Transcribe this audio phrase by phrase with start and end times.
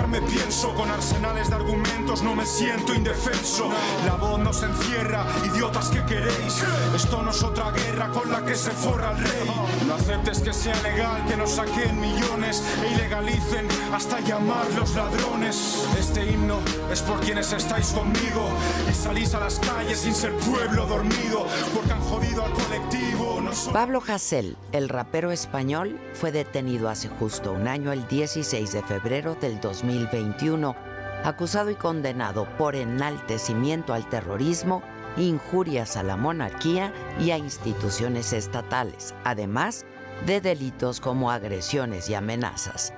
[0.00, 3.68] Callarme pienso con arsenales de argumentos no me siento indefenso.
[4.06, 6.62] La voz nos encierra, idiotas que queréis.
[6.94, 9.50] Esto no es otra guerra con la que se forra el rey.
[9.86, 15.86] No aceptes que sea legal que nos saquen millones e ilegalicen hasta llamar los ladrones.
[15.98, 18.48] Este himno es por quienes estáis conmigo
[18.90, 23.40] y salís a las calles sin ser pueblo dormido porque han jodido al colectivo.
[23.42, 28.72] No son- Pablo Hasél, el rapero español, fue detenido hace justo un año, el 16
[28.72, 29.60] de febrero del
[29.90, 30.76] 2021,
[31.24, 34.82] acusado y condenado por enaltecimiento al terrorismo,
[35.16, 39.84] injurias a la monarquía y a instituciones estatales, además
[40.26, 42.94] de delitos como agresiones y amenazas.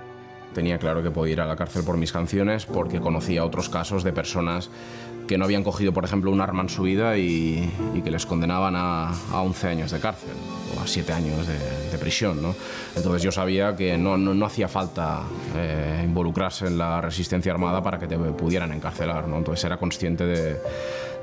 [0.54, 4.04] Tenía claro que podía ir a la cárcel por mis canciones porque conocía otros casos
[4.04, 4.70] de personas
[5.26, 8.26] que no habían cogido, por ejemplo, un arma en su vida y, y que les
[8.26, 10.30] condenaban a, a 11 años de cárcel
[10.76, 11.58] o a 7 años de,
[11.90, 12.42] de prisión.
[12.42, 12.54] ¿no?
[12.96, 15.22] Entonces yo sabía que no, no- no hacía falta
[15.56, 19.28] eh, involucrarse en la resistencia armada para que te pudieran encarcelar.
[19.28, 19.38] ¿no?
[19.38, 20.56] Entonces era consciente de,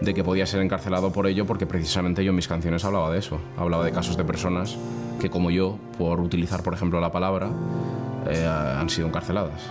[0.02, 3.20] de que podía ser encarcelado por ello porque precisamente yo en mis canciones hablaba de
[3.20, 3.40] eso.
[3.58, 4.78] Hablaba de casos de personas
[5.20, 7.50] que como yo, por utilizar, por ejemplo, la palabra,
[8.30, 9.62] eh, han sido encarceladas.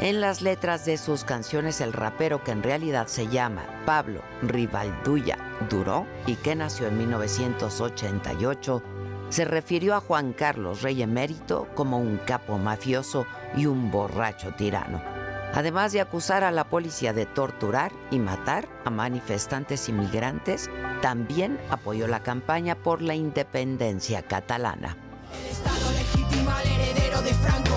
[0.00, 5.38] En las letras de sus canciones, el rapero que en realidad se llama Pablo Rivalduya
[5.70, 8.82] Duró y que nació en 1988,
[9.30, 13.24] se refirió a Juan Carlos Rey Emérito como un capo mafioso
[13.56, 15.00] y un borracho tirano.
[15.54, 20.68] Además de acusar a la policía de torturar y matar a manifestantes inmigrantes,
[21.00, 24.96] también apoyó la campaña por la independencia catalana.
[25.48, 27.74] Estado legitima al heredero de Franco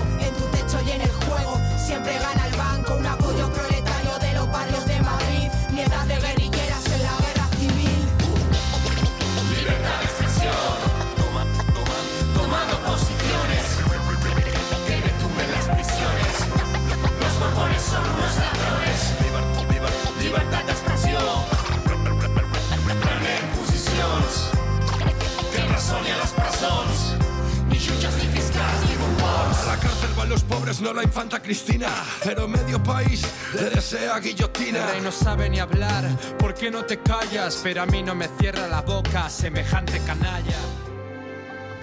[27.87, 29.57] Jutges, ni fiscals, ni bombons.
[29.63, 31.87] A la cárcel van los pobres, no la infanta Cristina.
[32.23, 34.79] Pero medio país le desea guillotina.
[34.79, 36.05] El rey no sabe ni hablar,
[36.37, 37.59] ¿por qué no te callas?
[37.63, 40.57] Pero a mí no me cierra la boca, semejante canalla.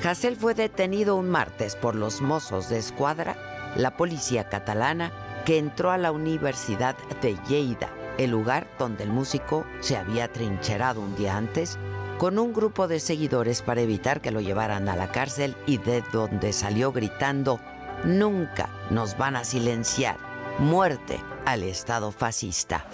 [0.05, 3.37] Hasél fue detenido un martes por los mozos de escuadra,
[3.77, 5.11] la policía catalana,
[5.47, 7.89] que entró a la Universidad de Lleida,
[8.19, 11.79] el lugar donde el músico se había trincherado un día antes,
[12.19, 16.03] con un grupo de seguidores para evitar que lo llevaran a la cárcel y de
[16.13, 17.61] donde salió gritando,
[18.05, 20.17] nunca nos van a silenciar,
[20.59, 22.87] muerte al Estado fascista.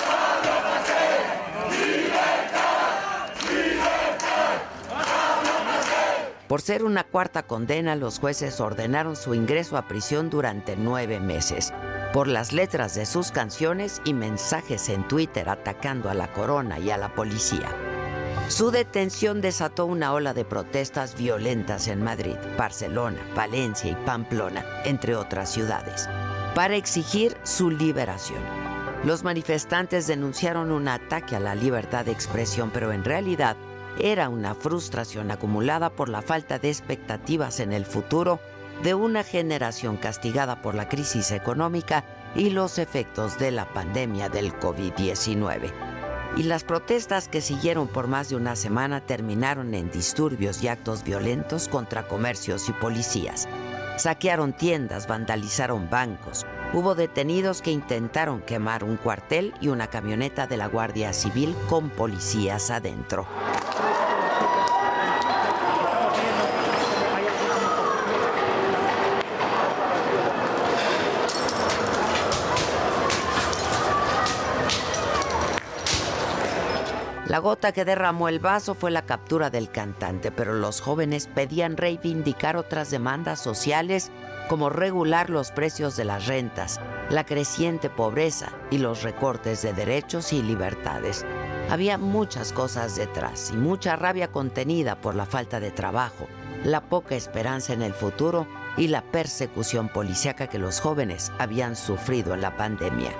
[6.48, 11.72] Por ser una cuarta condena, los jueces ordenaron su ingreso a prisión durante nueve meses.
[12.12, 16.91] Por las letras de sus canciones y mensajes en Twitter atacando a la corona y
[16.91, 17.89] a la policía.
[18.50, 25.14] Su detención desató una ola de protestas violentas en Madrid, Barcelona, Valencia y Pamplona, entre
[25.14, 26.08] otras ciudades,
[26.52, 28.40] para exigir su liberación.
[29.04, 33.56] Los manifestantes denunciaron un ataque a la libertad de expresión, pero en realidad
[34.00, 38.40] era una frustración acumulada por la falta de expectativas en el futuro
[38.82, 44.52] de una generación castigada por la crisis económica y los efectos de la pandemia del
[44.58, 45.99] COVID-19.
[46.36, 51.03] Y las protestas que siguieron por más de una semana terminaron en disturbios y actos
[51.03, 53.48] violentos contra comercios y policías.
[53.97, 56.47] Saquearon tiendas, vandalizaron bancos.
[56.72, 61.91] Hubo detenidos que intentaron quemar un cuartel y una camioneta de la Guardia Civil con
[61.91, 63.27] policías adentro.
[77.30, 81.77] La gota que derramó el vaso fue la captura del cantante, pero los jóvenes pedían
[81.77, 84.10] reivindicar otras demandas sociales
[84.48, 90.32] como regular los precios de las rentas, la creciente pobreza y los recortes de derechos
[90.32, 91.24] y libertades.
[91.68, 96.27] Había muchas cosas detrás y mucha rabia contenida por la falta de trabajo,
[96.65, 102.34] la poca esperanza en el futuro y la persecución policíaca que los jóvenes habían sufrido
[102.34, 103.12] en la pandemia.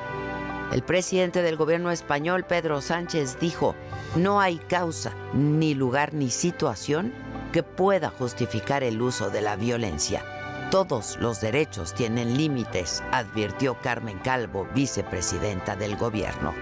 [0.73, 3.75] El presidente del gobierno español, Pedro Sánchez, dijo,
[4.15, 7.13] no hay causa, ni lugar, ni situación
[7.53, 10.25] que pueda justificar el uso de la violencia.
[10.71, 16.55] Todos los derechos tienen límites, advirtió Carmen Calvo, vicepresidenta del gobierno.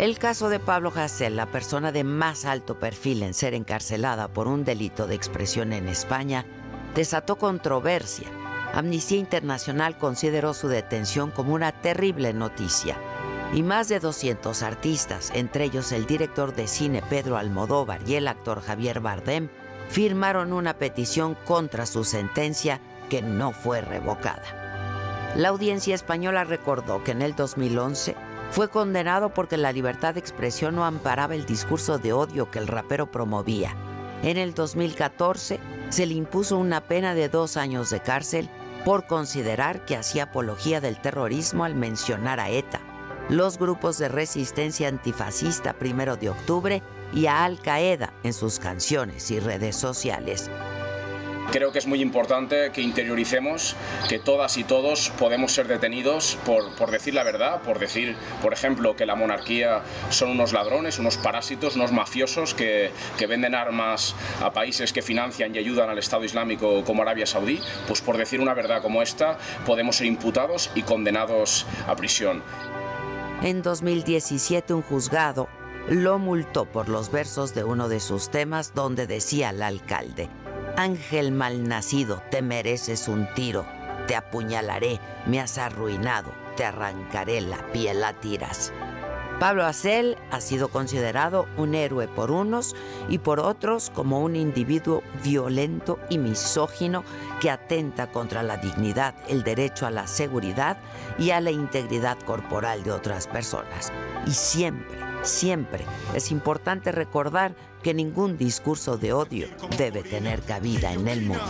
[0.00, 4.48] El caso de Pablo Hasél, la persona de más alto perfil en ser encarcelada por
[4.48, 6.44] un delito de expresión en España,
[6.96, 8.26] desató controversia.
[8.72, 12.96] Amnistía Internacional consideró su detención como una terrible noticia
[13.52, 18.28] y más de 200 artistas, entre ellos el director de cine Pedro Almodóvar y el
[18.28, 19.48] actor Javier Bardem,
[19.88, 25.32] firmaron una petición contra su sentencia que no fue revocada.
[25.34, 28.14] La audiencia española recordó que en el 2011
[28.52, 32.68] fue condenado porque la libertad de expresión no amparaba el discurso de odio que el
[32.68, 33.74] rapero promovía.
[34.22, 35.58] En el 2014
[35.88, 38.48] se le impuso una pena de dos años de cárcel
[38.84, 42.80] por considerar que hacía apología del terrorismo al mencionar a ETA
[43.30, 46.82] los grupos de resistencia antifascista primero de octubre
[47.12, 50.50] y a Al Qaeda en sus canciones y redes sociales.
[51.52, 53.74] Creo que es muy importante que interioricemos
[54.08, 58.52] que todas y todos podemos ser detenidos por, por, decir la verdad, por decir, por
[58.52, 64.14] ejemplo, que la monarquía son unos ladrones, unos parásitos, unos mafiosos que, que venden armas
[64.40, 67.60] a países que financian y ayudan al Estado Islámico como Arabia Saudí.
[67.88, 69.36] Pues por decir una verdad como esta,
[69.66, 72.44] podemos ser imputados y condenados a prisión.
[73.42, 75.48] En 2017 un juzgado
[75.88, 80.28] lo multó por los versos de uno de sus temas donde decía al alcalde,
[80.80, 83.66] Ángel malnacido, te mereces un tiro,
[84.06, 88.72] te apuñalaré, me has arruinado, te arrancaré la piel a tiras.
[89.38, 92.74] Pablo Acel ha sido considerado un héroe por unos
[93.10, 97.04] y por otros como un individuo violento y misógino
[97.42, 100.78] que atenta contra la dignidad, el derecho a la seguridad
[101.18, 103.92] y a la integridad corporal de otras personas.
[104.26, 105.84] Y siempre, siempre
[106.14, 111.44] es importante recordar que ningún discurso de odio debe tener cabida en el mundo.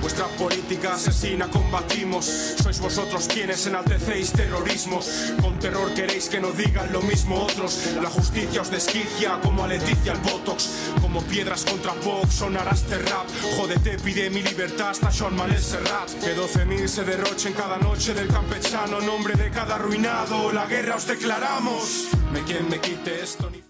[0.00, 2.24] Vuestra política asesina combatimos.
[2.24, 5.32] Sois vosotros quienes enaltecéis terrorismos.
[5.42, 7.94] Con terror queréis que no digan lo mismo otros.
[8.02, 10.70] La justicia os desquicia como a Leticia el Botox.
[11.00, 13.26] Como piedras contra Vox sonará este rap.
[13.56, 16.08] Jódete, pide mi libertad hasta Sean Manel Serrat.
[16.24, 19.00] Que 12.000 se derrochen cada noche del campechano.
[19.00, 20.50] Nombre de cada arruinado.
[20.52, 22.08] La guerra os declaramos.
[22.32, 23.69] Me quien me quite esto ni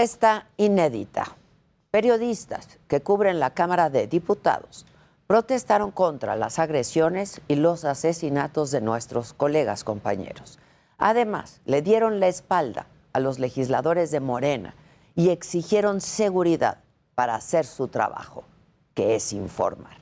[0.00, 1.36] Protesta inédita.
[1.90, 4.86] Periodistas que cubren la Cámara de Diputados
[5.26, 10.58] protestaron contra las agresiones y los asesinatos de nuestros colegas compañeros.
[10.96, 14.74] Además, le dieron la espalda a los legisladores de Morena
[15.16, 16.78] y exigieron seguridad
[17.14, 18.44] para hacer su trabajo,
[18.94, 19.98] que es informar.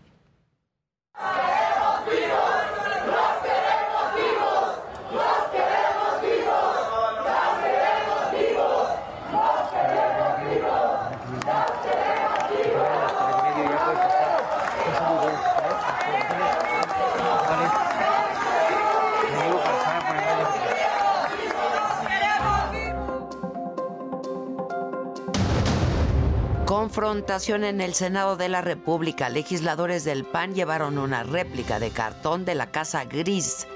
[26.78, 29.28] Confrontación en el Senado de la República.
[29.28, 33.66] Legisladores del PAN llevaron una réplica de cartón de la Casa Gris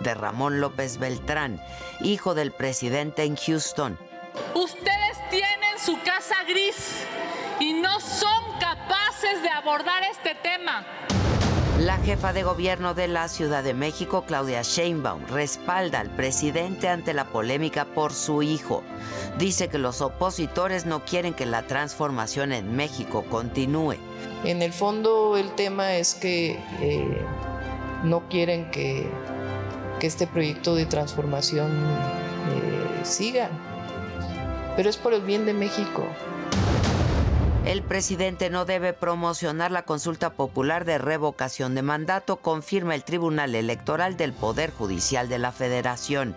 [0.00, 1.62] de Ramón López Beltrán,
[2.00, 3.96] hijo del presidente en Houston.
[4.56, 7.04] Ustedes tienen su casa gris
[7.60, 10.84] y no son capaces de abordar este tema.
[11.78, 17.14] La jefa de gobierno de la Ciudad de México, Claudia Sheinbaum, respalda al presidente ante
[17.14, 18.82] la polémica por su hijo.
[19.38, 23.94] Dice que los opositores no quieren que la transformación en México continúe.
[24.42, 27.22] En el fondo el tema es que eh,
[28.02, 29.08] no quieren que,
[30.00, 33.50] este proyecto de transformación eh, siga,
[34.74, 36.04] pero es por el bien de México.
[37.68, 43.54] El presidente no debe promocionar la consulta popular de revocación de mandato, confirma el Tribunal
[43.54, 46.34] Electoral del Poder Judicial de la Federación.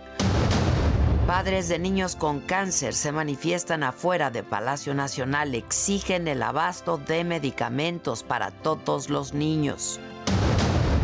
[1.27, 7.23] Padres de niños con cáncer se manifiestan afuera de Palacio Nacional, exigen el abasto de
[7.23, 10.01] medicamentos para todos los niños.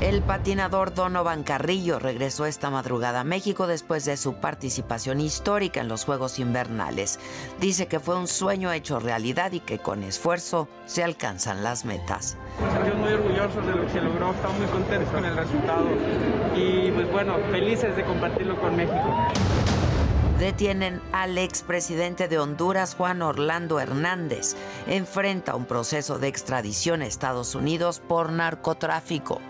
[0.01, 5.87] El patinador Donovan Carrillo regresó esta madrugada a México después de su participación histórica en
[5.87, 7.19] los Juegos Invernales.
[7.59, 12.37] Dice que fue un sueño hecho realidad y que con esfuerzo se alcanzan las metas.
[12.61, 15.87] Me sentí muy orgulloso de lo que se logró, estamos muy contentos con el resultado
[16.55, 19.15] y pues bueno, felices de compartirlo con México.
[20.37, 24.55] Detienen al expresidente de Honduras, Juan Orlando Hernández.
[24.85, 29.41] Enfrenta un proceso de extradición a Estados Unidos por narcotráfico.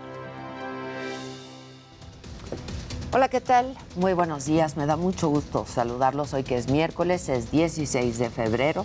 [3.10, 3.74] Hola, ¿qué tal?
[3.96, 8.28] Muy buenos días, me da mucho gusto saludarlos hoy que es miércoles, es 16 de
[8.28, 8.84] febrero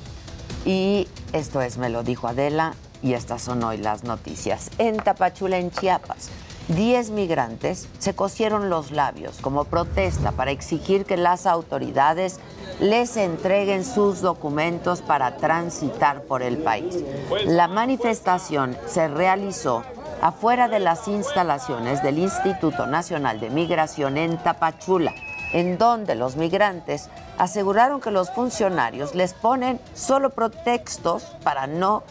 [0.63, 4.71] y esto es Me lo dijo Adela y estas son hoy las noticias.
[4.77, 6.29] En Tapachula, en Chiapas,
[6.69, 12.39] 10 migrantes se cosieron los labios como protesta para exigir que las autoridades
[12.79, 17.03] les entreguen sus documentos para transitar por el país.
[17.45, 19.83] La manifestación se realizó
[20.23, 25.13] afuera de las instalaciones del Instituto Nacional de Migración en Tapachula,
[25.51, 32.03] en donde los migrantes aseguraron que los funcionarios les ponen solo pretextos para no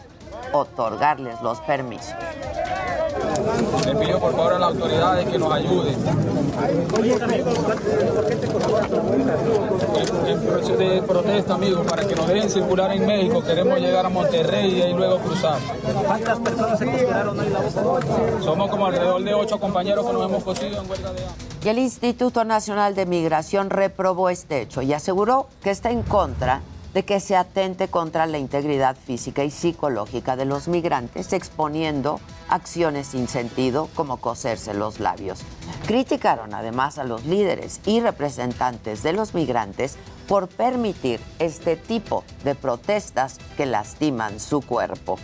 [0.51, 2.13] otorgarles los permisos.
[3.85, 5.95] Le pido por favor a las autoridades que nos ayuden.
[10.27, 13.43] En proceso de protesta, amigos, para que nos dejen circular en México.
[13.43, 15.57] Queremos llegar a Monterrey y ahí luego cruzar.
[16.05, 18.03] ¿Cuántas personas se consideraron hoy la voz?
[18.43, 21.45] Somos como alrededor de ocho compañeros que nos hemos cosido en huelga de hambre.
[21.63, 26.61] Y el Instituto Nacional de Migración reprobó este hecho y aseguró que está en contra
[26.93, 32.19] de que se atente contra la integridad física y psicológica de los migrantes, exponiendo
[32.49, 35.41] acciones sin sentido como coserse los labios.
[35.87, 39.97] Criticaron además a los líderes y representantes de los migrantes
[40.27, 45.17] por permitir este tipo de protestas que lastiman su cuerpo.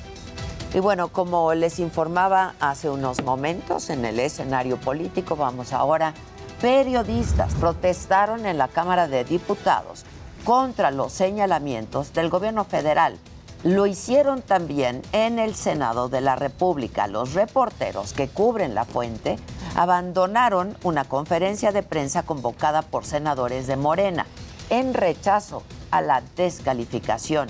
[0.73, 6.13] Y bueno, como les informaba hace unos momentos en el escenario político, vamos ahora,
[6.61, 10.05] periodistas protestaron en la Cámara de Diputados
[10.43, 13.17] contra los señalamientos del gobierno federal.
[13.63, 17.07] Lo hicieron también en el Senado de la República.
[17.07, 19.37] Los reporteros que cubren la fuente
[19.75, 24.25] abandonaron una conferencia de prensa convocada por senadores de Morena
[24.69, 27.49] en rechazo a la descalificación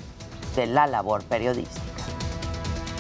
[0.56, 1.99] de la labor periodística.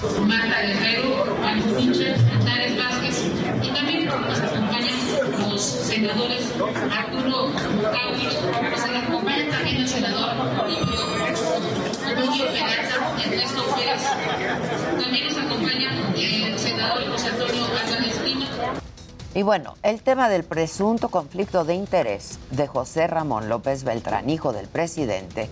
[0.01, 3.25] Marta Guerrero, Juan Pincher, Antares Vázquez
[3.62, 4.96] y también nos acompañan
[5.50, 6.53] los senadores
[6.89, 7.51] Arturo
[7.91, 8.29] Caudillo,
[8.72, 10.29] nos acompaña también el senador
[12.06, 14.03] Antonio Peralta, Ernesto Pérez,
[15.03, 18.46] también nos acompaña el senador José Antonio Álvarez Lima.
[19.36, 24.53] Y bueno, el tema del presunto conflicto de interés de José Ramón López Beltrán, hijo
[24.53, 25.50] del presidente,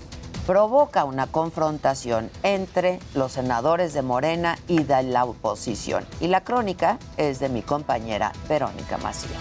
[0.47, 6.05] provoca una confrontación entre los senadores de Morena y de la oposición.
[6.21, 9.33] Y la crónica es de mi compañera Verónica Macías.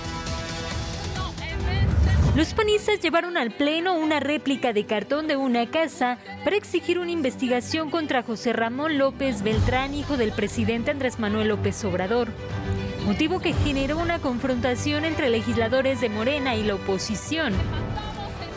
[2.34, 7.12] Los panistas llevaron al Pleno una réplica de cartón de una casa para exigir una
[7.12, 12.28] investigación contra José Ramón López Beltrán, hijo del presidente Andrés Manuel López Obrador.
[13.06, 17.54] Motivo que generó una confrontación entre legisladores de Morena y la oposición.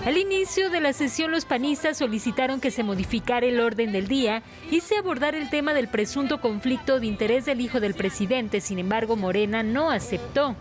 [0.05, 4.43] Al inicio de la sesión, los panistas solicitaron que se modificara el orden del día
[4.71, 8.61] y se abordara el tema del presunto conflicto de interés del hijo del presidente.
[8.61, 10.55] Sin embargo, Morena no aceptó.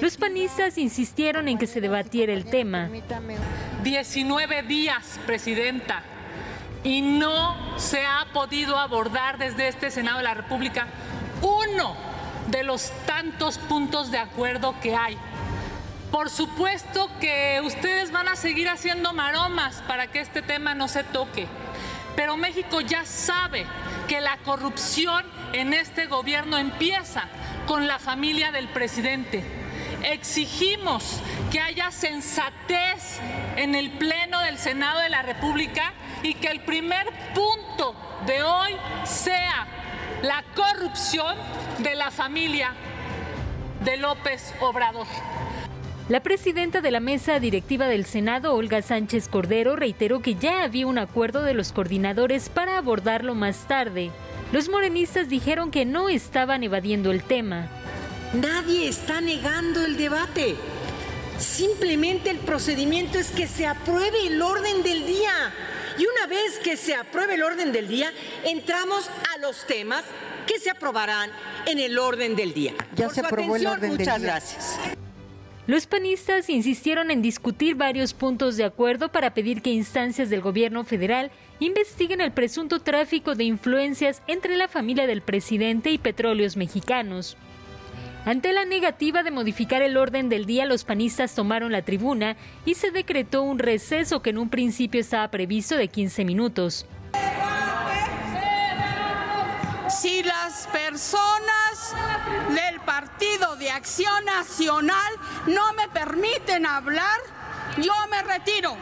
[0.00, 2.88] Los panistas insistieron en que se debatiera el tema.
[3.84, 6.02] 19 días, presidenta,
[6.82, 10.86] y no se ha podido abordar desde este Senado de la República
[11.42, 11.94] uno
[12.48, 15.16] de los tantos puntos de acuerdo que hay.
[16.10, 21.04] Por supuesto que ustedes van a seguir haciendo maromas para que este tema no se
[21.04, 21.46] toque,
[22.16, 23.64] pero México ya sabe
[24.08, 27.28] que la corrupción en este gobierno empieza
[27.66, 29.44] con la familia del presidente.
[30.02, 31.20] Exigimos
[31.52, 33.20] que haya sensatez
[33.54, 35.92] en el Pleno del Senado de la República
[36.24, 37.94] y que el primer punto
[38.26, 38.74] de hoy
[39.04, 39.66] sea
[40.22, 41.36] la corrupción
[41.78, 42.72] de la familia
[43.84, 45.06] de López Obrador.
[46.10, 50.88] La presidenta de la mesa directiva del Senado, Olga Sánchez Cordero, reiteró que ya había
[50.88, 54.10] un acuerdo de los coordinadores para abordarlo más tarde.
[54.50, 57.68] Los morenistas dijeron que no estaban evadiendo el tema.
[58.32, 60.56] Nadie está negando el debate.
[61.38, 65.32] Simplemente el procedimiento es que se apruebe el orden del día.
[65.96, 68.10] Y una vez que se apruebe el orden del día,
[68.44, 70.02] entramos a los temas
[70.48, 71.30] que se aprobarán
[71.66, 72.74] en el orden del día.
[72.96, 74.26] Ya Por se su aprobó el atención, orden del muchas día.
[74.28, 74.80] gracias.
[75.70, 80.82] Los panistas insistieron en discutir varios puntos de acuerdo para pedir que instancias del gobierno
[80.82, 87.36] federal investiguen el presunto tráfico de influencias entre la familia del presidente y petróleos mexicanos.
[88.24, 92.74] Ante la negativa de modificar el orden del día, los panistas tomaron la tribuna y
[92.74, 96.84] se decretó un receso que en un principio estaba previsto de 15 minutos.
[99.90, 101.94] Si las personas
[102.48, 105.12] del Partido de Acción Nacional
[105.48, 107.18] no me permiten hablar,
[107.76, 108.76] yo me retiro.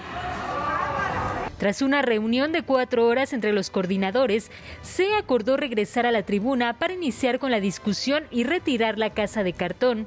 [1.58, 4.50] Tras una reunión de cuatro horas entre los coordinadores,
[4.82, 9.42] se acordó regresar a la tribuna para iniciar con la discusión y retirar la casa
[9.42, 10.06] de cartón.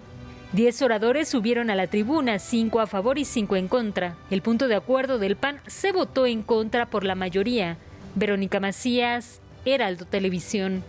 [0.53, 4.15] Diez oradores subieron a la tribuna, cinco a favor y cinco en contra.
[4.29, 7.77] El punto de acuerdo del PAN se votó en contra por la mayoría.
[8.15, 10.83] Verónica Macías, Heraldo Televisión.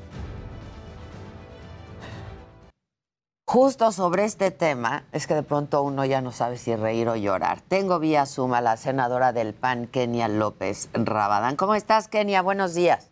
[3.53, 7.17] Justo sobre este tema, es que de pronto uno ya no sabe si reír o
[7.17, 7.61] llorar.
[7.61, 11.57] Tengo vía Suma la senadora del PAN, Kenia López Rabadán.
[11.57, 12.41] ¿Cómo estás, Kenia?
[12.41, 13.11] Buenos días.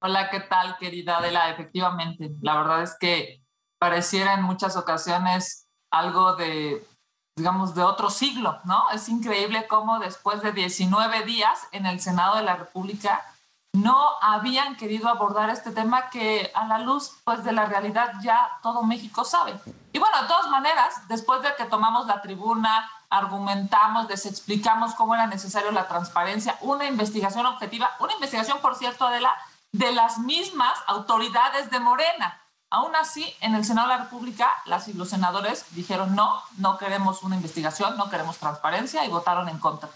[0.00, 1.48] Hola, ¿qué tal, querida Adela?
[1.48, 3.42] Efectivamente, la verdad es que
[3.78, 6.86] pareciera en muchas ocasiones algo de,
[7.34, 8.90] digamos, de otro siglo, ¿no?
[8.92, 13.24] Es increíble cómo después de 19 días en el Senado de la República
[13.72, 18.58] no habían querido abordar este tema que a la luz pues de la realidad ya
[18.62, 19.58] todo México sabe.
[19.92, 25.14] Y bueno, de todas maneras, después de que tomamos la tribuna, argumentamos, les explicamos cómo
[25.14, 29.34] era necesario la transparencia, una investigación objetiva, una investigación, por cierto, Adela,
[29.72, 32.40] de las mismas autoridades de Morena.
[32.70, 36.76] Aún así, en el Senado de la República, las y los senadores dijeron no, no
[36.76, 39.88] queremos una investigación, no queremos transparencia y votaron en contra.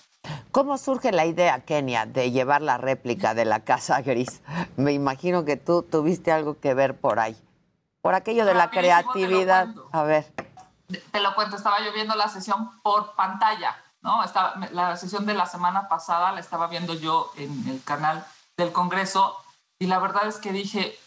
[0.52, 4.42] ¿Cómo surge la idea, Kenia, de llevar la réplica de la Casa Gris?
[4.76, 7.36] Me imagino que tú tuviste algo que ver por ahí.
[8.02, 9.68] Por aquello de la creatividad.
[9.92, 10.30] A ver.
[11.10, 14.22] Te lo cuento, estaba yo viendo la sesión por pantalla, ¿no?
[14.22, 18.24] Estaba, la sesión de la semana pasada la estaba viendo yo en el canal
[18.56, 19.38] del Congreso
[19.78, 20.98] y la verdad es que dije,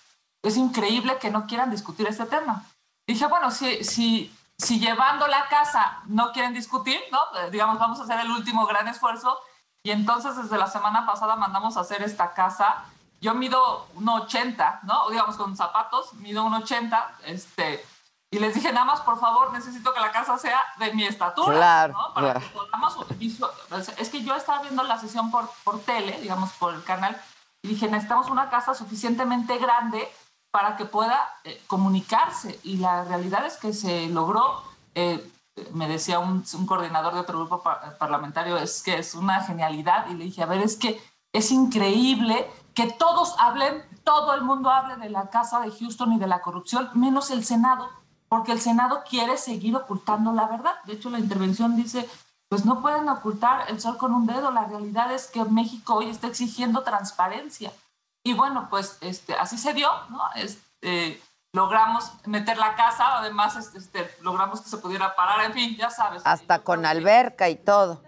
[0.42, 2.66] es increíble que no quieran discutir este tema.
[3.06, 7.20] Dije, bueno, si, si, si llevando la casa no quieren discutir, ¿no?
[7.40, 9.38] Eh, digamos, vamos a hacer el último gran esfuerzo
[9.84, 12.84] y entonces desde la semana pasada mandamos a hacer esta casa.
[13.22, 15.10] Yo mido 1,80, ¿no?
[15.10, 17.86] Digamos, con zapatos, mido 1,80, este,
[18.32, 21.56] y les dije, nada más, por favor, necesito que la casa sea de mi estatura,
[21.56, 22.14] Claro, ¿no?
[22.14, 22.40] Para claro.
[22.42, 23.50] que podamos visu-
[23.98, 27.20] Es que yo estaba viendo la sesión por, por tele, digamos, por el canal,
[27.62, 30.12] y dije, necesitamos una casa suficientemente grande
[30.56, 32.62] para que pueda eh, comunicarse.
[32.64, 34.64] Y la realidad es que se logró,
[34.96, 35.20] eh,
[35.74, 40.08] me decía un, coordinador de otro grupo par- parlamentario, es que es una genialidad.
[40.10, 40.98] Y le dije, a ver, es que
[41.34, 46.20] es increíble que todos hablen, todo el mundo hable de la casa de Houston y
[46.20, 47.90] de la corrupción, menos el Senado,
[48.30, 50.76] porque el Senado quiere seguir ocultando la verdad.
[50.86, 52.10] De hecho, la intervención dice,
[52.48, 54.52] pues no pueden ocultar el sol con un dedo.
[54.52, 57.74] La realidad es que México hoy está exigiendo transparencia.
[58.26, 60.20] Y bueno, pues este, así se dio, ¿no?
[60.34, 61.22] Este,
[61.54, 65.92] logramos meter la casa, además este, este, logramos que se pudiera parar, en fin, ya
[65.92, 66.24] sabes.
[66.26, 68.02] Hasta con alberca y todo.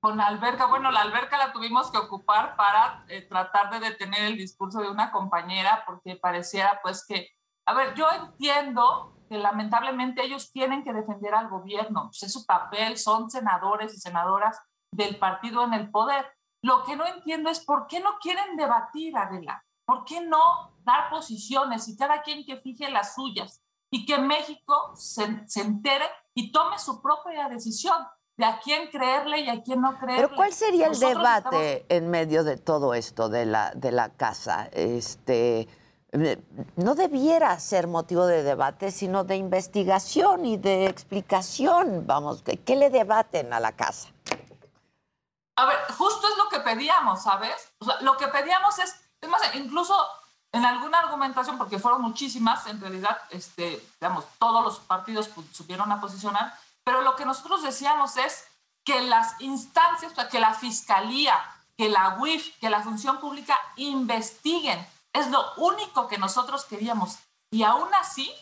[0.00, 4.38] Con alberca, bueno, la alberca la tuvimos que ocupar para eh, tratar de detener el
[4.38, 7.28] discurso de una compañera, porque pareciera pues que,
[7.66, 12.46] a ver, yo entiendo que lamentablemente ellos tienen que defender al gobierno, pues es su
[12.46, 14.58] papel, son senadores y senadoras
[14.94, 16.26] del partido en el poder.
[16.62, 21.10] Lo que no entiendo es por qué no quieren debatir, Adela, por qué no dar
[21.10, 26.52] posiciones y cada quien que fije las suyas y que México se, se entere y
[26.52, 27.96] tome su propia decisión
[28.36, 30.24] de a quién creerle y a quién no creerle.
[30.24, 34.10] Pero ¿cuál sería el Nosotros debate en medio de todo esto de la, de la
[34.10, 34.68] casa?
[34.72, 35.68] Este,
[36.12, 36.42] eh,
[36.76, 42.06] no debiera ser motivo de debate, sino de investigación y de explicación.
[42.06, 44.08] Vamos, ¿qué, qué le debaten a la casa?
[45.56, 47.54] A ver, justo es lo que pedíamos, ¿sabes?
[47.78, 49.94] O sea, lo que pedíamos es, es más, incluso
[50.52, 55.90] en alguna argumentación, porque fueron muchísimas, en realidad, este, digamos, todos los partidos pu- supieron
[55.92, 58.44] a posicionar, pero lo que nosotros decíamos es
[58.84, 61.38] que las instancias, que la fiscalía,
[61.76, 64.86] que la UIF, que la función pública investiguen.
[65.12, 67.18] Es lo único que nosotros queríamos.
[67.50, 68.32] Y aún así,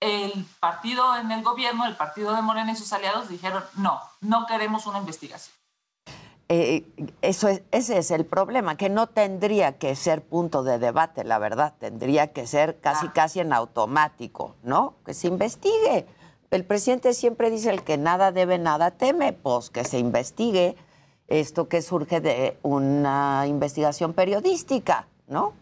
[0.00, 4.46] el partido en el gobierno, el partido de Morena y sus aliados dijeron, no, no
[4.46, 5.56] queremos una investigación.
[6.54, 6.84] Eh,
[7.22, 11.38] eso es, ese es el problema, que no tendría que ser punto de debate, la
[11.38, 14.96] verdad, tendría que ser casi casi en automático, ¿no?
[15.06, 16.06] Que se investigue.
[16.50, 20.76] El presidente siempre dice el que nada debe, nada teme, pues que se investigue
[21.26, 25.54] esto que surge de una investigación periodística, ¿no?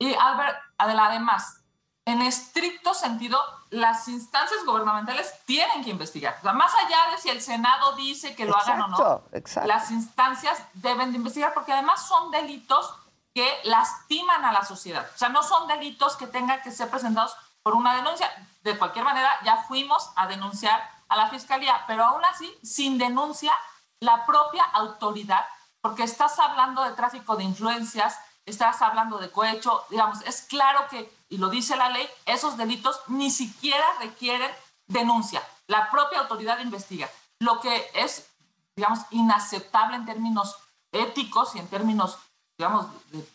[0.00, 1.62] Y Albert, además,
[2.04, 3.38] en estricto sentido,
[3.72, 6.36] las instancias gubernamentales tienen que investigar.
[6.38, 9.66] O sea, más allá de si el Senado dice que lo hagan o no, exacto.
[9.66, 12.94] las instancias deben de investigar porque además son delitos
[13.34, 15.08] que lastiman a la sociedad.
[15.14, 18.30] O sea, no son delitos que tengan que ser presentados por una denuncia.
[18.62, 23.52] De cualquier manera, ya fuimos a denunciar a la fiscalía, pero aún así, sin denuncia,
[24.00, 25.44] la propia autoridad,
[25.80, 31.10] porque estás hablando de tráfico de influencias, estás hablando de cohecho, digamos, es claro que,
[31.32, 34.50] y lo dice la ley, esos delitos ni siquiera requieren
[34.86, 35.42] denuncia.
[35.66, 37.08] La propia autoridad investiga.
[37.38, 38.28] Lo que es,
[38.76, 40.54] digamos, inaceptable en términos
[40.92, 42.18] éticos y en términos,
[42.58, 42.86] digamos,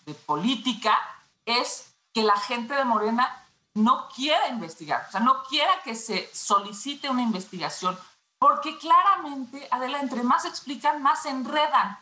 [0.06, 0.96] de, política,
[1.44, 6.30] es que la gente de Morena no quiera investigar, o sea, no quiera que se
[6.32, 7.98] solicite una investigación,
[8.38, 11.98] porque claramente, Adela, entre más explican, más enredan.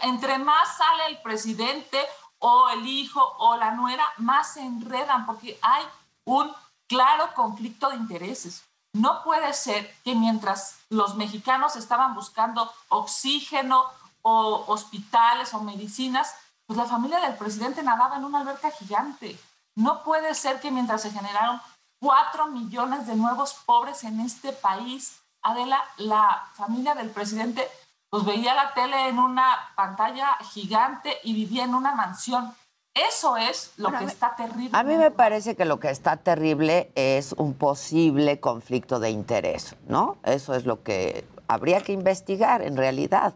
[0.00, 2.00] Entre más sale el presidente
[2.46, 5.82] o el hijo o la nuera, más se enredan, porque hay
[6.26, 6.52] un
[6.86, 8.64] claro conflicto de intereses.
[8.92, 13.86] No puede ser que mientras los mexicanos estaban buscando oxígeno
[14.20, 16.34] o hospitales o medicinas,
[16.66, 19.40] pues la familia del presidente nadaba en una alberca gigante.
[19.74, 21.62] No puede ser que mientras se generaron
[21.98, 27.66] cuatro millones de nuevos pobres en este país, Adela, la familia del presidente
[28.14, 32.54] pues veía la tele en una pantalla gigante y vivía en una mansión.
[32.94, 34.70] Eso es lo que está terrible.
[34.72, 39.74] A mí me parece que lo que está terrible es un posible conflicto de interés,
[39.88, 40.16] ¿no?
[40.22, 43.34] Eso es lo que habría que investigar en realidad.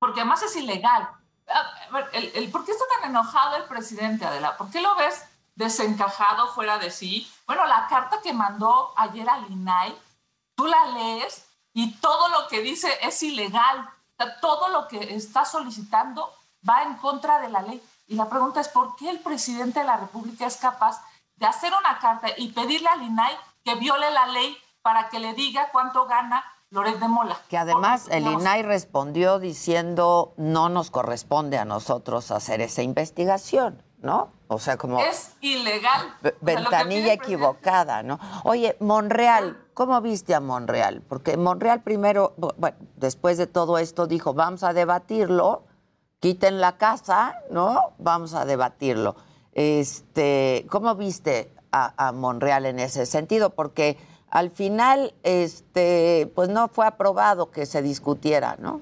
[0.00, 1.08] Porque además es ilegal.
[2.12, 4.58] El- ¿Por qué está tan enojado el presidente, Adela?
[4.58, 7.26] ¿Por qué lo ves desencajado fuera de sí?
[7.46, 9.96] Bueno, la carta que mandó ayer al INAI,
[10.54, 13.90] tú la lees y todo lo que dice es ilegal.
[14.40, 16.32] Todo lo que está solicitando
[16.66, 17.82] va en contra de la ley.
[18.06, 21.02] Y la pregunta es, ¿por qué el presidente de la República es capaz
[21.36, 25.34] de hacer una carta y pedirle al INAI que viole la ley para que le
[25.34, 27.36] diga cuánto gana Loret de Mola?
[27.48, 34.30] Que además el INAI respondió diciendo no nos corresponde a nosotros hacer esa investigación, ¿no?
[34.48, 36.14] O sea, como Es ilegal.
[36.18, 38.20] O sea, ventanilla equivocada, ¿no?
[38.44, 41.02] Oye, Monreal, ¿cómo viste a Monreal?
[41.08, 45.64] Porque Monreal primero, bu- bueno, después de todo esto dijo, vamos a debatirlo,
[46.20, 47.94] quiten la casa, ¿no?
[47.98, 49.16] Vamos a debatirlo.
[49.52, 53.50] Este, ¿cómo viste a, a Monreal en ese sentido?
[53.50, 53.96] Porque
[54.28, 58.80] al final, este, pues no fue aprobado que se discutiera, ¿no?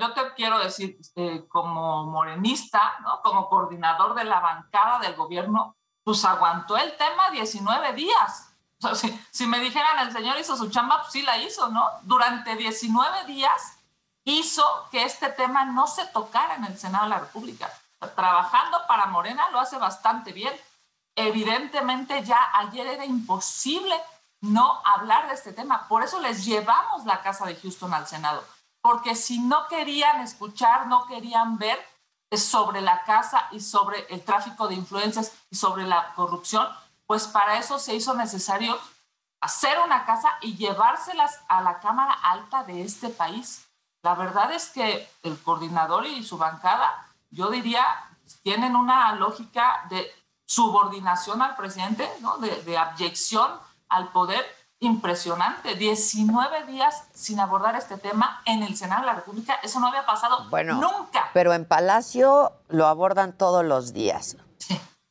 [0.00, 3.20] Yo, te quiero decir, eh, como morenista, ¿no?
[3.20, 8.48] como coordinador de la bancada del gobierno, pues aguantó el tema 19 días.
[8.94, 11.86] Si, si me dijeran el señor hizo su chamba, pues sí la hizo, ¿no?
[12.02, 13.78] Durante 19 días
[14.24, 17.70] hizo que este tema no se tocara en el Senado de la República.
[18.16, 20.52] Trabajando para Morena lo hace bastante bien.
[21.14, 23.94] Evidentemente ya ayer era imposible
[24.40, 25.86] no hablar de este tema.
[25.88, 28.42] Por eso les llevamos la casa de Houston al Senado.
[28.82, 31.78] Porque si no querían escuchar, no querían ver
[32.36, 36.66] sobre la casa y sobre el tráfico de influencias y sobre la corrupción,
[37.06, 38.78] pues para eso se hizo necesario
[39.40, 43.66] hacer una casa y llevárselas a la Cámara Alta de este país.
[44.02, 47.84] La verdad es que el coordinador y su bancada, yo diría,
[48.42, 50.10] tienen una lógica de
[50.44, 52.08] subordinación al presidente,
[52.64, 53.50] de abyección
[53.88, 54.44] al poder
[54.82, 55.76] impresionante.
[55.76, 60.04] 19 días sin abordar este tema en el Senado de la República, eso no había
[60.04, 61.30] pasado Bueno, nunca.
[61.32, 64.36] Pero en Palacio lo abordan todos los días.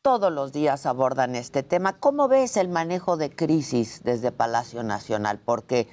[0.01, 1.93] Todos los días abordan este tema.
[1.93, 5.39] ¿Cómo ves el manejo de crisis desde Palacio Nacional?
[5.39, 5.87] Porque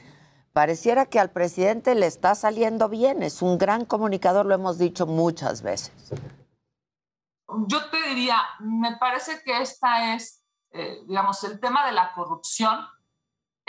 [0.53, 3.23] pareciera que al presidente le está saliendo bien.
[3.23, 5.93] Es un gran comunicador, lo hemos dicho muchas veces.
[7.67, 12.79] Yo te diría, me parece que esta es, eh, digamos, el tema de la corrupción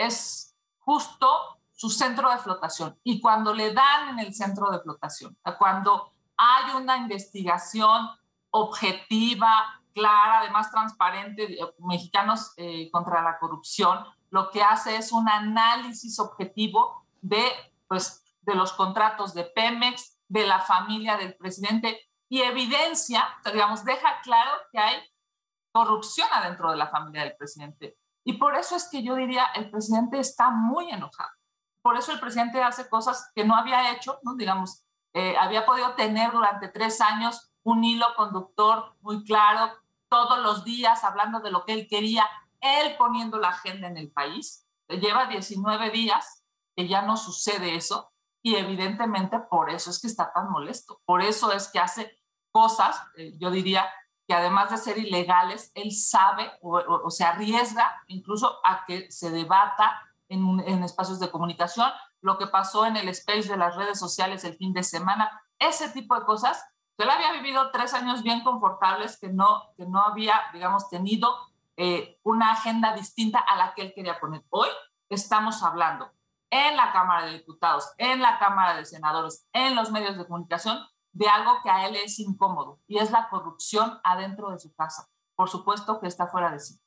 [0.00, 2.98] es justo su centro de flotación.
[3.04, 8.08] Y cuando le dan en el centro de flotación, cuando hay una investigación
[8.50, 15.28] objetiva, clara, además transparente, de mexicanos eh, contra la corrupción, lo que hace es un
[15.28, 17.44] análisis objetivo de,
[17.88, 24.20] pues, de los contratos de Pemex, de la familia del presidente y evidencia, digamos, deja
[24.22, 25.02] claro que hay
[25.72, 27.98] corrupción adentro de la familia del presidente.
[28.24, 31.30] Y por eso es que yo diría, el presidente está muy enojado.
[31.82, 34.34] Por eso el presidente hace cosas que no había hecho, ¿no?
[34.34, 39.72] digamos, eh, había podido tener durante tres años un hilo conductor muy claro,
[40.08, 42.28] todos los días hablando de lo que él quería,
[42.60, 44.66] él poniendo la agenda en el país.
[44.88, 46.44] Lleva 19 días
[46.76, 51.22] que ya no sucede eso y evidentemente por eso es que está tan molesto, por
[51.22, 52.18] eso es que hace
[52.52, 53.88] cosas, eh, yo diría,
[54.30, 60.00] que además de ser ilegales, él sabe o, se arriesga incluso a que se debata
[60.28, 61.90] en, en, espacios de comunicación,
[62.20, 65.88] lo que pasó en el space de las redes sociales el fin de semana, ese
[65.88, 66.64] tipo de cosas.
[66.96, 71.36] Él había vivido tres años bien confortables que no, que no había, digamos, tenido
[71.76, 74.44] eh, una agenda distinta a la que él quería poner.
[74.50, 74.68] Hoy
[75.08, 76.08] estamos hablando
[76.50, 80.78] en la Cámara de Diputados, en la Cámara de Senadores, en los medios de comunicación,
[81.12, 85.08] de algo que a él es incómodo y es la corrupción adentro de su casa.
[85.36, 86.78] Por supuesto que está fuera de sí.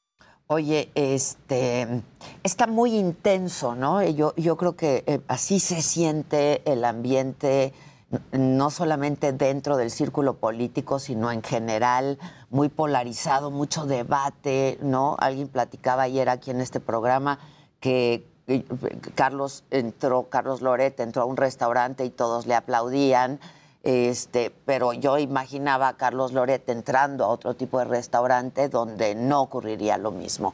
[0.47, 2.03] Oye, este
[2.43, 4.03] está muy intenso, ¿no?
[4.03, 7.73] Yo, yo creo que eh, así se siente el ambiente,
[8.33, 15.15] no solamente dentro del círculo político, sino en general, muy polarizado, mucho debate, ¿no?
[15.19, 17.39] Alguien platicaba ayer aquí en este programa
[17.79, 18.27] que
[19.15, 23.39] Carlos entró, Carlos Loret entró a un restaurante y todos le aplaudían
[23.83, 29.41] este, pero yo imaginaba a Carlos Loret entrando a otro tipo de restaurante donde no
[29.41, 30.53] ocurriría lo mismo.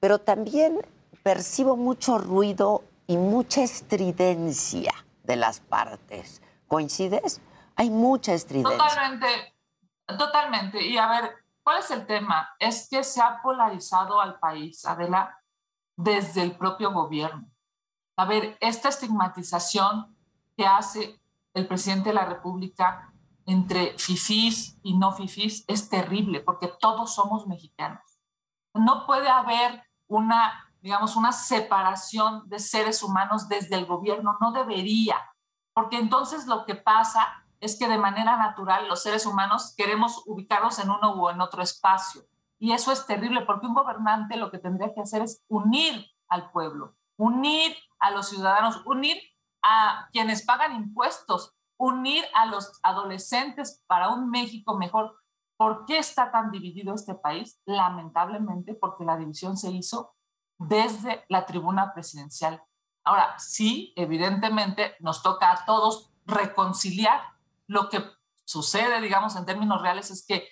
[0.00, 0.80] Pero también
[1.22, 4.92] percibo mucho ruido y mucha estridencia
[5.24, 6.40] de las partes.
[6.68, 7.42] ¿Coincides?
[7.76, 8.78] Hay mucha estridencia.
[8.78, 9.54] Totalmente,
[10.18, 10.82] totalmente.
[10.82, 12.48] Y a ver, ¿cuál es el tema?
[12.58, 15.38] Es que se ha polarizado al país, Adela,
[15.96, 17.50] desde el propio gobierno.
[18.16, 20.16] A ver, esta estigmatización
[20.56, 21.19] que hace
[21.54, 23.12] el presidente de la República
[23.46, 28.02] entre fifís y no fifís es terrible porque todos somos mexicanos.
[28.74, 35.16] No puede haber una, digamos, una separación de seres humanos desde el gobierno, no debería,
[35.74, 40.78] porque entonces lo que pasa es que de manera natural los seres humanos queremos ubicarnos
[40.78, 42.22] en uno u en otro espacio.
[42.58, 46.50] Y eso es terrible porque un gobernante lo que tendría que hacer es unir al
[46.50, 49.16] pueblo, unir a los ciudadanos, unir
[49.62, 55.16] a quienes pagan impuestos, unir a los adolescentes para un México mejor.
[55.56, 57.60] ¿Por qué está tan dividido este país?
[57.66, 60.14] Lamentablemente porque la división se hizo
[60.58, 62.62] desde la tribuna presidencial.
[63.04, 67.20] Ahora, sí, evidentemente nos toca a todos reconciliar.
[67.66, 68.04] Lo que
[68.44, 70.48] sucede, digamos, en términos reales es que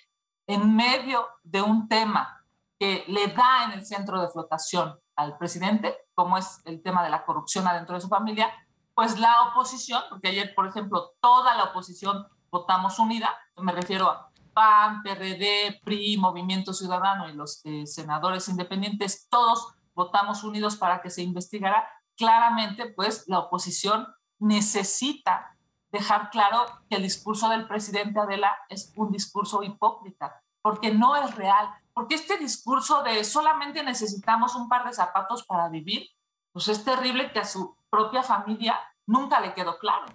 [0.47, 2.43] en medio de un tema
[2.79, 7.09] que le da en el centro de flotación al presidente, como es el tema de
[7.09, 8.51] la corrupción adentro de su familia,
[8.99, 14.29] pues la oposición, porque ayer, por ejemplo, toda la oposición votamos unida, me refiero a
[14.53, 21.09] PAN, PRD, PRI, Movimiento Ciudadano y los eh, senadores independientes, todos votamos unidos para que
[21.09, 21.87] se investigara.
[22.17, 24.05] Claramente, pues la oposición
[24.37, 25.55] necesita
[25.93, 31.33] dejar claro que el discurso del presidente Adela es un discurso hipócrita, porque no es
[31.37, 36.09] real, porque este discurso de solamente necesitamos un par de zapatos para vivir,
[36.51, 38.77] pues es terrible que a su propia familia
[39.09, 40.05] nunca le quedó claro.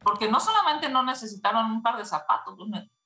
[0.00, 2.58] Porque no solamente no necesitaron un par de zapatos,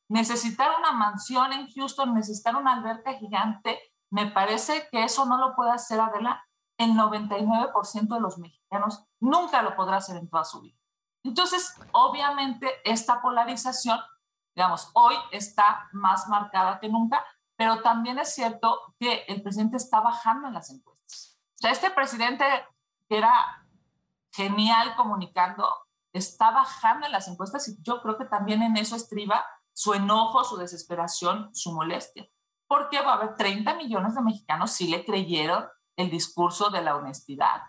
[0.08, 3.78] necesitaron una mansión en Houston, necesitaron una alberca gigante.
[4.10, 6.44] Me parece que eso no lo puede hacer Adela.
[6.78, 10.78] El 99% de los mexicanos nunca lo podrá hacer en toda su vida.
[11.24, 13.98] Entonces, obviamente, esta polarización,
[14.54, 17.24] digamos, hoy está más marcada que nunca,
[17.56, 21.38] pero también es cierto que el presidente está bajando en las encuestas.
[21.60, 22.44] Este presidente
[23.08, 23.63] que era
[24.34, 25.68] genial comunicando,
[26.12, 30.44] está bajando en las encuestas y yo creo que también en eso estriba su enojo,
[30.44, 32.28] su desesperación, su molestia.
[32.66, 35.66] Porque va a haber 30 millones de mexicanos sí le creyeron
[35.96, 37.62] el discurso de la honestidad,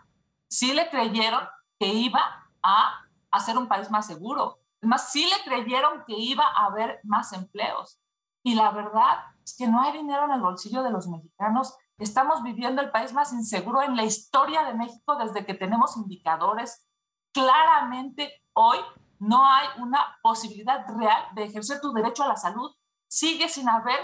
[0.47, 1.47] sí le creyeron
[1.80, 6.65] que iba a hacer un país más seguro, además sí le creyeron que iba a
[6.65, 7.99] haber más empleos.
[8.43, 12.43] Y la verdad es que no hay dinero en el bolsillo de los mexicanos Estamos
[12.43, 16.86] viviendo el país más inseguro en la historia de México desde que tenemos indicadores.
[17.31, 18.77] Claramente hoy
[19.19, 22.75] no hay una posibilidad real de ejercer tu derecho a la salud.
[23.08, 23.99] Sigue sin haber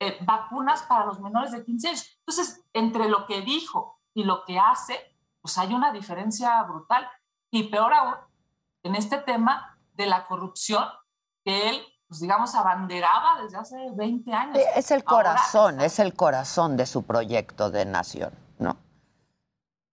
[0.00, 2.18] eh, vacunas para los menores de 15 años.
[2.20, 4.98] Entonces, entre lo que dijo y lo que hace,
[5.42, 7.06] pues hay una diferencia brutal.
[7.50, 8.14] Y peor aún,
[8.82, 10.86] en este tema de la corrupción,
[11.44, 14.58] que él pues digamos, abanderaba desde hace 20 años.
[14.74, 18.76] Es el corazón, es el corazón de su proyecto de nación, ¿no?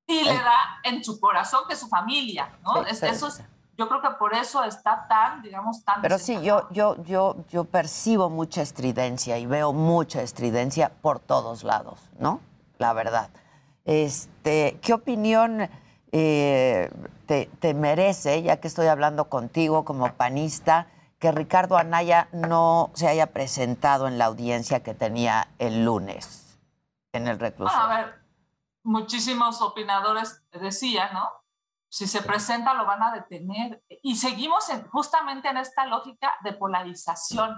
[0.07, 2.83] Y le da en su corazón que su familia, ¿no?
[2.85, 3.43] eso es
[3.75, 6.01] yo creo que por eso está tan, digamos, tan...
[6.01, 11.63] Pero sí, yo, yo, yo, yo percibo mucha estridencia y veo mucha estridencia por todos
[11.63, 12.39] lados, ¿no?
[12.77, 13.29] La verdad.
[13.83, 15.69] Este, ¿Qué opinión
[16.11, 16.91] eh,
[17.25, 20.87] te, te merece, ya que estoy hablando contigo como panista,
[21.23, 26.59] que Ricardo Anaya no se haya presentado en la audiencia que tenía el lunes
[27.13, 27.79] en el reclusorio?
[27.87, 28.15] Bueno, a ver,
[28.83, 31.29] muchísimos opinadores decían, ¿no?
[31.87, 33.81] Si se presenta lo van a detener.
[34.01, 37.57] Y seguimos en- justamente en esta lógica de polarización.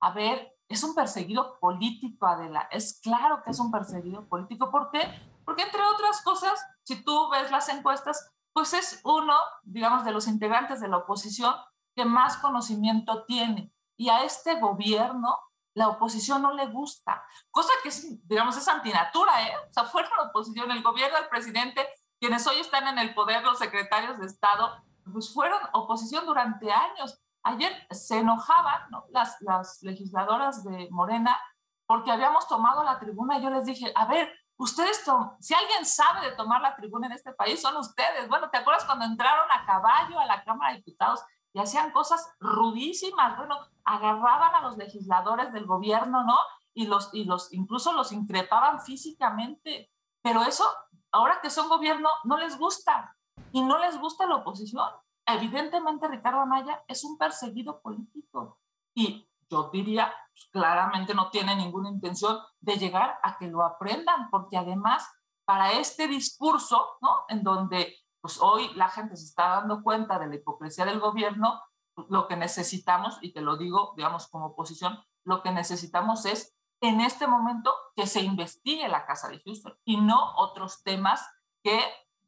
[0.00, 2.66] A ver, es un perseguido político, Adela.
[2.72, 4.72] Es claro que es un perseguido político.
[4.72, 5.00] ¿Por qué?
[5.44, 10.26] Porque entre otras cosas, si tú ves las encuestas, pues es uno, digamos, de los
[10.26, 11.54] integrantes de la oposición
[11.96, 13.72] que más conocimiento tiene.
[13.96, 15.36] Y a este gobierno
[15.74, 19.52] la oposición no le gusta, cosa que es, digamos, es antinatura, ¿eh?
[19.68, 21.86] O sea, fueron la oposición, el gobierno, el presidente,
[22.18, 24.82] quienes hoy están en el poder, los secretarios de Estado,
[25.12, 27.20] pues fueron oposición durante años.
[27.42, 29.04] Ayer se enojaban ¿no?
[29.10, 31.38] las, las legisladoras de Morena
[31.86, 35.04] porque habíamos tomado la tribuna y yo les dije, a ver, ustedes,
[35.40, 38.28] si alguien sabe de tomar la tribuna en este país, son ustedes.
[38.28, 41.22] Bueno, ¿te acuerdas cuando entraron a caballo a la Cámara de Diputados
[41.56, 43.38] y hacían cosas rudísimas?
[43.38, 46.36] Bueno, agarraban a los legisladores del gobierno, ¿no?
[46.74, 49.90] Y los, y los, incluso los increpaban físicamente.
[50.22, 50.64] Pero eso,
[51.12, 53.16] ahora que son gobierno, no les gusta.
[53.52, 54.86] Y no les gusta la oposición.
[55.24, 58.60] Evidentemente, Ricardo Anaya es un perseguido político.
[58.94, 64.28] Y yo diría, pues, claramente no tiene ninguna intención de llegar a que lo aprendan,
[64.28, 65.10] porque además,
[65.46, 67.24] para este discurso, ¿no?
[67.28, 71.62] En donde pues hoy la gente se está dando cuenta de la hipocresía del gobierno,
[72.08, 77.00] lo que necesitamos, y te lo digo, digamos, como oposición, lo que necesitamos es en
[77.00, 81.24] este momento que se investigue la Casa de Houston y no otros temas
[81.62, 81.78] que,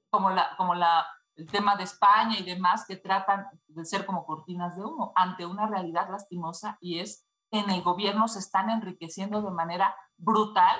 [0.09, 4.85] como, la, el tema de España y demás, que tratan de ser como cortinas de
[4.85, 9.97] humo ante una realidad lastimosa y es en el gobierno se están enriqueciendo de manera
[10.17, 10.79] brutal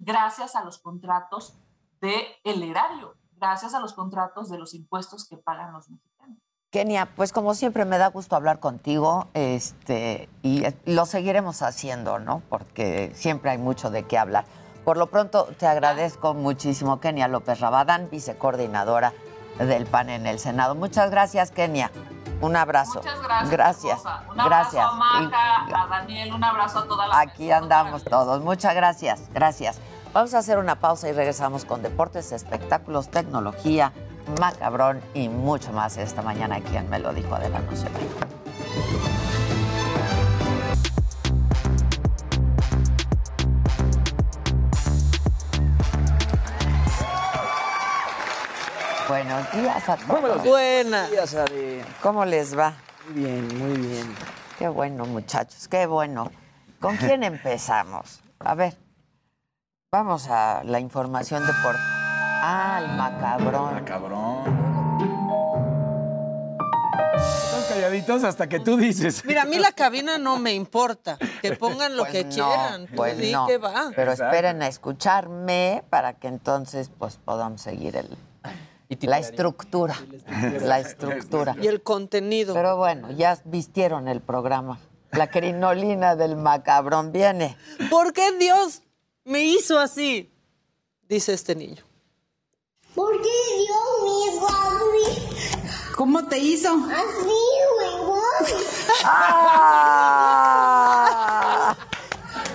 [0.00, 1.56] gracias a los contratos
[2.00, 6.38] del el erario, gracias a los contratos de los impuestos que pagan los mexicanos.
[6.70, 12.42] Kenia, pues como siempre me da gusto hablar contigo, este, y lo seguiremos haciendo, ¿no?
[12.48, 14.44] Porque siempre hay mucho de qué hablar.
[14.84, 19.12] Por lo pronto, te agradezco muchísimo, Kenia López Rabadán, vicecoordinadora
[19.58, 20.74] del PAN en el Senado.
[20.74, 21.90] Muchas gracias, Kenia.
[22.40, 23.00] Un abrazo.
[23.00, 23.50] Muchas gracias.
[23.50, 24.02] Gracias.
[24.28, 24.74] Un gracias.
[24.74, 28.42] abrazo a Maca, a Daniel, un abrazo a toda la Aquí andamos todos.
[28.42, 29.22] Muchas gracias.
[29.32, 29.80] Gracias.
[30.16, 33.92] Vamos a hacer una pausa y regresamos con deportes, espectáculos, tecnología,
[34.40, 36.58] macabrón y mucho más esta mañana.
[36.62, 38.06] Quien me lo dijo, Adela, no se vaya.
[49.06, 50.44] Buenos días a todos.
[50.46, 51.10] Buenas.
[52.00, 52.72] ¿Cómo les va?
[53.10, 54.14] Muy bien, muy bien.
[54.58, 56.32] Qué bueno, muchachos, qué bueno.
[56.80, 58.22] ¿Con quién empezamos?
[58.38, 58.85] A ver,
[59.96, 61.74] vamos a la información de por...
[61.78, 63.74] Ah, el macabrón.
[63.76, 64.44] Macabrón.
[67.16, 69.24] Están calladitos hasta que tú dices.
[69.24, 71.16] Mira, a mí la cabina no me importa.
[71.40, 72.86] Que pongan lo Pues que no, quieran.
[72.88, 73.46] Tú Pues di no.
[73.46, 73.90] que va.
[73.96, 78.18] Pero esperen a escucharme para que entonces pues podamos seguir el,
[79.00, 79.96] la estructura.
[80.60, 81.56] La estructura.
[81.62, 82.52] Y el contenido.
[82.52, 84.78] Pero bueno, ya vistieron el programa.
[85.12, 87.56] La crinolina del macabrón viene.
[87.88, 88.82] ¿Por qué Dios
[89.26, 90.32] me hizo así?
[91.08, 91.84] Dice este niño.
[92.94, 95.04] ¿Por qué Dios me hizo así?
[95.94, 96.70] ¿Cómo te hizo?
[96.70, 97.28] Así,
[97.78, 98.22] huevón.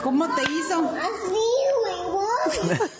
[0.03, 0.79] ¿Cómo te hizo?
[0.79, 1.45] Así,
[1.83, 2.91] huevón.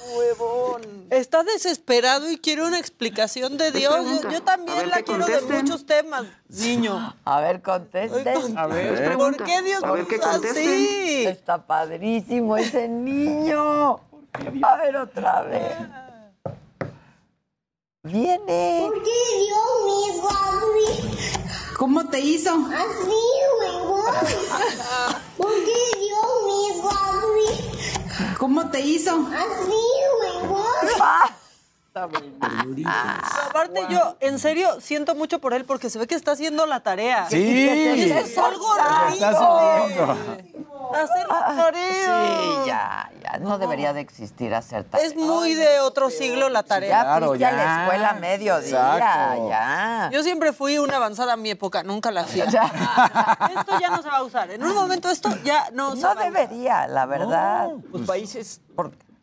[1.10, 4.22] Está desesperado y quiere una explicación de Dios.
[4.24, 7.16] Yo, yo A también ver, la que quiero de muchos temas, niño.
[7.26, 8.58] A ver, contesten.
[8.58, 11.26] A ver, ¿por qué Dios me hizo así?
[11.26, 14.00] Está padrísimo ese niño.
[14.64, 15.74] A ver otra vez.
[18.04, 18.88] Viene.
[18.88, 21.12] ¿Por qué Dios me hizo así?
[21.78, 22.52] ¿Cómo te hizo?
[22.52, 23.22] Así,
[23.60, 24.06] huevón.
[25.38, 28.36] ¿Por qué Dios me hizo así?
[28.40, 29.12] ¿Cómo te hizo?
[29.12, 29.84] Así,
[31.94, 36.80] Aparte yo, en serio, siento mucho por él porque se ve que está haciendo la
[36.80, 37.28] tarea.
[37.30, 38.10] Sí.
[38.12, 40.18] Es algo haciendo.
[40.94, 42.38] Hacer la tarea.
[42.40, 43.40] Sí, ya, ya.
[43.40, 45.06] No debería de existir hacer tarea.
[45.06, 47.04] Es muy de otro siglo la tarea.
[47.20, 48.98] Ya fuiste a la escuela mediodía,
[49.50, 50.10] ya.
[50.14, 52.46] Yo siempre fui una avanzada a mi época, nunca la hacía.
[52.46, 54.50] Esto ya no se va a usar.
[54.52, 56.34] En un momento esto ya no, se va No a usar.
[56.34, 57.70] debería, la verdad.
[57.92, 58.62] Los países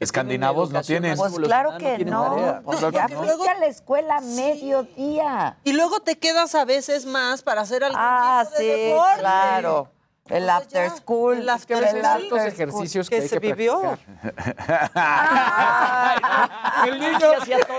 [0.01, 1.17] escandinavos no tienen.
[1.17, 2.61] Pues claro que no.
[2.65, 5.57] Pues ya fuiste a la escuela a mediodía.
[5.65, 9.19] Y luego te quedas a veces más para hacer algún Ah, tipo de sí, deporte.
[9.21, 9.91] claro.
[10.29, 11.39] El after school.
[11.39, 13.81] El after el after Tantos ejercicios que, que hay se que vivió.
[16.87, 17.33] el niño,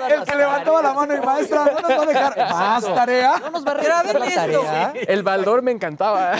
[0.09, 3.37] el que levantaba la mano y maestra, no nos va a dejar más tarea.
[3.39, 4.35] No nos va a Graben esto.
[4.41, 4.93] tarea.
[5.07, 6.33] El Baldor me encantaba.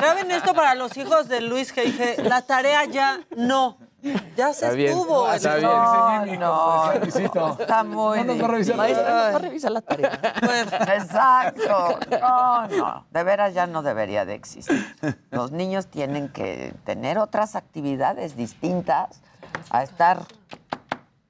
[0.00, 2.22] Graben esto para los hijos de Luis G.I.G.
[2.24, 3.78] La tarea ya no.
[4.36, 4.90] Ya se Está bien.
[4.96, 5.32] estuvo.
[5.32, 5.70] Está bien.
[5.70, 7.56] No, Jimmy, no, decía Luisito.
[7.60, 8.76] está muy No nos difícil.
[8.76, 10.20] Maestra, ¿nos va a revisar la tarea?
[10.94, 11.98] Exacto.
[12.20, 13.06] No, no.
[13.10, 14.96] De veras ya no debería de existir.
[15.30, 19.20] Los niños tienen que tener otras actividades distintas
[19.70, 20.20] a estar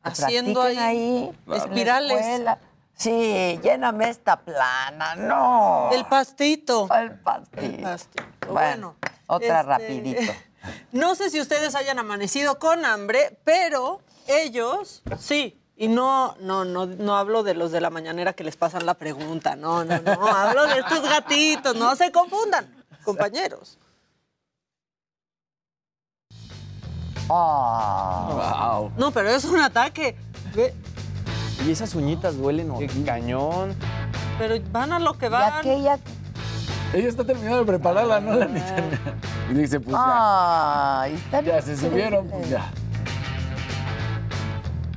[0.03, 2.19] Haciendo ahí espirales.
[2.21, 2.59] escuela.
[2.95, 5.15] Sí, lléname esta plana.
[5.17, 5.91] No.
[5.93, 6.89] El pastito.
[6.95, 7.61] El pastito.
[7.61, 8.25] El pastito.
[8.49, 8.95] Bueno, Bueno,
[9.27, 10.33] otra este, rapidito.
[10.93, 15.61] No sé si ustedes hayan amanecido con hambre, pero ellos sí.
[15.79, 18.95] Y no, no, no, no hablo de los de la mañanera que les pasan la
[18.95, 19.57] pregunta.
[19.57, 20.27] No, no, no.
[20.27, 21.77] Hablo de estos gatitos.
[21.77, 22.67] No se confundan,
[23.05, 23.79] compañeros.
[27.29, 28.79] Ah.
[28.81, 28.93] Wow.
[28.97, 30.17] No, pero es un ataque.
[31.67, 33.05] Y esas uñitas duelen horrible.
[33.05, 33.75] cañón.
[34.39, 35.53] Pero van a lo que Y van.
[35.55, 35.99] aquella.
[36.97, 38.35] Ella está terminando de prepararla, ¿no?
[38.35, 38.75] La neta.
[39.51, 42.71] Y dice, pues ya, Ay, está ya se subieron, pues ya.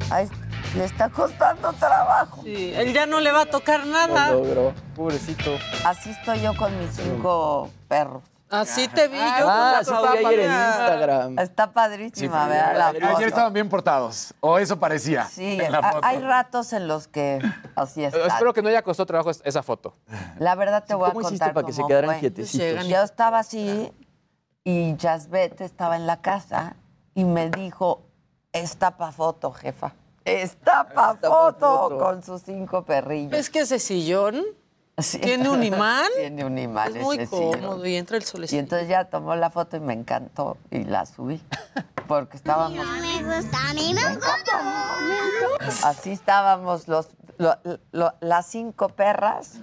[0.10, 0.30] Ay,
[0.78, 2.42] le está costando trabajo.
[2.46, 4.32] Sí, él ya no le va a tocar nada.
[4.32, 4.74] Lo logró.
[4.96, 5.58] Pobrecito.
[5.84, 8.24] Así estoy yo con mis cinco perros.
[8.50, 9.24] Así te vi yo.
[9.50, 10.52] Ah, la sí te vi ayer en.
[10.52, 11.40] Instagram.
[11.40, 12.76] Está padrísima, ¿verdad?
[12.78, 13.26] La Ayer foto.
[13.26, 15.26] estaban bien portados, o eso parecía.
[15.26, 16.08] Sí, en la a- foto.
[16.08, 17.40] hay ratos en los que
[17.76, 18.26] así está.
[18.26, 19.96] Espero que no haya costado trabajo es- esa foto.
[20.40, 22.20] La verdad te Sí, voy a ¿cómo hiciste contar para que se quedaran fue.
[22.22, 22.88] quietecitos?
[22.88, 23.92] Yo estaba así
[24.64, 26.76] y Jasbet estaba en la casa
[27.14, 28.02] y me dijo,
[28.52, 29.94] está pa' foto, jefa.
[30.26, 31.98] Está pa' Está pa' foto, foto.
[32.00, 33.32] con sus cinco perrillos.
[33.32, 34.44] ¿Ves que ese sillón
[35.02, 35.20] Sí.
[35.20, 36.06] tiene un imán?
[36.18, 38.60] Tiene un imán Es muy ese cómodo y entra el Y solecito.
[38.60, 41.42] entonces ya tomó la foto y me encantó y la subí.
[42.08, 42.78] Porque estábamos...
[43.02, 45.88] me gusta, a mí me gusta.
[45.88, 47.58] Así estábamos los, lo-
[47.92, 49.60] lo- las cinco perras,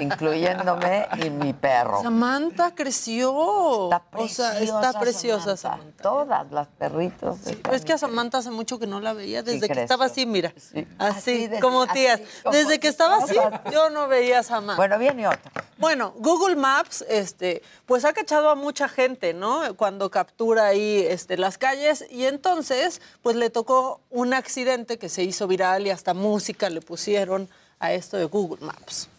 [0.00, 2.02] incluyéndome y mi perro.
[2.02, 3.84] Samantha creció.
[3.84, 5.78] Está o sea, preciosa está preciosa Samantha.
[5.78, 6.02] Samantha.
[6.02, 7.38] Todas las perritos.
[7.70, 9.82] Es que a Samantha hace mucho que no la veía, desde que creció.
[9.82, 10.52] estaba así, mira.
[10.56, 10.86] Sí.
[10.98, 12.20] Así, Así, desde- como así, tías.
[12.42, 13.36] como desde que estaba así,
[13.72, 14.79] yo no veía a Samantha.
[14.80, 15.52] Bueno, viene otro.
[15.76, 19.76] Bueno, Google Maps, este, pues ha cachado a mucha gente, ¿no?
[19.76, 25.22] Cuando captura ahí este, las calles y entonces, pues le tocó un accidente que se
[25.22, 29.10] hizo viral y hasta música le pusieron a esto de Google Maps.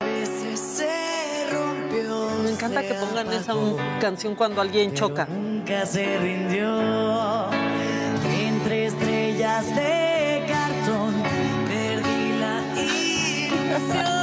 [0.00, 0.24] Me
[2.50, 3.54] encanta que pongan esa
[4.00, 5.26] canción cuando alguien choca.
[5.26, 7.48] Nunca se rindió
[8.24, 11.22] entre estrellas de cartón.
[11.68, 14.15] Perdí la ilusión.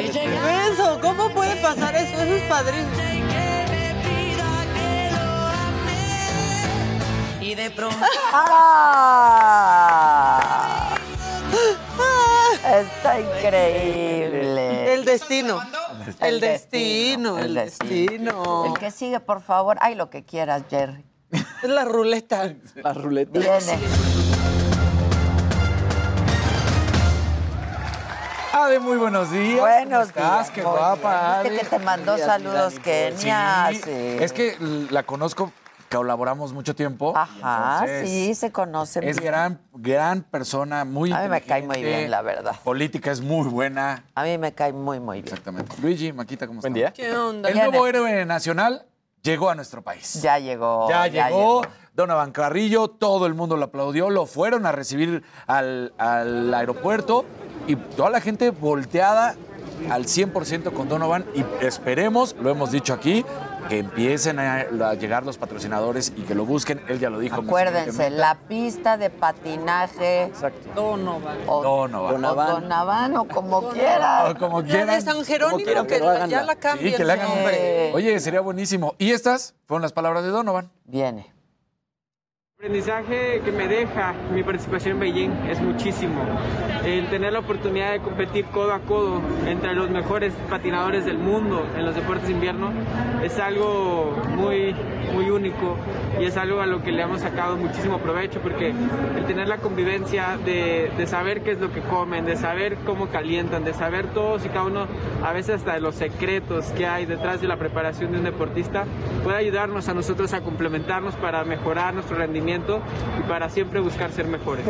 [0.00, 2.14] Eso, ¿cómo puede pasar eso?
[2.22, 2.88] Eso es padrísimo.
[7.40, 7.96] Y de pronto.
[8.32, 9.78] ¡Ah!
[12.80, 14.94] Está increíble.
[14.94, 15.60] El destino.
[16.20, 18.66] El destino, destino, el destino.
[18.66, 19.78] El que sigue, por favor.
[19.80, 21.04] Ay, lo que quieras, Jerry.
[21.30, 22.54] Es la ruleta.
[22.76, 23.38] La ruleta.
[23.38, 23.78] Viene.
[28.52, 29.60] Ade, muy buenos días.
[29.60, 30.32] Buenos ¿Cómo estás?
[30.46, 31.50] días, Qué guapa, Ade.
[31.58, 32.74] que te mandó Días, saludos.
[32.80, 33.68] Kenia.
[33.70, 34.16] Sí, sí.
[34.20, 34.56] Es que
[34.90, 35.52] la conozco,
[35.90, 37.12] colaboramos mucho tiempo.
[37.16, 39.32] Ajá, sí, se conocen Es bien.
[39.32, 42.56] gran, gran persona, muy A mí me cae muy bien, la verdad.
[42.64, 44.04] Política es muy buena.
[44.14, 45.26] A mí me cae muy, muy bien.
[45.28, 45.76] Exactamente.
[45.80, 46.92] Luigi, Maquita, ¿cómo Buen están?
[46.92, 46.92] día.
[46.92, 47.48] ¿Qué onda?
[47.50, 48.86] El nuevo héroe nacional
[49.22, 50.20] llegó a nuestro país.
[50.22, 50.88] Ya llegó.
[50.88, 51.62] Ya llegó,
[51.98, 57.24] Donovan Carrillo, todo el mundo lo aplaudió, lo fueron a recibir al, al aeropuerto
[57.66, 59.34] y toda la gente volteada
[59.90, 63.24] al 100% con Donovan y esperemos, lo hemos dicho aquí,
[63.68, 66.80] que empiecen a, a llegar los patrocinadores y que lo busquen.
[66.86, 67.40] Él ya lo dijo.
[67.40, 70.70] Acuérdense, la pista de patinaje Exacto.
[70.76, 71.36] Donovan.
[71.48, 72.24] o Donovan.
[72.24, 74.30] o Donavan o como quiera.
[74.30, 75.00] O como La de.
[75.00, 76.92] San Jerónimo, quieran, que la- ya la cambien.
[76.92, 77.92] Sí, que le hagan un- hombre.
[77.92, 78.94] Oye, sería buenísimo.
[78.98, 80.70] Y estas fueron las palabras de Donovan.
[80.84, 81.32] Viene.
[82.68, 86.20] Aprendizaje que me deja mi participación en Beijing es muchísimo.
[86.84, 91.64] El tener la oportunidad de competir codo a codo entre los mejores patinadores del mundo
[91.76, 92.72] en los deportes de invierno
[93.22, 94.74] es algo muy,
[95.14, 95.76] muy único
[96.20, 99.58] y es algo a lo que le hemos sacado muchísimo provecho porque el tener la
[99.58, 104.08] convivencia de, de saber qué es lo que comen, de saber cómo calientan, de saber
[104.08, 104.88] todos y cada uno,
[105.24, 108.84] a veces hasta los secretos que hay detrás de la preparación de un deportista,
[109.22, 114.26] puede ayudarnos a nosotros a complementarnos para mejorar nuestro rendimiento y para siempre buscar ser
[114.26, 114.64] mejores.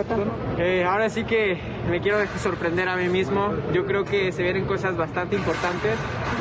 [0.59, 1.59] Eh, ahora sí que
[1.89, 3.53] me quiero sorprender a mí mismo.
[3.73, 5.93] Yo creo que se vienen cosas bastante importantes.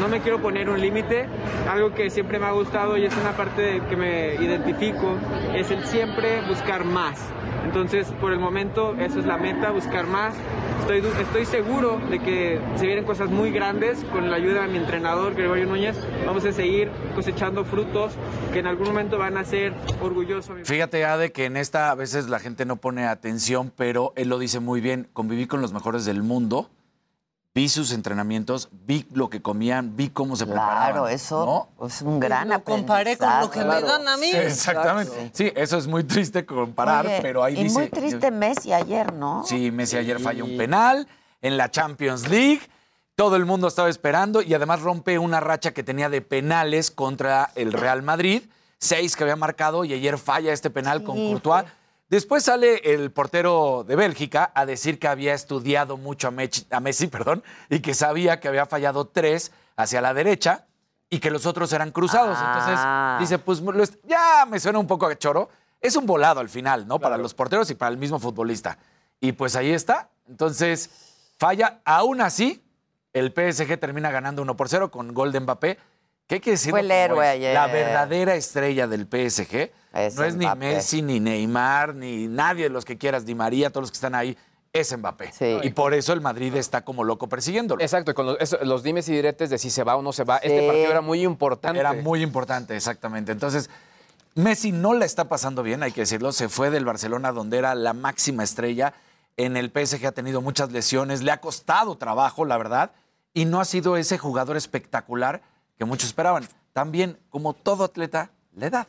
[0.01, 1.27] No me quiero poner un límite.
[1.69, 5.15] Algo que siempre me ha gustado y es una parte que me identifico
[5.53, 7.19] es el siempre buscar más.
[7.65, 10.35] Entonces, por el momento, eso es la meta, buscar más.
[10.81, 14.77] Estoy, estoy seguro de que se vienen cosas muy grandes con la ayuda de mi
[14.77, 15.97] entrenador, Gregorio Núñez.
[16.25, 18.13] Vamos a seguir cosechando frutos
[18.53, 20.59] que en algún momento van a ser orgullosos.
[20.63, 24.39] Fíjate, Ade, que en esta a veces la gente no pone atención, pero él lo
[24.39, 25.09] dice muy bien.
[25.11, 26.69] Conviví con los mejores del mundo,
[27.57, 30.91] vi sus entrenamientos, vi lo que comían, vi cómo se preparaban.
[30.91, 34.29] Claro, eso es un gran Lo comparé con lo que me dan a mí.
[34.29, 35.31] Sí, exactamente.
[35.33, 37.79] Sí, eso es muy triste comparar, Oye, pero ahí y dice.
[37.79, 39.43] muy triste Messi ayer, ¿no?
[39.43, 41.07] Sí, Messi ayer falla un penal
[41.41, 42.61] en la Champions League.
[43.15, 47.49] Todo el mundo estaba esperando y además rompe una racha que tenía de penales contra
[47.55, 48.43] el Real Madrid.
[48.77, 51.65] Seis que había marcado y ayer falla este penal con Sí, Courtois.
[52.09, 56.79] Después sale el portero de Bélgica a decir que había estudiado mucho a Messi, a
[56.79, 60.65] Messi, perdón, y que sabía que había fallado tres hacia la derecha
[61.09, 62.37] y que los otros eran cruzados.
[62.39, 63.17] Ah.
[63.19, 65.49] Entonces dice, pues ya me suena un poco a choro.
[65.79, 66.99] Es un volado al final, ¿no?
[66.99, 68.77] Para los porteros y para el mismo futbolista.
[69.19, 70.09] Y pues ahí está.
[70.27, 70.89] Entonces,
[71.37, 71.81] falla.
[71.85, 72.63] Aún así,
[73.13, 75.77] el PSG termina ganando 1 por 0 con gol de Mbappé.
[76.25, 76.71] ¿Qué hay que decir?
[76.71, 77.53] Fue el héroe ayer.
[77.53, 79.71] La verdadera estrella del PSG.
[79.97, 80.45] Es no es ni.
[80.55, 84.15] Messi, ni Neymar, ni nadie de los que quieras, ni María, todos los que están
[84.15, 84.37] ahí.
[84.73, 85.31] Es Mbappé.
[85.63, 87.81] Y por eso el Madrid está como loco persiguiéndolo.
[87.81, 90.11] Exacto, y con los, eso- los dimes y diretes de si se va o no
[90.13, 90.37] se va.
[90.37, 91.79] Este partido era muy importante.
[91.79, 93.31] Era muy importante, exactamente.
[93.31, 93.69] Entonces,
[94.35, 96.31] Messi no la está pasando bien, hay que decirlo.
[96.31, 98.93] Se fue del Barcelona, donde era la máxima estrella.
[99.35, 102.91] En el PSG ha tenido muchas lesiones, le ha costado trabajo, la verdad,
[103.33, 105.41] y no ha sido ese jugador espectacular
[105.77, 106.47] que muchos esperaban.
[106.73, 108.87] También, como todo atleta, la edad.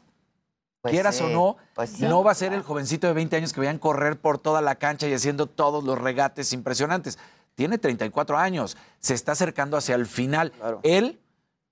[0.81, 2.05] Pues Quieras sí, o no, pues sí.
[2.07, 4.77] no va a ser el jovencito de 20 años que veían correr por toda la
[4.77, 7.19] cancha y haciendo todos los regates impresionantes.
[7.57, 10.53] Tiene 34 años, se está acercando hacia el final.
[10.85, 11.21] Él,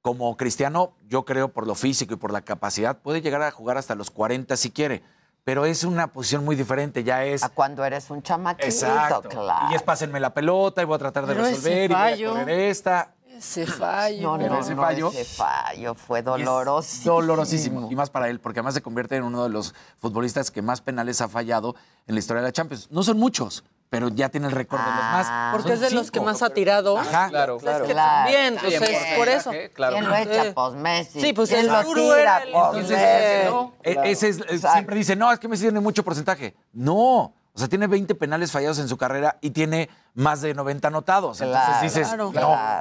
[0.02, 3.78] como cristiano, yo creo por lo físico y por la capacidad, puede llegar a jugar
[3.78, 5.04] hasta los 40 si quiere.
[5.44, 7.44] Pero es una posición muy diferente, ya es...
[7.44, 9.28] A cuando eres un chamaquito, Exacto.
[9.28, 9.68] claro.
[9.70, 12.28] Y es pásenme la pelota y voy a tratar de Pero resolver y voy a
[12.32, 13.14] correr esta.
[13.36, 14.36] Ese fallo.
[14.38, 17.14] No, no, ese no, fallo- ese fallo fue es dolorosísimo.
[17.14, 17.88] Dolorosísimo.
[17.90, 20.80] Y más para él, porque además se convierte en uno de los futbolistas que más
[20.80, 21.74] penales ha fallado
[22.06, 22.88] en la historia de la Champions.
[22.90, 25.52] No son muchos, pero ya tiene el récord de los más.
[25.52, 26.98] Porque Son es de los que más ha tirado.
[26.98, 27.28] Ajá.
[27.28, 27.84] Claro, Es claro.
[27.86, 28.22] que Claro.
[28.24, 29.44] también, Sí, pues es por eso.
[29.50, 29.92] porcentaje, claro.
[29.96, 30.44] ¿Quién lo echa?
[30.44, 30.50] Sí.
[30.54, 31.20] Pues Messi.
[31.20, 32.20] Sí, pues ¿Quién el lo duro tira?
[32.20, 33.50] era el- Pues Entonces, Messi.
[33.50, 33.72] ¿no?
[33.82, 34.72] Ese es, Exacto.
[34.72, 36.54] siempre dice, no, es que Messi tiene mucho porcentaje.
[36.72, 37.32] No.
[37.56, 41.40] O sea, tiene 20 penales fallados en su carrera y tiene más de 90 anotados.
[41.40, 42.32] Entonces Claro, dices, Claro.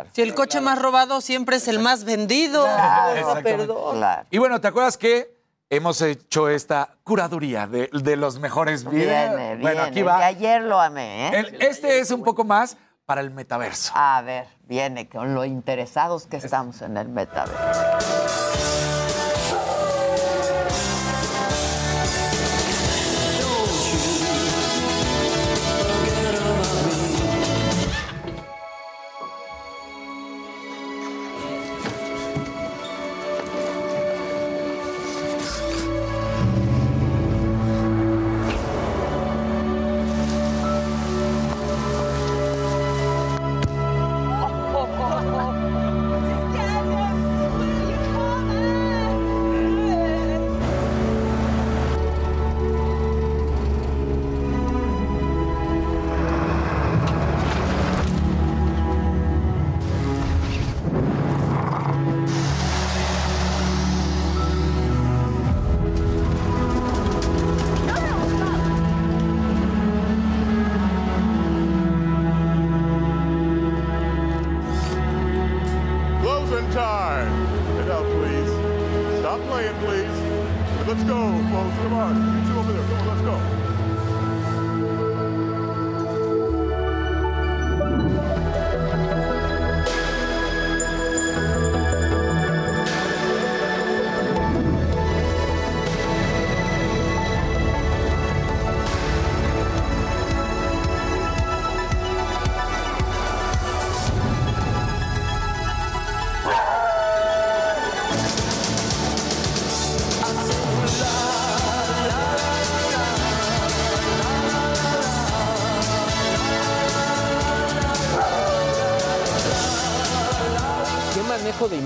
[0.04, 0.10] no.
[0.14, 2.64] Si el coche más robado siempre es el más vendido.
[2.66, 3.58] Claro, exactamente.
[3.58, 3.96] perdón.
[3.98, 4.28] Claro.
[4.30, 5.34] Y bueno, ¿te acuerdas que
[5.70, 9.30] hemos hecho esta curaduría de, de los mejores videos?
[9.38, 9.80] Viene, bueno, viene.
[9.80, 10.26] aquí va.
[10.26, 11.40] Ayer lo amé, ¿eh?
[11.40, 13.94] El- este es un poco más para el metaverso.
[13.96, 18.45] A ver, viene con lo interesados que estamos en el metaverso.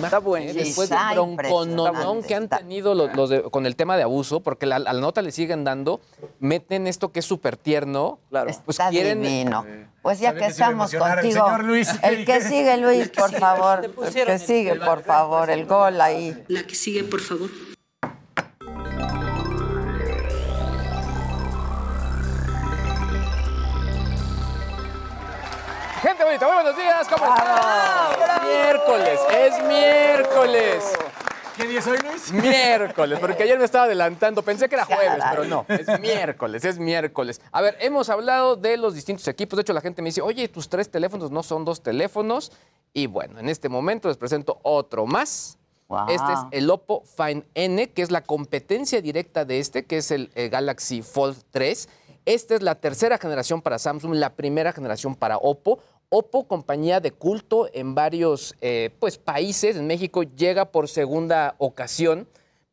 [0.09, 0.51] Está bueno.
[0.53, 0.97] Después del
[1.35, 4.79] broncononón que han tenido los, los de- con el tema de abuso, porque la- a
[4.79, 6.01] la nota le siguen dando,
[6.39, 8.19] meten esto que es súper tierno.
[8.29, 8.47] Claro.
[8.65, 9.21] Pues Está quieren.
[9.21, 9.65] divino.
[10.01, 11.89] Pues ya que estamos el contigo, señor Luis.
[12.03, 13.85] el que sigue, Luis, El por favor.
[13.85, 16.41] El que el- sigue, el por favor, el gol ahí.
[16.47, 17.49] La que sigue, por favor.
[26.19, 28.11] Gente bonita, muy buenos días, ¿cómo están?
[28.19, 30.93] Es miércoles, es miércoles.
[31.55, 32.33] ¿Qué día es hoy, Luis?
[32.33, 36.77] Miércoles, porque ayer me estaba adelantando, pensé que era jueves, pero no, es miércoles, es
[36.77, 37.39] miércoles.
[37.53, 40.49] A ver, hemos hablado de los distintos equipos, de hecho la gente me dice, oye,
[40.49, 42.51] tus tres teléfonos no son dos teléfonos,
[42.91, 45.57] y bueno, en este momento les presento otro más.
[46.09, 50.11] Este es el Oppo Find N, que es la competencia directa de este, que es
[50.11, 51.87] el, eh, Galaxy Fold 3.
[52.25, 55.79] Esta es la tercera generación para Samsung, la primera generación para Oppo.
[56.09, 62.27] Oppo, compañía de culto en varios eh, pues, países, en México llega por segunda ocasión.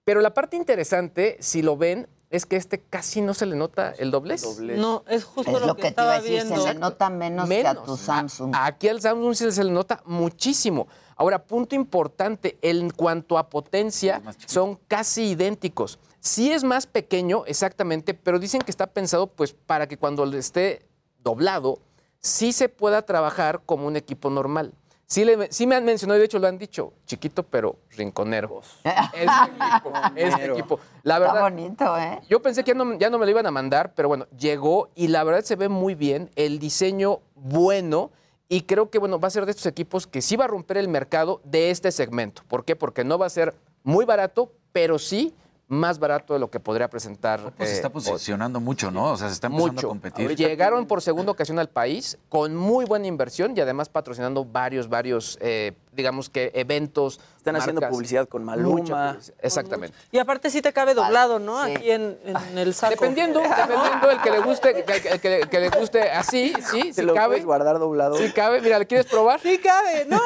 [0.05, 3.93] Pero la parte interesante, si lo ven, es que este casi no se le nota
[3.99, 4.43] el doblez.
[4.61, 7.11] No, es justo Es lo, lo que, que te iba a decir, se le nota
[7.11, 7.97] menos, que a tu.
[7.97, 8.55] Samsung.
[8.55, 10.89] A- aquí al Samsung sí se le nota muchísimo.
[11.17, 15.99] Ahora, punto importante, en cuanto a potencia, son casi idénticos.
[16.21, 20.39] Sí es más pequeño, exactamente, pero dicen que está pensado pues para que cuando le
[20.39, 20.87] esté
[21.23, 21.79] doblado,
[22.27, 24.73] sí se pueda trabajar como un equipo normal.
[25.09, 28.61] Sí, le- sí me han mencionado, y de hecho lo han dicho, chiquito pero rinconero.
[28.83, 30.81] Este equipo, este equipo.
[31.05, 32.21] La Está verdad, bonito, ¿eh?
[32.29, 34.89] yo pensé que ya no, ya no me lo iban a mandar, pero bueno, llegó
[34.97, 38.11] y la verdad se ve muy bien, el diseño bueno
[38.49, 40.77] y creo que bueno, va a ser de estos equipos que sí va a romper
[40.79, 42.43] el mercado de este segmento.
[42.49, 42.75] ¿Por qué?
[42.75, 43.55] Porque no va a ser
[43.85, 45.33] muy barato, pero sí
[45.69, 47.53] más barato de lo que podría presentar.
[47.57, 49.13] Pues se eh, está posicionando mucho, ¿no?
[49.13, 49.87] O sea, se está empezando mucho.
[49.87, 50.37] a competir.
[50.37, 55.39] Llegaron por segunda ocasión al país con muy buena inversión y además patrocinando varios, varios,
[55.41, 57.19] eh, digamos que eventos.
[57.39, 59.13] Están haciendo publicidad con Maluma.
[59.15, 59.97] Publicidad, Exactamente.
[60.13, 61.59] Y aparte sí te cabe doblado, ¿no?
[61.61, 62.91] Aquí en, en el saco.
[62.91, 67.15] Dependiendo, dependiendo el que le guste, que, que le guste así, sí, ¿Te sí lo
[67.15, 67.29] cabe.
[67.35, 68.17] puedes guardar doblado?
[68.17, 69.41] Sí cabe, mira, ¿le quieres probar?
[69.41, 70.21] Sí cabe, no.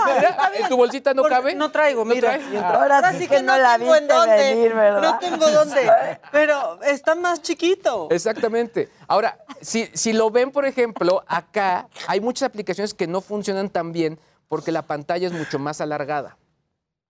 [0.59, 1.55] ¿En tu bolsita no cabe?
[1.55, 2.39] No traigo, mira.
[2.39, 2.59] trae?
[2.59, 4.37] Ahora sí que no la tengo en dónde.
[4.37, 5.03] venir, ¿verdad?
[5.03, 5.91] No tengo dónde.
[6.33, 8.09] Pero está más chiquito.
[8.11, 8.89] Exactamente.
[9.07, 13.93] Ahora, si, si lo ven, por ejemplo, acá hay muchas aplicaciones que no funcionan tan
[13.93, 14.19] bien
[14.51, 16.37] porque la pantalla es mucho más alargada.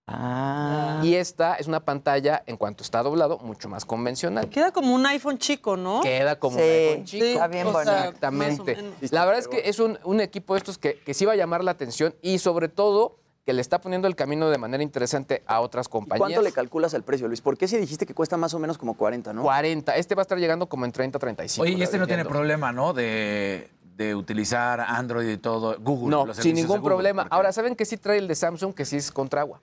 [0.05, 1.01] Ah.
[1.03, 4.47] Y esta es una pantalla, en cuanto está doblado, mucho más convencional.
[4.47, 6.01] Queda como un iPhone chico, ¿no?
[6.01, 7.25] Queda como Sí, un iPhone chico.
[7.25, 7.97] sí, está bien o sea, bonito.
[8.03, 8.77] Exactamente.
[9.09, 11.35] La verdad es que es un, un equipo de estos que, que sí va a
[11.35, 15.41] llamar la atención y sobre todo que le está poniendo el camino de manera interesante
[15.47, 16.19] a otras compañías.
[16.19, 17.41] ¿Cuánto le calculas al precio, Luis?
[17.41, 19.41] ¿Por qué si dijiste que cuesta más o menos como 40, no?
[19.41, 19.95] 40.
[19.95, 21.63] Este va a estar llegando como en 30, 35.
[21.63, 22.93] Oye, y este no tiene problema, ¿no?
[22.93, 23.67] De,
[24.07, 26.09] de utilizar Android y todo, Google.
[26.09, 27.23] No, los sin ningún Google, problema.
[27.23, 28.73] porque- Ahora, ¿saben que sí trae el de Samsung?
[28.73, 29.61] Que sí es contra agua.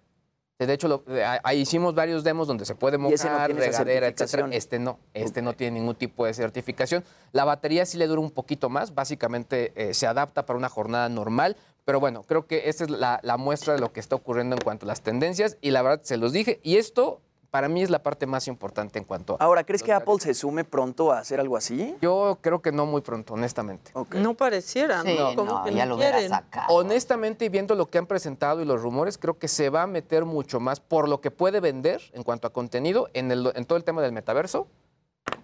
[0.59, 3.47] De hecho, lo- eh, ahí hicimos varios demos donde se puede Y ese no mojar,
[3.51, 4.27] tiene esa regadera, etcétera.
[4.29, 4.53] certificación.
[4.53, 7.05] Este no, este no tiene ningún tipo de certificación.
[7.31, 11.09] La batería sí le dura un poquito más, básicamente eh, se adapta para una jornada
[11.09, 14.57] normal, pero bueno, creo que esta es la, la muestra de lo que está ocurriendo
[14.57, 17.21] en cuanto a las tendencias y la verdad se los dije y esto
[17.51, 19.45] para mí es la parte más importante en cuanto a...
[19.45, 21.97] Ahora, ¿crees que Apple se sume pronto a hacer algo así?
[22.03, 23.91] Yo creo que no muy pronto, honestamente.
[24.13, 25.35] No pareciera, Sí, ¿no?
[25.35, 26.29] Como no, que ya no lo quieren.
[26.29, 26.67] sacado.
[26.75, 29.87] Honestamente, y viendo lo que han presentado y los rumores, creo que se va a
[29.87, 33.65] meter mucho más por lo que puede vender en cuanto a contenido en, el- en
[33.65, 34.67] todo el tema del metaverso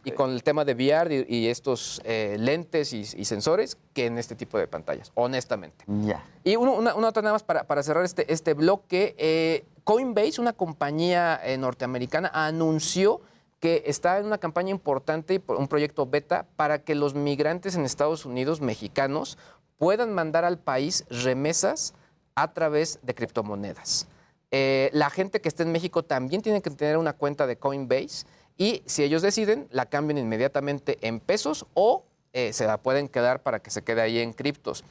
[0.04, 4.06] y con el tema de VR y, y estos eh, lentes y, y sensores que
[4.06, 5.84] en este tipo de pantallas, honestamente.
[5.86, 6.24] Ya.
[6.44, 9.14] Y uno- una, una otra nada más para, para cerrar este, este bloque.
[9.18, 13.20] eh, Coinbase, una compañía eh, norteamericana, anunció
[13.60, 18.26] que está en una campaña importante, un proyecto beta, para que los migrantes en Estados
[18.26, 19.38] Unidos, mexicanos,
[19.78, 21.94] puedan mandar al país remesas
[22.34, 24.06] a través de criptomonedas.
[24.50, 28.26] Eh, la gente que esté en México también tiene que tener una cuenta de Coinbase
[28.56, 33.42] y si ellos deciden, la cambian inmediatamente en pesos o eh, se la pueden quedar
[33.42, 34.84] para que se quede ahí en criptos.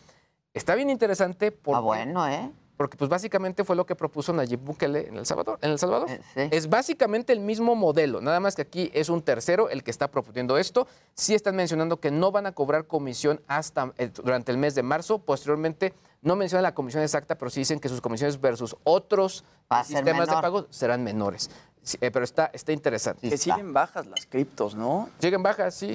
[0.54, 2.52] Está bien interesante porque, Ah, bueno, ¿eh?
[2.78, 5.58] porque pues básicamente fue lo que propuso Nayib Bukele en El Salvador.
[5.62, 6.10] En el Salvador.
[6.10, 6.42] Eh, sí.
[6.52, 10.10] Es básicamente el mismo modelo, nada más que aquí es un tercero el que está
[10.12, 10.88] proponiendo esto.
[11.16, 14.84] Sí están mencionando que no van a cobrar comisión hasta eh, durante el mes de
[14.84, 15.20] marzo.
[15.20, 19.44] Posteriormente no mencionan la comisión exacta, pero sí dicen que sus comisiones versus otros
[19.86, 21.50] sistemas de pago serán menores.
[21.84, 23.30] Sí, eh, pero está, está interesante.
[23.30, 25.10] Que siguen bajas las criptos, ¿no?
[25.20, 25.94] Siguen bajas, sí,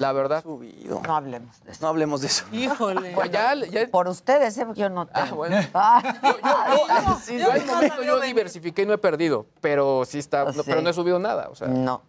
[0.00, 0.42] la verdad.
[0.42, 1.00] Subido.
[1.06, 1.78] No hablemos de eso.
[1.80, 2.44] No hablemos de eso.
[2.50, 3.12] Híjole.
[3.14, 4.66] Pues ya, ya- Por ustedes, ¿eh?
[4.74, 5.18] Yo no tengo.
[5.28, 5.56] Ah, bueno.
[5.74, 7.18] Ah.
[7.24, 10.60] Sí, yo al momento yo diversifiqué y no he perdido, pero sí está, no- Sí.
[10.66, 11.48] pero no he subido nada.
[11.50, 12.02] O sea, No.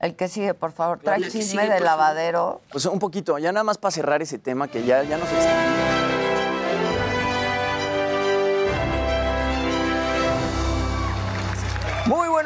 [0.00, 1.82] El que sigue, por favor, trae La que chisme sigue, de favor.
[1.84, 2.60] lavadero.
[2.72, 6.21] Pues un poquito, ya nada más para cerrar ese tema que ya, ya nos extendimos.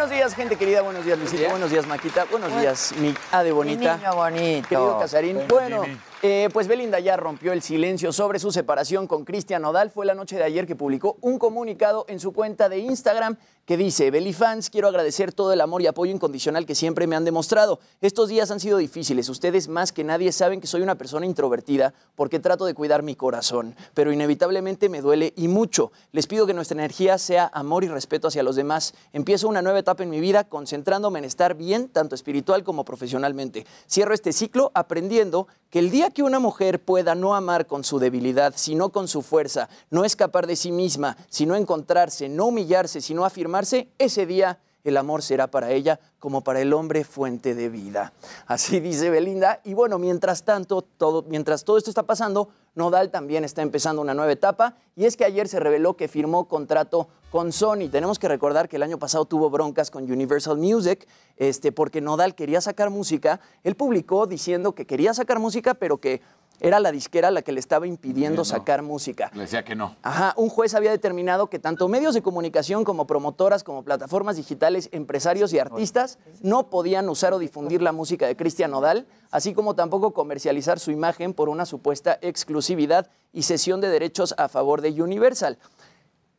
[0.06, 0.82] Buenos días, gente querida.
[0.82, 1.50] Buenos días, Luisito.
[1.50, 2.26] Buenos días, Maquita.
[2.30, 3.94] Buenos días, mi Ade bonita.
[3.96, 4.68] Mi niño bonito.
[4.68, 5.48] Querido Casarín.
[5.48, 5.84] Bueno.
[6.22, 9.90] Eh, pues Belinda ya rompió el silencio sobre su separación con Cristian Nodal.
[9.90, 13.36] Fue la noche de ayer que publicó un comunicado en su cuenta de Instagram
[13.66, 17.16] que dice, Beli fans, quiero agradecer todo el amor y apoyo incondicional que siempre me
[17.16, 17.80] han demostrado.
[18.00, 19.28] Estos días han sido difíciles.
[19.28, 23.16] Ustedes más que nadie saben que soy una persona introvertida porque trato de cuidar mi
[23.16, 25.90] corazón, pero inevitablemente me duele y mucho.
[26.12, 28.94] Les pido que nuestra energía sea amor y respeto hacia los demás.
[29.12, 33.66] Empiezo una nueva etapa en mi vida concentrándome en estar bien, tanto espiritual como profesionalmente.
[33.90, 37.98] Cierro este ciclo aprendiendo que el día que una mujer pueda no amar con su
[37.98, 43.24] debilidad, sino con su fuerza, no escapar de sí misma, sino encontrarse, no humillarse, sino
[43.24, 44.58] afirmarse, ese día
[44.90, 48.12] el amor será para ella como para el hombre fuente de vida.
[48.46, 49.60] Así dice Belinda.
[49.64, 54.14] Y bueno, mientras tanto, todo, mientras todo esto está pasando, Nodal también está empezando una
[54.14, 54.76] nueva etapa.
[54.96, 57.88] Y es que ayer se reveló que firmó contrato con Sony.
[57.90, 61.06] Tenemos que recordar que el año pasado tuvo broncas con Universal Music,
[61.36, 63.40] este, porque Nodal quería sacar música.
[63.64, 66.22] Él publicó diciendo que quería sacar música, pero que
[66.60, 69.30] era la disquera la que le estaba impidiendo sacar música.
[69.34, 69.96] Le decía que no.
[70.02, 74.88] Ajá, un juez había determinado que tanto medios de comunicación como promotoras, como plataformas digitales,
[74.92, 79.74] empresarios y artistas no podían usar o difundir la música de Cristian Nodal, así como
[79.74, 84.90] tampoco comercializar su imagen por una supuesta exclusividad y cesión de derechos a favor de
[85.02, 85.58] Universal.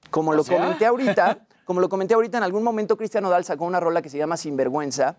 [0.09, 0.57] Como lo sea?
[0.57, 4.09] comenté ahorita, como lo comenté ahorita, en algún momento Cristian Nodal sacó una rola que
[4.09, 5.17] se llama Sinvergüenza,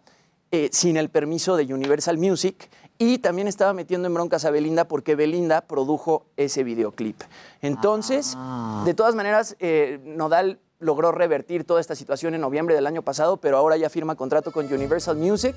[0.51, 4.86] eh, sin el permiso de Universal Music, y también estaba metiendo en broncas a Belinda
[4.86, 7.20] porque Belinda produjo ese videoclip.
[7.62, 8.36] Entonces,
[8.84, 13.36] de todas maneras, eh, Nodal logró revertir toda esta situación en noviembre del año pasado,
[13.36, 15.55] pero ahora ya firma contrato con Universal Music.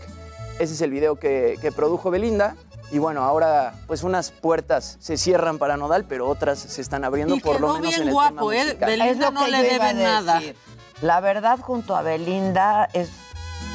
[0.60, 2.56] Ese es el video que, que produjo Belinda.
[2.92, 7.36] Y bueno, ahora pues unas puertas se cierran para Nodal, pero otras se están abriendo
[7.36, 8.66] Y por lo menos bien en el guapo, tema ¿eh?
[8.66, 8.90] musical.
[8.90, 10.40] Belinda Es lo no que le debe nada.
[10.40, 10.56] decir.
[11.02, 13.10] La verdad, junto a Belinda, es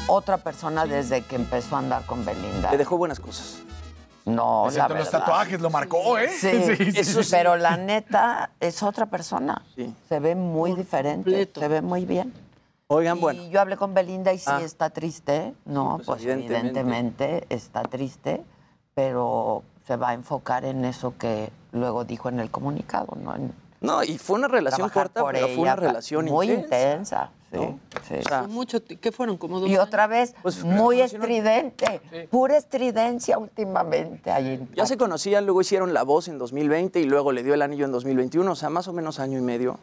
[0.07, 2.71] otra persona desde que empezó a andar con Belinda.
[2.71, 3.59] Le dejó buenas cosas.
[4.25, 5.19] No, la Excepto los verdad.
[5.19, 6.29] tatuajes, lo marcó, ¿eh?
[6.29, 7.29] Sí, Sí, sí, eso sí.
[7.31, 9.61] pero la neta es otra persona.
[10.09, 12.33] Se ve muy diferente, se ve muy bien.
[12.89, 13.43] Oigan, Y bueno.
[13.49, 14.61] yo hablé con Belinda y sí Ah.
[14.61, 15.53] está triste.
[15.65, 16.79] No, pues, pues, evidentemente.
[16.79, 17.45] evidentemente.
[17.49, 18.43] está triste,
[18.93, 23.35] pero se va a enfocar en eso que luego dijo en el comunicado, ¿no?
[23.35, 27.29] En No, y fue una relación corta, pero fue una relación muy intensa.
[27.51, 27.69] intensa.
[27.69, 28.15] sí, sí.
[28.15, 29.37] O sea, Mucho, ¿Qué fueron?
[29.37, 34.31] Como dos Y otra vez, Pues, muy estridente, pura estridencia últimamente.
[34.31, 37.53] Ahí en- Ya se conocían, luego hicieron La Voz en 2020 y luego le dio
[37.53, 39.79] el anillo en 2021, o sea, más o menos año y medio.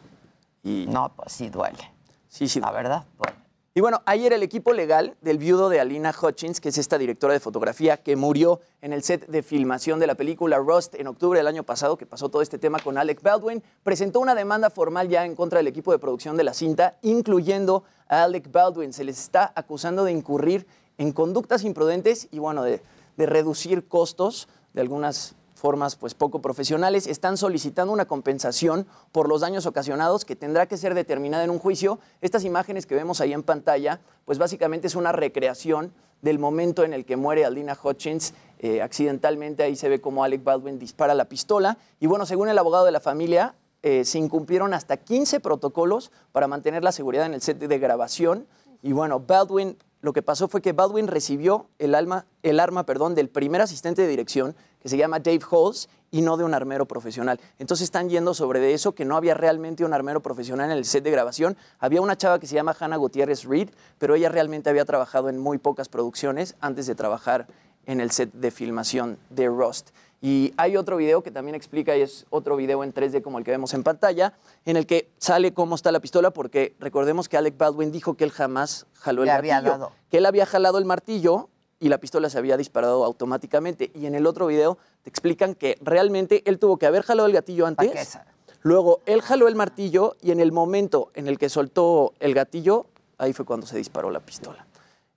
[0.63, 1.91] Y No, pues sí duele.
[2.27, 2.59] sí, sí.
[2.59, 3.34] La verdad, duele.
[3.77, 7.33] Y bueno, ayer el equipo legal del viudo de Alina Hutchins, que es esta directora
[7.33, 11.39] de fotografía que murió en el set de filmación de la película Rust en octubre
[11.39, 15.09] del año pasado, que pasó todo este tema con Alec Baldwin, presentó una demanda formal
[15.09, 18.93] ya en contra del equipo de producción de la cinta, incluyendo a Alec Baldwin.
[18.93, 20.65] Se les está acusando de incurrir
[20.97, 22.81] en conductas imprudentes y bueno, de,
[23.17, 29.41] de reducir costos de algunas formas pues poco profesionales, están solicitando una compensación por los
[29.41, 31.97] daños ocasionados que tendrá que ser determinada en un juicio.
[32.21, 36.93] Estas imágenes que vemos ahí en pantalla, pues básicamente es una recreación del momento en
[36.93, 39.63] el que muere Aldina Hutchins eh, accidentalmente.
[39.63, 41.77] Ahí se ve cómo Alec Baldwin dispara la pistola.
[41.99, 46.47] Y bueno, según el abogado de la familia, eh, se incumplieron hasta 15 protocolos para
[46.47, 48.47] mantener la seguridad en el set de grabación.
[48.81, 53.15] Y bueno, Baldwin, lo que pasó fue que Baldwin recibió el, alma, el arma perdón,
[53.15, 56.85] del primer asistente de dirección, que se llama Dave Halls, y no de un armero
[56.85, 57.39] profesional.
[57.57, 60.85] Entonces están yendo sobre de eso, que no había realmente un armero profesional en el
[60.85, 61.57] set de grabación.
[61.79, 65.39] Había una chava que se llama Hannah Gutiérrez Reed, pero ella realmente había trabajado en
[65.39, 67.47] muy pocas producciones antes de trabajar
[67.87, 69.89] en el set de filmación de Rust.
[70.21, 73.43] Y hay otro video que también explica, y es otro video en 3D como el
[73.43, 74.33] que vemos en pantalla,
[74.65, 78.23] en el que sale cómo está la pistola, porque recordemos que Alec Baldwin dijo que
[78.23, 79.91] él jamás jaló el Le había martillo, dado.
[80.09, 81.49] que él había jalado el martillo
[81.79, 83.91] y la pistola se había disparado automáticamente.
[83.93, 87.33] Y en el otro video te explican que realmente él tuvo que haber jalado el
[87.33, 88.17] gatillo antes,
[88.61, 92.87] luego él jaló el martillo y en el momento en el que soltó el gatillo,
[93.17, 94.65] ahí fue cuando se disparó la pistola.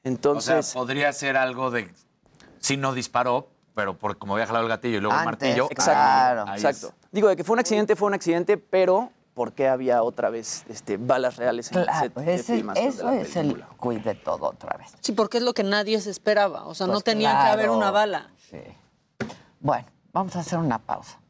[0.05, 0.59] Entonces...
[0.59, 1.90] o sea, podría ser algo de.
[2.61, 3.49] Si no disparó,
[3.79, 5.68] pero por como había jalado el gatillo y luego el martillo.
[5.70, 6.89] Exacto, ahí- ahí exacto.
[6.89, 7.09] es.
[7.12, 10.64] Digo, de que fue un accidente, fue un accidente, pero ¿por qué había otra vez
[10.68, 13.68] este, balas reales en el Claro, set de ese- de eso la es el película?
[13.76, 14.91] cuid de todo otra vez.
[15.01, 16.64] Sí, porque es lo que nadie se esperaba.
[16.66, 17.53] O sea, no Pues tenía que claro.
[17.53, 18.31] haber una bala.
[18.51, 18.59] Sí.
[19.61, 21.20] Bueno, vamos a hacer una pausa.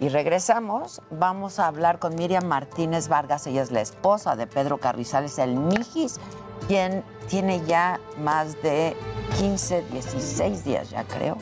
[0.00, 4.78] Y regresamos, vamos a hablar con Miriam Martínez Vargas, ella es la esposa de Pedro
[4.78, 6.18] Carrizales, el Mijis,
[6.66, 8.96] quien tiene ya más de
[9.38, 11.36] 15, 16 días ya creo,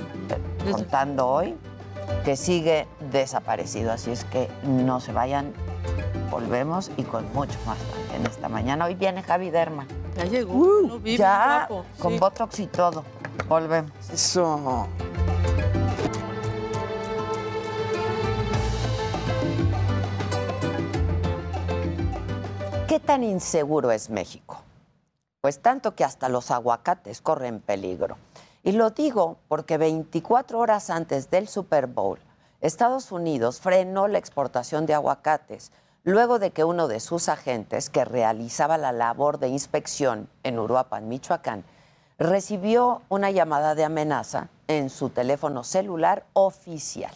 [0.71, 1.57] contando hoy,
[2.25, 3.93] que sigue desaparecido.
[3.93, 5.53] Así es que no se vayan,
[6.31, 7.79] volvemos y con mucho más
[8.15, 8.87] en esta mañana.
[8.87, 9.87] Hoy viene Javi Derma.
[10.17, 10.53] Ya llegó.
[10.55, 12.19] Uh, ya, con Sí.
[12.19, 13.05] Botox y todo.
[13.49, 13.93] Volvemos.
[14.13, 14.87] Eso.
[22.89, 24.63] ¿Qué tan inseguro es México?
[25.41, 28.17] Pues tanto que hasta los aguacates corren peligro.
[28.63, 32.19] Y lo digo porque 24 horas antes del Super Bowl,
[32.61, 38.05] Estados Unidos frenó la exportación de aguacates luego de que uno de sus agentes, que
[38.05, 41.65] realizaba la labor de inspección en Uruapan, Michoacán,
[42.19, 47.15] recibió una llamada de amenaza en su teléfono celular oficial.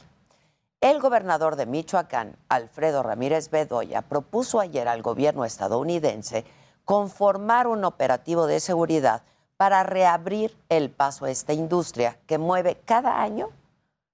[0.81, 6.45] El gobernador de Michoacán, Alfredo Ramírez Bedoya, propuso ayer al gobierno estadounidense
[6.85, 9.23] conformar un operativo de seguridad
[9.65, 13.49] para reabrir el paso a esta industria que mueve cada año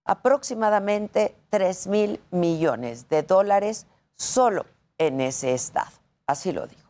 [0.04, 4.64] aproximadamente 3 mil millones de dólares solo
[4.96, 5.90] en ese estado.
[6.24, 6.88] Así lo dijo.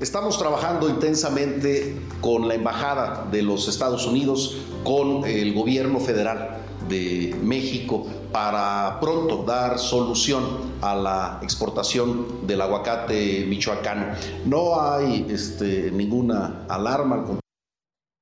[0.00, 7.36] Estamos trabajando intensamente con la Embajada de los Estados Unidos, con el gobierno federal de
[7.42, 14.14] México para pronto dar solución a la exportación del aguacate michoacano.
[14.46, 17.38] No hay este, ninguna alarma.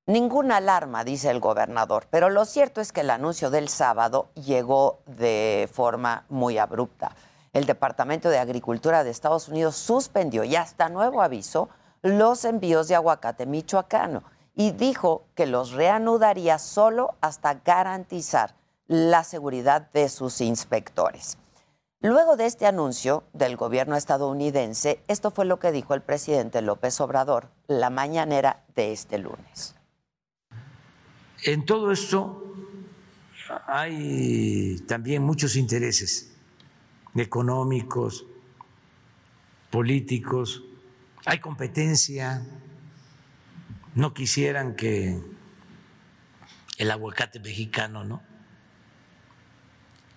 [0.06, 5.02] Ninguna alarma, dice el gobernador, pero lo cierto es que el anuncio del sábado llegó
[5.06, 7.14] de forma muy abrupta.
[7.52, 11.68] El Departamento de Agricultura de Estados Unidos suspendió y hasta nuevo aviso
[12.02, 14.24] los envíos de aguacate michoacano
[14.60, 18.54] y dijo que los reanudaría solo hasta garantizar
[18.88, 21.38] la seguridad de sus inspectores.
[22.02, 27.00] Luego de este anuncio del gobierno estadounidense, esto fue lo que dijo el presidente López
[27.00, 29.76] Obrador la mañanera de este lunes.
[31.44, 32.44] En todo esto
[33.66, 36.36] hay también muchos intereses
[37.14, 38.26] económicos,
[39.70, 40.62] políticos,
[41.24, 42.44] hay competencia,
[43.94, 45.20] no quisieran que
[46.78, 48.22] el aguacate mexicano no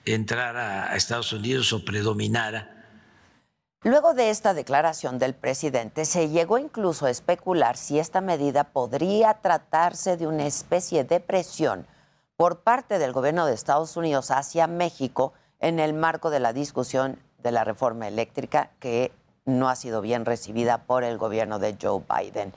[0.05, 2.69] entrara a Estados Unidos o predominara.
[3.84, 9.34] Luego de esta declaración del presidente, se llegó incluso a especular si esta medida podría
[9.36, 11.86] tratarse de una especie de presión
[12.38, 17.19] por parte del gobierno de Estados Unidos hacia México en el marco de la discusión
[17.39, 19.11] de la reforma eléctrica que
[19.45, 22.53] no ha sido bien recibida por el gobierno de Joe Biden.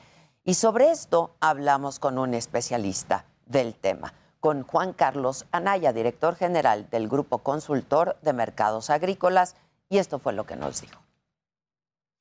[0.49, 6.87] Y sobre esto hablamos con un especialista del tema, con Juan Carlos Anaya, director general
[6.89, 9.57] del Grupo Consultor de Mercados Agrícolas,
[9.91, 11.01] y esto fue lo que nos dijo.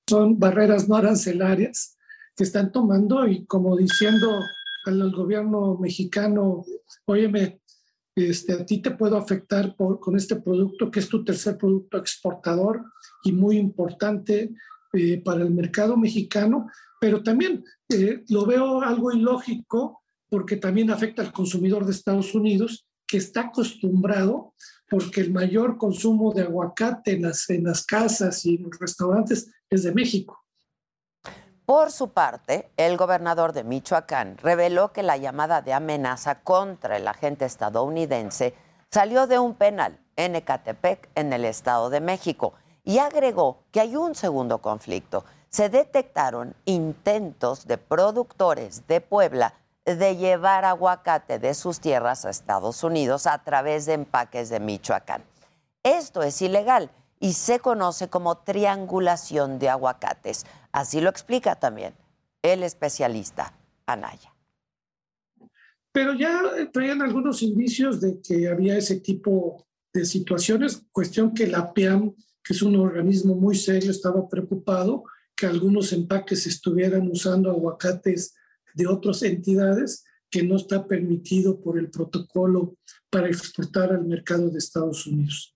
[0.10, 2.00] Son barreras no arancelarias
[2.36, 4.40] que están tomando y como diciendo
[4.88, 6.66] al gobierno mexicano,
[7.06, 7.62] óyeme,
[8.16, 12.00] este, a ti te puedo afectar por, con este producto, que es tu tercer producto
[12.00, 12.86] exportador
[13.24, 14.52] y muy importante
[14.94, 21.22] eh, para el mercado mexicano, pero también eh, lo veo algo ilógico porque también afecta
[21.22, 24.54] al consumidor de Estados Unidos, que está acostumbrado,
[24.90, 29.52] porque el mayor consumo de aguacate en las, en las casas y en los restaurantes
[29.70, 30.46] es de México.
[31.66, 37.08] Por su parte, el gobernador de Michoacán reveló que la llamada de amenaza contra el
[37.08, 38.54] agente estadounidense
[38.92, 43.96] salió de un penal en Ecatepec, en el Estado de México, y agregó que hay
[43.96, 45.26] un segundo conflicto.
[45.56, 49.54] Se detectaron intentos de productores de Puebla
[49.86, 55.24] de llevar aguacate de sus tierras a Estados Unidos a través de empaques de Michoacán.
[55.82, 56.92] Esto es ilegal
[57.22, 60.46] y se conoce como triangulación de aguacates.
[60.74, 61.94] Así lo explica también
[62.42, 63.54] el especialista
[63.86, 64.36] Anaya.
[65.94, 66.42] Pero ya
[66.74, 72.52] traían algunos indicios de que había ese tipo de situaciones, cuestión que la PIAM, que
[72.52, 75.06] es un organismo muy serio, estaba preocupado
[75.36, 78.34] que algunos empaques estuvieran usando aguacates
[78.74, 82.78] de otras entidades que no está permitido por el protocolo
[83.10, 85.56] para exportar al mercado de Estados Unidos.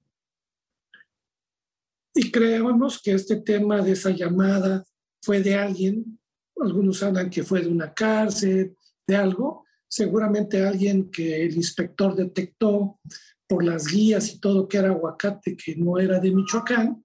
[2.13, 4.85] Y creemos que este tema de esa llamada
[5.21, 6.19] fue de alguien,
[6.57, 8.75] algunos hablan que fue de una cárcel,
[9.07, 12.99] de algo, seguramente alguien que el inspector detectó
[13.47, 17.03] por las guías y todo que era aguacate, que no era de Michoacán,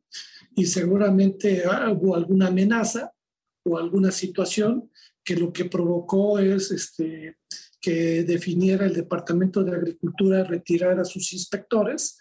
[0.57, 3.13] y seguramente hubo alguna amenaza
[3.65, 4.91] o alguna situación
[5.23, 7.39] que lo que provocó es este,
[7.81, 12.19] que definiera el Departamento de Agricultura retirar a sus inspectores,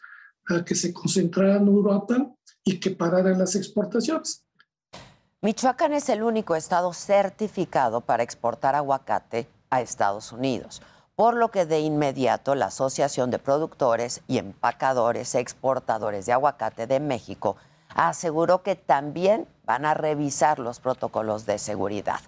[0.48, 4.46] a que se concentraran en Europa y que pararan las exportaciones.
[5.42, 10.82] Michoacán es el único estado certificado para exportar aguacate a Estados Unidos,
[11.16, 17.02] por lo que de inmediato la Asociación de Productores y Empacadores Exportadores de Aguacate de
[17.02, 17.58] México
[17.96, 22.20] aseguró que también van a revisar los protocolos de seguridad.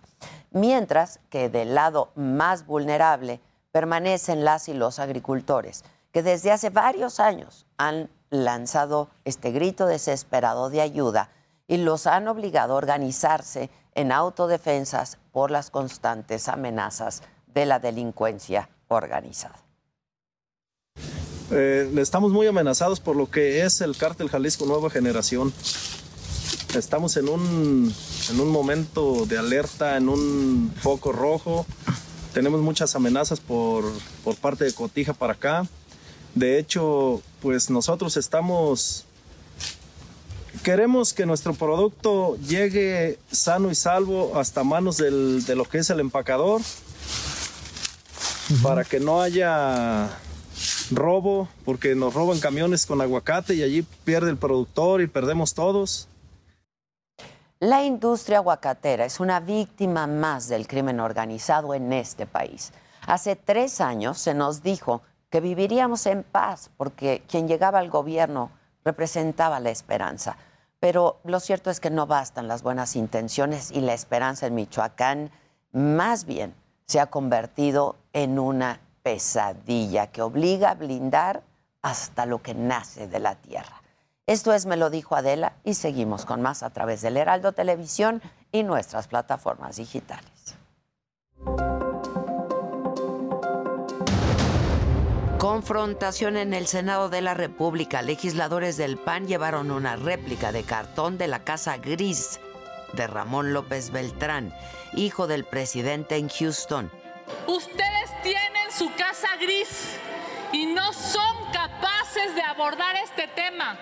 [0.51, 3.41] mientras que del lado más vulnerable
[3.73, 10.69] permanecen las y los agricultores, que desde hace varios años han lanzado este grito desesperado
[10.69, 11.29] de ayuda
[11.67, 18.69] y los han obligado a organizarse en autodefensas por las constantes amenazas de la delincuencia
[18.87, 19.64] organizada.
[21.51, 25.53] Eh, estamos muy amenazados por lo que es el cártel Jalisco Nueva Generación.
[26.75, 27.93] Estamos en un,
[28.29, 31.65] en un momento de alerta, en un foco rojo.
[32.33, 33.85] Tenemos muchas amenazas por,
[34.23, 35.67] por parte de Cotija para acá.
[36.33, 39.05] De hecho, pues nosotros estamos
[40.63, 45.89] queremos que nuestro producto llegue sano y salvo hasta manos del, de lo que es
[45.91, 46.61] el empacador
[48.63, 50.09] para que no haya
[50.91, 56.07] robo, porque nos roban camiones con aguacate y allí pierde el productor y perdemos todos.
[57.59, 62.73] La industria aguacatera es una víctima más del crimen organizado en este país.
[63.07, 68.51] Hace tres años se nos dijo que viviríamos en paz porque quien llegaba al gobierno
[68.83, 70.37] representaba la esperanza.
[70.79, 75.31] Pero lo cierto es que no bastan las buenas intenciones y la esperanza en Michoacán
[75.71, 76.53] más bien
[76.85, 81.43] se ha convertido en una pesadilla que obliga a blindar
[81.83, 83.83] hasta lo que nace de la tierra.
[84.25, 88.23] Esto es Me lo dijo Adela y seguimos con más a través del Heraldo Televisión
[88.51, 90.55] y nuestras plataformas digitales.
[95.37, 98.01] Confrontación en el Senado de la República.
[98.01, 102.39] Legisladores del PAN llevaron una réplica de cartón de la Casa Gris
[102.93, 104.51] de Ramón López Beltrán,
[104.95, 106.89] hijo del presidente en Houston.
[107.47, 109.99] Ustedes tienen su casa gris
[110.51, 113.77] y no son capaces de abordar este tema.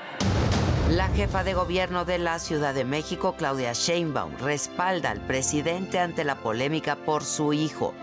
[0.89, 6.26] La jefa de gobierno de la Ciudad de México, Claudia Sheinbaum, respalda al presidente ante
[6.26, 7.94] la polémica por su hijo.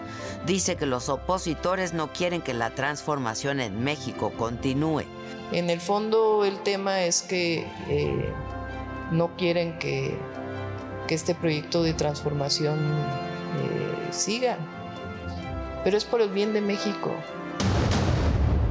[0.47, 5.05] Dice que los opositores no quieren que la transformación en México continúe.
[5.53, 8.33] En el fondo el tema es que eh,
[9.11, 10.17] no quieren que,
[11.07, 14.57] que, este proyecto de transformación eh, siga,
[15.85, 17.15] pero es por el bien de México.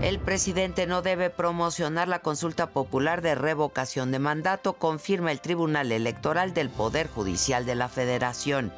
[0.01, 5.91] El presidente no debe promocionar la consulta popular de revocación de mandato, confirma el Tribunal
[5.91, 8.71] Electoral del Poder Judicial de la Federación.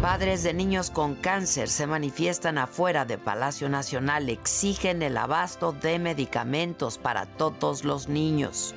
[0.00, 5.98] Padres de niños con cáncer se manifiestan afuera de Palacio Nacional, exigen el abasto de
[5.98, 8.74] medicamentos para todos los niños.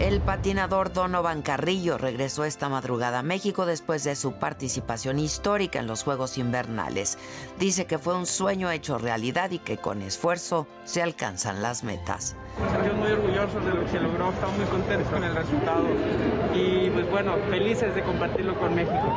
[0.00, 5.86] El patinador Donovan Carrillo regresó esta madrugada a México después de su participación histórica en
[5.86, 7.18] los Juegos Invernales.
[7.58, 12.34] Dice que fue un sueño hecho realidad y que con esfuerzo se alcanzan las metas.
[12.64, 15.84] Estamos muy orgullosos de lo que se logró, estamos muy contentos con el resultado
[16.54, 19.14] y pues bueno, felices de compartirlo con México.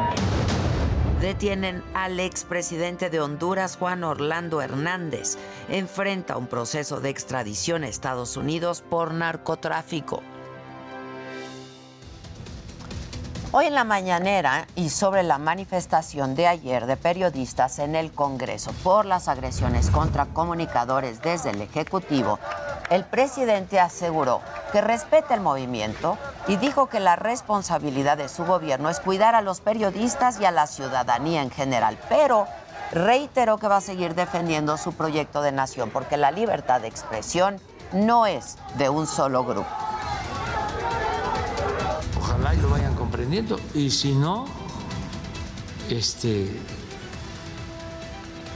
[1.22, 5.38] Detienen al expresidente de Honduras, Juan Orlando Hernández.
[5.70, 10.22] Enfrenta un proceso de extradición a Estados Unidos por narcotráfico.
[13.56, 18.72] Hoy en la mañanera y sobre la manifestación de ayer de periodistas en el Congreso
[18.84, 22.40] por las agresiones contra comunicadores desde el Ejecutivo,
[22.90, 24.42] el presidente aseguró
[24.72, 29.44] que respeta el movimiento y dijo que la responsabilidad de su gobierno es cuidar a
[29.44, 32.48] los periodistas y a la ciudadanía en general, pero
[32.92, 37.62] reiteró que va a seguir defendiendo su proyecto de nación porque la libertad de expresión
[37.92, 39.70] no es de un solo grupo.
[43.74, 44.46] Y si no,
[45.90, 46.52] este,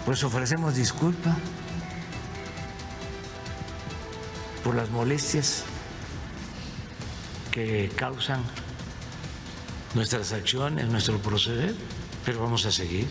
[0.06, 1.36] pues ofrecemos disculpa
[4.64, 5.64] por las molestias
[7.50, 8.44] que causan
[9.96, 11.74] nuestras acciones, nuestro proceder,
[12.24, 13.10] pero vamos a seguir.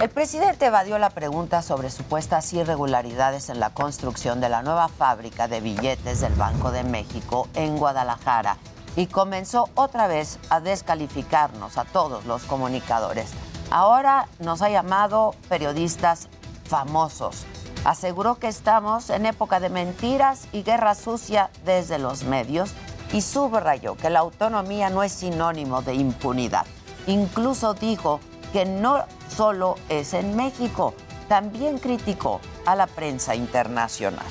[0.00, 5.46] El presidente evadió la pregunta sobre supuestas irregularidades en la construcción de la nueva fábrica
[5.46, 8.56] de billetes del Banco de México en Guadalajara
[8.96, 13.30] y comenzó otra vez a descalificarnos a todos los comunicadores.
[13.70, 16.28] Ahora nos ha llamado periodistas
[16.64, 17.44] famosos.
[17.84, 22.72] Aseguró que estamos en época de mentiras y guerra sucia desde los medios
[23.12, 26.66] y subrayó que la autonomía no es sinónimo de impunidad.
[27.06, 28.20] Incluso dijo
[28.52, 30.94] que no solo es en México,
[31.28, 34.26] también criticó a la prensa internacional.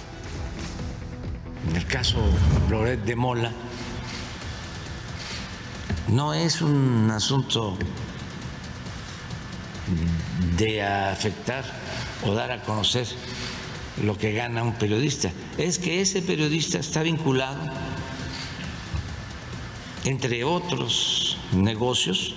[1.70, 2.18] En el caso
[2.70, 3.52] Loret de Mola,
[6.12, 7.78] no es un asunto
[10.58, 11.64] de afectar
[12.26, 13.08] o dar a conocer
[14.04, 17.60] lo que gana un periodista, es que ese periodista está vinculado,
[20.06, 22.36] entre otros negocios,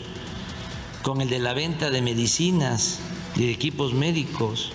[1.03, 2.99] con el de la venta de medicinas
[3.37, 4.73] y de equipos médicos.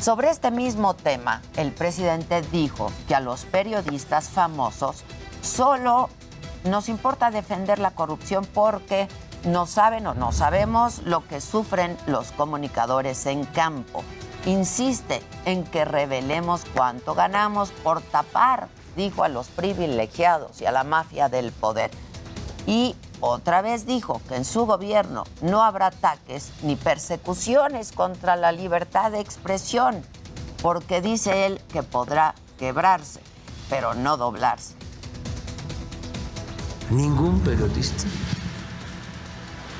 [0.00, 5.02] Sobre este mismo tema, el presidente dijo que a los periodistas famosos
[5.42, 6.10] solo
[6.64, 9.08] nos importa defender la corrupción porque
[9.44, 14.02] no saben o no sabemos lo que sufren los comunicadores en campo.
[14.46, 20.84] Insiste en que revelemos cuánto ganamos por tapar, dijo a los privilegiados y a la
[20.84, 21.90] mafia del poder.
[22.66, 28.52] Y otra vez dijo que en su gobierno no habrá ataques ni persecuciones contra la
[28.52, 30.02] libertad de expresión,
[30.62, 33.20] porque dice él que podrá quebrarse,
[33.68, 34.83] pero no doblarse.
[36.90, 38.04] Ningún periodista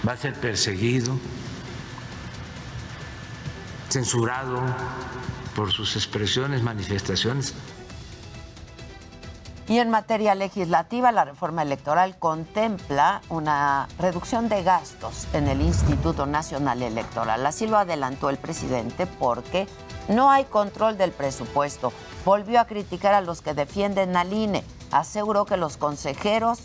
[0.07, 1.17] va a ser perseguido,
[3.91, 4.61] censurado
[5.55, 7.55] por sus expresiones, manifestaciones.
[9.67, 16.27] Y en materia legislativa, la reforma electoral contempla una reducción de gastos en el Instituto
[16.27, 17.47] Nacional Electoral.
[17.47, 19.67] Así lo adelantó el presidente porque
[20.09, 21.93] no hay control del presupuesto.
[22.27, 24.65] Volvió a criticar a los que defienden al INE.
[24.91, 26.61] Aseguró que los consejeros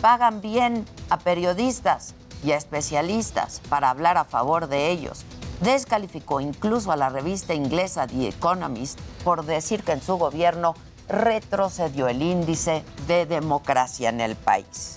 [0.00, 5.24] pagan bien a periodistas y a especialistas para hablar a favor de ellos.
[5.60, 10.74] Descalificó incluso a la revista inglesa The Economist por decir que en su gobierno
[11.08, 14.96] retrocedió el índice de democracia en el país.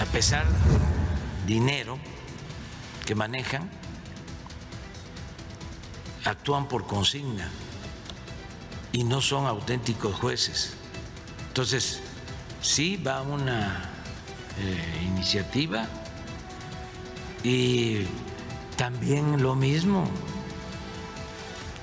[0.00, 0.46] A pesar
[1.46, 1.98] dinero
[3.04, 3.68] que manejan,
[6.24, 7.50] actúan por consigna
[8.92, 10.74] y no son auténticos jueces.
[11.48, 12.00] Entonces,
[12.60, 13.82] sí va una
[14.58, 15.86] eh, iniciativa
[17.42, 18.06] y
[18.76, 20.04] también lo mismo.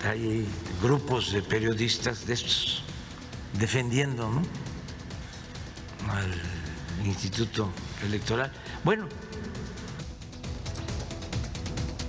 [0.07, 0.47] Hay
[0.81, 2.83] grupos de periodistas de estos
[3.53, 4.29] defendiendo
[6.09, 7.69] al Instituto
[8.03, 8.51] Electoral.
[8.83, 9.07] Bueno.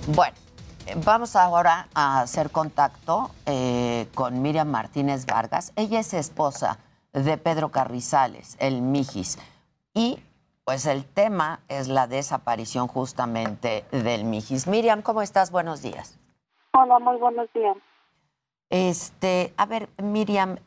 [0.07, 0.37] Bueno,
[1.03, 5.73] vamos ahora a hacer contacto eh, con Miriam Martínez Vargas.
[5.75, 6.77] Ella es esposa
[7.13, 9.37] de Pedro Carrizales, el Mijis.
[9.93, 10.19] Y
[10.65, 14.67] pues el tema es la desaparición justamente del Mijis.
[14.67, 15.49] Miriam, ¿cómo estás?
[15.51, 16.19] Buenos días.
[16.73, 17.77] Hola, muy buenos días.
[18.69, 20.57] Este, a ver, Miriam,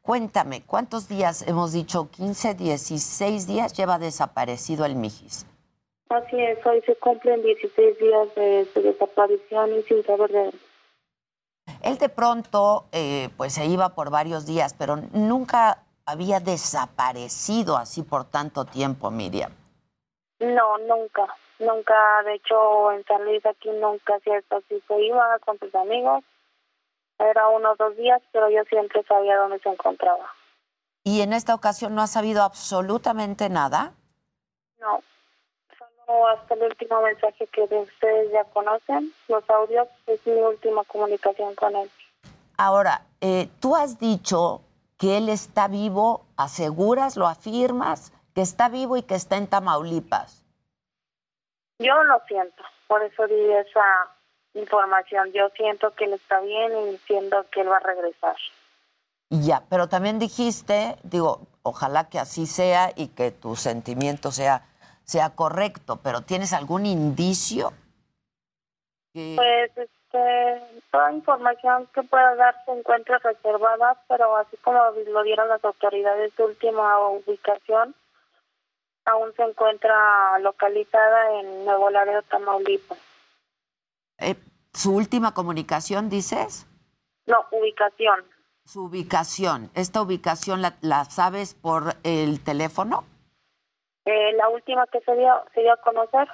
[0.00, 2.08] cuéntame, ¿cuántos días hemos dicho?
[2.10, 5.44] ¿15, 16 días lleva desaparecido el Mijis?
[6.08, 10.60] Así es, hoy se cumplen 16 días de su desaparición y sin saber de él.
[11.82, 18.02] Él de pronto, eh, pues se iba por varios días, pero nunca había desaparecido así
[18.02, 19.52] por tanto tiempo, Miriam.
[20.40, 21.26] No, nunca,
[21.58, 22.22] nunca.
[22.24, 26.24] De hecho, en San Luis aquí nunca cierto así se iba con sus amigos.
[27.18, 30.32] Era uno o dos días, pero yo siempre sabía dónde se encontraba.
[31.04, 33.92] ¿Y en esta ocasión no ha sabido absolutamente nada?
[34.80, 35.02] No,
[35.76, 41.54] solo hasta el último mensaje que ustedes ya conocen, los audios, es mi última comunicación
[41.54, 41.90] con él.
[42.56, 44.62] Ahora, eh, tú has dicho
[44.98, 50.44] que él está vivo, aseguras, lo afirmas, que está vivo y que está en Tamaulipas.
[51.78, 54.10] Yo lo siento, por eso di esa
[54.54, 55.30] información.
[55.32, 58.36] Yo siento que él está bien y siento que él va a regresar.
[59.30, 64.66] Ya, pero también dijiste, digo, ojalá que así sea y que tu sentimiento sea,
[65.04, 67.72] sea correcto, pero ¿tienes algún indicio?
[69.12, 69.34] Que...
[69.36, 74.78] Pues este, toda información que pueda dar se encuentra reservada, pero así como
[75.12, 77.94] lo dieron las autoridades de última ubicación,
[79.04, 82.98] aún se encuentra localizada en Nuevo Laredo, Tamaulipas.
[84.18, 84.36] Eh,
[84.72, 86.66] ¿Su última comunicación, dices?
[87.26, 88.24] No, ubicación.
[88.64, 89.70] Su ubicación.
[89.74, 93.04] ¿Esta ubicación la, la sabes por el teléfono?
[94.04, 96.28] Eh, la última que se dio, se dio a conocer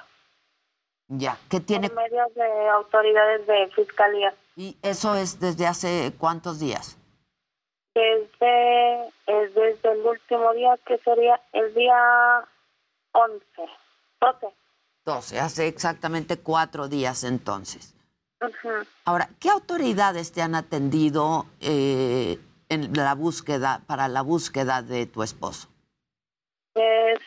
[1.07, 1.37] Ya.
[1.49, 1.89] ¿Qué tiene?
[1.89, 4.33] por medios de autoridades de fiscalía.
[4.55, 6.97] ¿Y eso es desde hace cuántos días?
[7.93, 12.43] Desde, es desde el último día, que sería el día
[13.11, 13.43] 11,
[14.19, 14.47] 12.
[15.05, 17.95] 12, hace exactamente cuatro días entonces.
[19.05, 22.37] Ahora, ¿qué autoridades te han atendido eh,
[22.69, 25.69] en la búsqueda, para la búsqueda de tu esposo?
[26.73, 27.19] Es,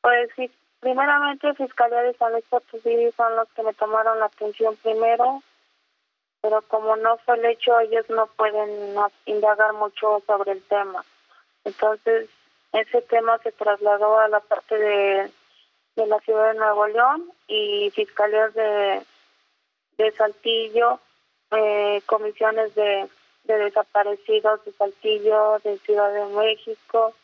[0.00, 0.50] pues sí,
[0.80, 5.42] primeramente Fiscalía de San Luis Potosí son los que me tomaron la atención primero,
[6.40, 8.94] pero como no fue el hecho, ellos no pueden
[9.26, 11.04] indagar mucho sobre el tema.
[11.64, 12.28] Entonces,
[12.72, 15.30] ese tema se trasladó a la parte de,
[15.96, 19.02] de la ciudad de Nuevo León y fiscalías de,
[19.98, 20.98] de Saltillo,
[21.50, 23.08] eh, comisiones de
[23.44, 27.14] desaparecidos de Saltillo, de Ciudad de México,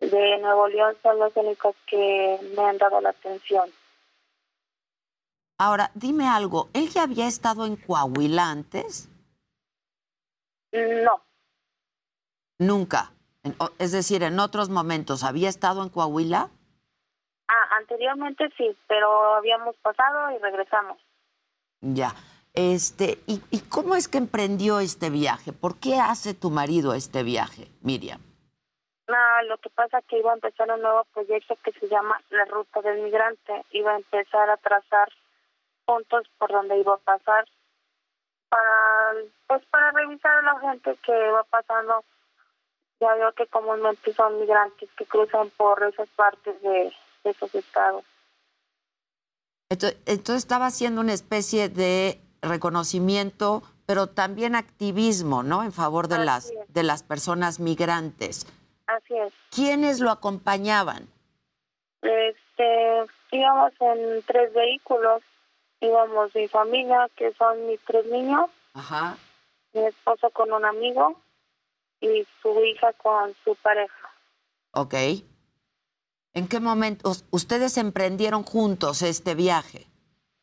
[0.00, 3.70] de Nuevo León son los únicos que me han dado la atención.
[5.58, 9.08] Ahora, dime algo, ¿él ya había estado en Coahuila antes?
[10.72, 11.22] No,
[12.58, 13.12] Nunca.
[13.78, 16.50] Es decir, en otros momentos, ¿había estado en Coahuila?
[17.48, 20.98] ah, anteriormente sí, pero habíamos pasado y regresamos.
[21.80, 22.14] Ya.
[22.54, 25.52] Este, ¿y, y cómo es que emprendió este viaje?
[25.52, 28.20] ¿Por qué hace tu marido este viaje, Miriam?
[29.08, 32.20] No, lo que pasa es que iba a empezar un nuevo proyecto que se llama
[32.30, 33.64] La Ruta del Migrante.
[33.70, 35.08] Iba a empezar a trazar
[35.84, 37.46] puntos por donde iba a pasar
[38.48, 39.14] para,
[39.46, 42.04] pues para revisar a la gente que va pasando.
[42.98, 46.92] Ya veo que comúnmente son migrantes que cruzan por esas partes de,
[47.22, 48.04] de esos estados.
[49.70, 55.62] Entonces, entonces estaba haciendo una especie de reconocimiento, pero también activismo, ¿no?
[55.62, 56.72] En favor de las, es.
[56.72, 58.46] de las personas migrantes.
[58.86, 59.32] Así es.
[59.50, 61.08] ¿Quiénes lo acompañaban?
[62.02, 65.22] Este, íbamos en tres vehículos.
[65.80, 69.18] Íbamos mi familia, que son mis tres niños, Ajá.
[69.74, 71.20] mi esposo con un amigo
[72.00, 74.10] y su hija con su pareja.
[74.72, 74.94] Ok.
[76.32, 79.86] ¿En qué momento us- ustedes emprendieron juntos este viaje?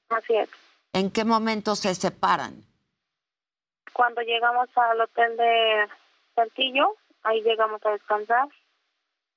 [0.09, 0.49] Así es.
[0.93, 2.63] ¿En qué momento se separan?
[3.93, 5.87] Cuando llegamos al hotel de
[6.35, 8.47] Saltillo, ahí llegamos a descansar,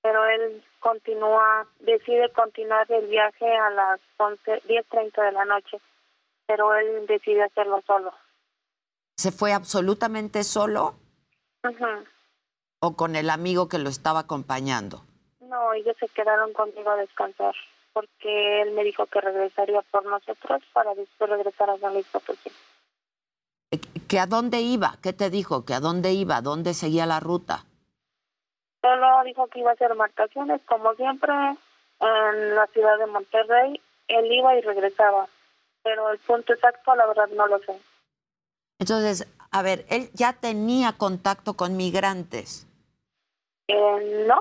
[0.02, 5.80] pero él continúa, decide continuar el viaje a las 11, 10.30 de la noche,
[6.46, 8.12] pero él decide hacerlo solo.
[9.16, 10.94] ¿Se fue absolutamente solo
[12.80, 15.02] o con el amigo que lo estaba acompañando?
[15.40, 17.54] No, ellos se quedaron conmigo a descansar,
[17.92, 22.50] porque él me dijo que regresaría por nosotros para después regresar a San Luis Potosí.
[24.08, 24.98] ¿Que a dónde iba?
[25.02, 25.64] ¿Qué te dijo?
[25.64, 26.40] ¿Que a dónde iba?
[26.40, 27.64] ¿Dónde seguía la ruta?
[28.86, 31.32] Solo dijo que iba a hacer marcaciones, como siempre,
[31.98, 33.80] en la ciudad de Monterrey.
[34.06, 35.26] Él iba y regresaba,
[35.82, 37.76] pero el punto exacto, la verdad, no lo sé.
[38.78, 42.68] Entonces, a ver, él ya tenía contacto con migrantes.
[43.66, 44.40] Eh, no.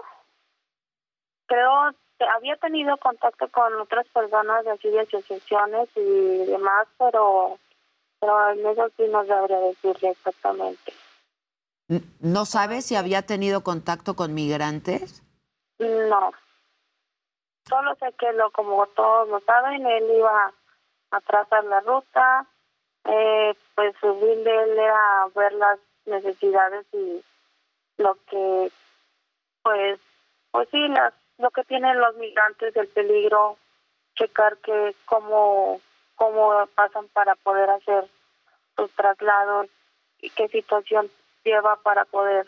[1.47, 7.57] Creo que había tenido contacto con otras personas de así de asociaciones y demás, pero,
[8.19, 10.93] pero en eso sí no sabría decirle exactamente.
[12.19, 15.23] ¿No sabes si había tenido contacto con migrantes?
[15.79, 16.31] No.
[17.67, 20.53] Solo sé que lo como todos lo saben, él iba
[21.11, 22.47] a trazar la ruta,
[23.05, 27.23] eh, pues su él era ver las necesidades y
[27.97, 28.71] lo que,
[29.63, 29.99] pues,
[30.51, 33.57] pues sí, las, lo que tienen los migrantes, el peligro,
[34.15, 35.81] checar que cómo,
[36.15, 38.07] cómo pasan para poder hacer
[38.75, 39.67] sus traslados
[40.19, 41.09] y qué situación
[41.45, 42.45] lleva para poder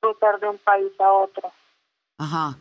[0.00, 1.50] cruzar de un país a otro.
[2.18, 2.58] Ajá.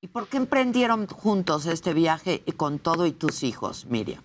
[0.00, 4.22] ¿Y por qué emprendieron juntos este viaje y con todo y tus hijos, Miriam?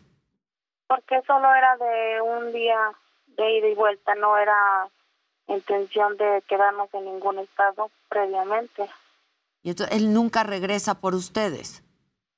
[0.91, 2.91] porque solo era de un día
[3.27, 4.89] de ida y vuelta, no era
[5.47, 8.89] intención de quedarnos en ningún estado previamente.
[9.63, 11.81] Y entonces él nunca regresa por ustedes.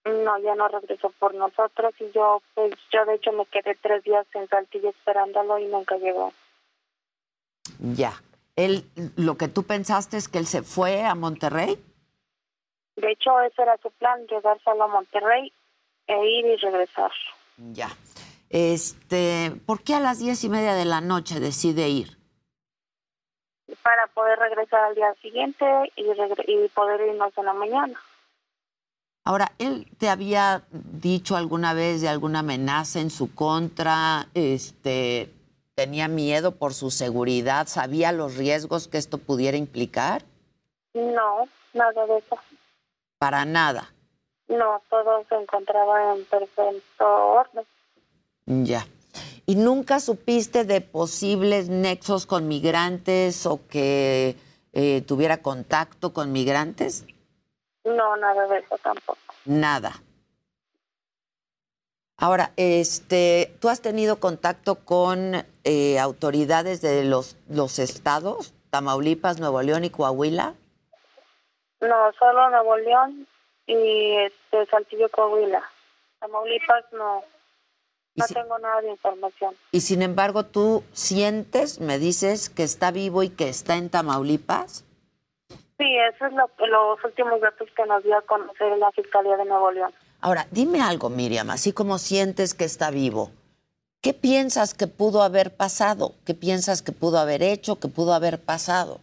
[0.06, 4.04] No, ya no regresó por nosotros y yo, pues yo de hecho me quedé tres
[4.04, 6.32] días en Saltillo esperándolo y nunca llegó.
[7.80, 8.14] Ya.
[8.56, 8.86] Él,
[9.16, 11.84] lo que tú pensaste es que él se fue a Monterrey.
[12.96, 15.52] De hecho, ese era su plan, llegar solo a Monterrey
[16.08, 17.12] e ir y regresar.
[17.58, 17.90] Ya.
[18.50, 22.18] Este, ¿por qué a las diez y media de la noche decide ir?
[23.82, 28.00] Para poder regresar al día siguiente y, y poder irnos en la mañana.
[29.26, 34.28] Ahora, ¿él te había dicho alguna vez de alguna amenaza en su contra?
[34.34, 35.32] Este,
[35.76, 37.68] ¿Tenía miedo por su seguridad?
[37.68, 40.24] ¿Sabía los riesgos que esto pudiera implicar?
[40.94, 42.38] No, nada de eso.
[43.18, 43.92] Para nada.
[44.48, 47.66] No, todo se encontraba en perfecto orden.
[48.46, 48.86] Ya.
[49.46, 54.36] ¿Y nunca supiste de posibles nexos con migrantes o que
[54.74, 57.06] eh, tuviera contacto con migrantes?
[57.84, 59.20] No, nada de eso tampoco.
[59.46, 59.94] Nada.
[62.18, 69.62] Ahora, este, ¿tú has tenido contacto con eh, autoridades de los, los estados, Tamaulipas, Nuevo
[69.62, 70.54] León y Coahuila?
[71.82, 73.28] No, solo Nuevo León
[73.68, 75.64] y este Saltillo Coahuila.
[76.20, 77.24] Tamaulipas no.
[78.16, 79.56] No tengo nada de información.
[79.72, 84.86] Y sin embargo, ¿tú sientes, me dices, que está vivo y que está en Tamaulipas?
[85.80, 89.46] Sí, eso es lo, los últimos datos que nos dio a conocer la Fiscalía de
[89.46, 89.92] Nuevo León.
[90.24, 93.32] Ahora, dime algo, Miriam, así como sientes que está vivo,
[94.02, 96.14] ¿qué piensas que pudo haber pasado?
[96.26, 99.02] ¿Qué piensas que pudo haber hecho, que pudo haber pasado?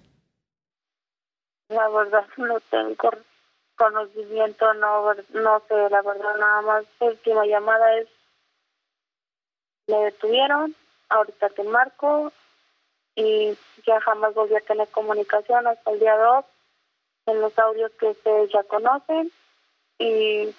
[1.68, 3.10] La verdad no tengo
[3.76, 6.84] conocimiento, no, no sé, la verdad nada más.
[7.01, 8.09] Última llamada es,
[9.88, 10.74] me detuvieron,
[11.10, 12.32] ahorita te marco
[13.14, 16.44] y ya jamás volví a tener comunicación hasta el día de hoy
[17.26, 19.30] en los audios que ustedes ya conocen
[19.98, 20.55] y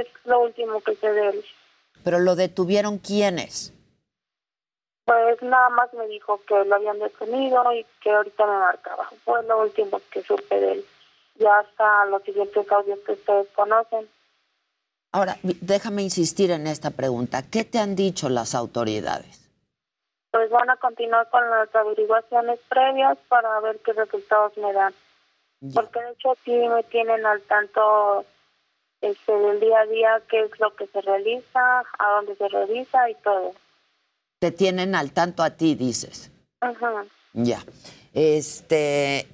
[0.00, 1.44] es lo último que sé de él.
[2.04, 3.72] Pero lo detuvieron quiénes?
[5.04, 9.08] Pues nada más me dijo que lo habían detenido y que ahorita me marcaba.
[9.24, 10.84] Fue lo último que supe de él.
[11.36, 14.08] Ya hasta los siguientes audios que ustedes conocen.
[15.12, 17.42] Ahora, déjame insistir en esta pregunta.
[17.42, 19.48] ¿Qué te han dicho las autoridades?
[20.30, 24.92] Pues van a continuar con las averiguaciones previas para ver qué resultados me dan.
[25.72, 28.24] Porque de hecho sí me tienen al tanto
[29.00, 33.10] este, del día a día, qué es lo que se realiza, a dónde se realiza
[33.10, 33.54] y todo.
[34.38, 36.30] Te tienen al tanto a ti, dices.
[36.60, 37.06] Ajá.
[37.32, 37.62] Ya.
[38.14, 39.26] Este,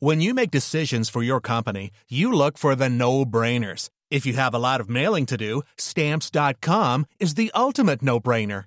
[0.00, 3.90] When you make decisions for your company, you look for the no brainers.
[4.12, 8.66] If you have a lot of mailing to do, stamps.com is the ultimate no brainer.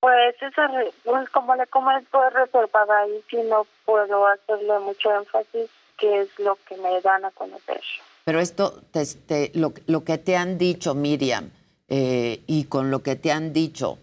[0.00, 0.68] Pues esa,
[1.04, 5.68] pues como le comento, es reservada y si no puedo hacerle mucho énfasis,
[5.98, 7.80] que es lo que me dan a conocer.
[8.24, 11.50] Pero esto, te- te- lo, lo que te han dicho, Miriam,
[11.88, 13.98] eh, y con lo que te han dicho,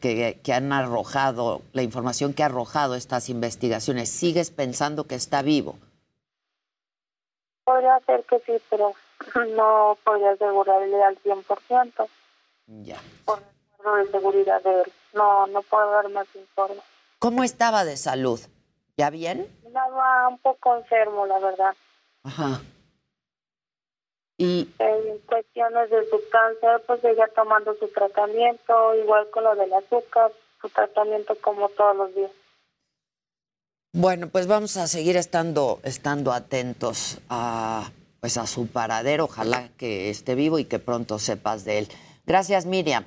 [0.00, 5.42] que, que han arrojado, la información que ha arrojado estas investigaciones, ¿sigues pensando que está
[5.42, 5.78] vivo?
[7.64, 8.92] Podría ser que sí, pero
[9.56, 12.08] no podría asegurarle al 100%
[12.66, 13.00] Ya.
[13.24, 13.38] por
[14.00, 14.92] el de seguridad de él.
[15.14, 16.80] No, no puedo dar más informe.
[17.18, 18.40] ¿Cómo estaba de salud?
[18.96, 19.48] ¿Ya bien?
[19.64, 21.74] Estaba un poco enfermo, la verdad.
[22.22, 22.60] Ajá.
[24.36, 29.72] Y En cuestiones de su cáncer, pues ella tomando su tratamiento, igual con lo del
[29.72, 32.30] azúcar, su tratamiento como todos los días.
[33.92, 39.24] Bueno, pues vamos a seguir estando, estando atentos a, pues a su paradero.
[39.26, 41.88] Ojalá que esté vivo y que pronto sepas de él.
[42.26, 43.04] Gracias, Miriam.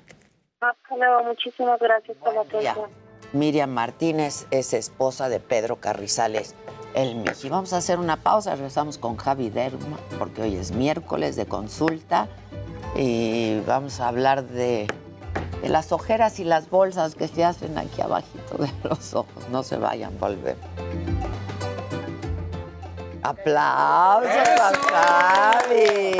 [0.59, 2.89] Hasta luego, muchísimas gracias por la atención.
[3.31, 6.55] Miriam Martínez es esposa de Pedro Carrizales,
[6.95, 7.47] el Miji.
[7.49, 12.27] Vamos a hacer una pausa, regresamos con Javi Derma, porque hoy es miércoles de consulta
[12.95, 14.87] y vamos a hablar de,
[15.61, 19.47] de las ojeras y las bolsas que se hacen aquí abajito de los ojos.
[19.51, 20.55] No se vayan, volver.
[23.21, 26.17] Aplausos a Javi.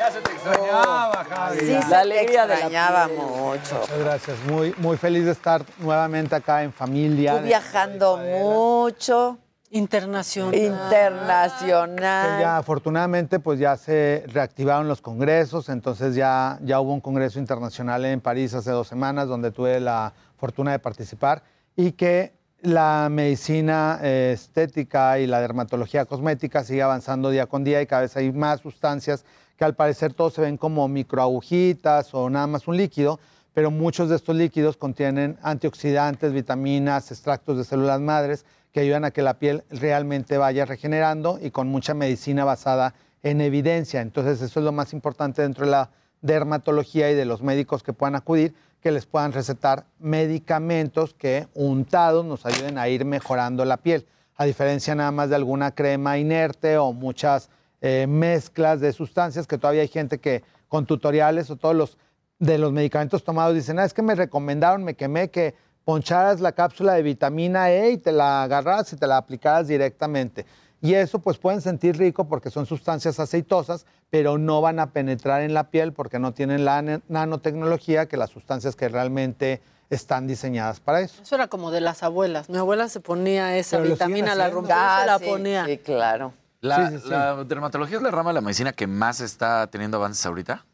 [0.00, 1.58] Ya se te extrañaba, Javi.
[1.58, 3.18] Sí, La se te alegría de la extrañaba piel.
[3.18, 3.80] mucho.
[3.80, 4.38] Muchas gracias.
[4.48, 7.36] Muy, muy feliz de estar nuevamente acá en familia.
[7.36, 9.36] Tú viajando mucho.
[9.72, 10.54] Internacional.
[10.54, 12.36] Internacional.
[12.36, 17.38] Que ya afortunadamente pues ya se reactivaron los congresos, entonces ya, ya hubo un congreso
[17.38, 21.42] internacional en París hace dos semanas donde tuve la fortuna de participar
[21.76, 22.32] y que
[22.62, 28.02] la medicina eh, estética y la dermatología cosmética sigue avanzando día con día y cada
[28.02, 29.24] vez hay más sustancias
[29.60, 33.20] que al parecer todos se ven como microagujitas o nada más un líquido,
[33.52, 39.10] pero muchos de estos líquidos contienen antioxidantes, vitaminas, extractos de células madres que ayudan a
[39.10, 44.00] que la piel realmente vaya regenerando y con mucha medicina basada en evidencia.
[44.00, 45.90] Entonces eso es lo más importante dentro de la
[46.22, 52.24] dermatología y de los médicos que puedan acudir, que les puedan recetar medicamentos que untados
[52.24, 54.06] nos ayuden a ir mejorando la piel,
[54.36, 57.50] a diferencia nada más de alguna crema inerte o muchas
[57.80, 61.98] eh, mezclas de sustancias que todavía hay gente que con tutoriales o todos los
[62.38, 65.54] de los medicamentos tomados dicen, ah, es que me recomendaron, me quemé que
[65.84, 70.46] poncharas la cápsula de vitamina E y te la agarras y te la aplicaras directamente.
[70.80, 75.42] Y eso pues pueden sentir rico porque son sustancias aceitosas, pero no van a penetrar
[75.42, 80.26] en la piel porque no tienen la na- nanotecnología que las sustancias que realmente están
[80.26, 81.20] diseñadas para eso.
[81.22, 82.48] Eso era como de las abuelas.
[82.48, 85.66] Mi abuela se ponía esa Pero vitamina, la rompía Ah, la sí, ponía.
[85.66, 86.32] Sí, claro.
[86.60, 87.10] La, Sí, sí, sí.
[87.10, 90.64] la dermatología es la rama de la medicina que más está teniendo avances ahorita.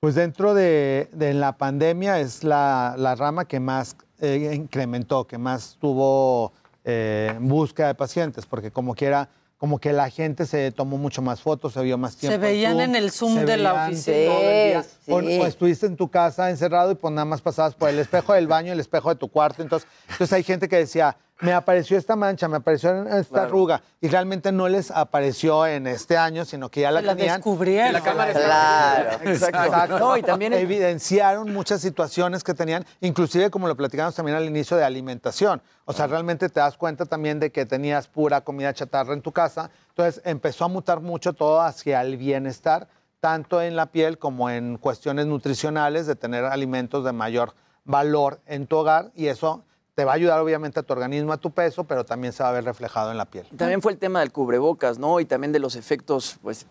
[0.00, 5.38] Pues dentro de, de la pandemia es la, la rama que más eh, incrementó, que
[5.38, 6.52] más tuvo
[6.84, 11.40] eh, búsqueda de pacientes, porque como quiera, como que la gente se tomó mucho más
[11.40, 12.32] fotos, se vio más tiempo.
[12.32, 14.84] Se en veían Zoom, en el Zoom se de la oficina.
[15.08, 17.98] Sí, O, o estuviste en tu casa encerrado y pues nada más pasabas por el
[17.98, 19.62] espejo del baño, el espejo de tu cuarto.
[19.62, 23.46] Entonces, entonces hay gente que decía, me apareció esta mancha, me apareció esta Claro.
[23.46, 23.82] arruga.
[24.00, 27.36] Y realmente no les apareció en este año, sino que ya la la tenían.
[27.36, 27.90] descubrieron.
[27.90, 29.64] Y la cámara Claro, Exacto.
[29.64, 29.98] exacto.
[30.00, 34.76] No, y también evidenciaron muchas situaciones que tenían, inclusive como lo platicamos también al inicio
[34.76, 35.62] de alimentación.
[35.84, 39.32] O sea, realmente te das cuenta también de que tenías pura comida chatarra en tu
[39.32, 39.70] casa.
[39.90, 42.88] Entonces empezó a mutar mucho todo hacia el bienestar,
[43.20, 47.54] tanto en la piel como en cuestiones nutricionales, de tener alimentos de mayor
[47.84, 49.64] valor en tu hogar y eso
[49.94, 52.50] te va a ayudar obviamente a tu organismo, a tu peso, pero también se va
[52.50, 53.46] a ver reflejado en la piel.
[53.56, 55.18] También fue el tema del cubrebocas, ¿no?
[55.18, 56.66] Y también de los efectos, pues,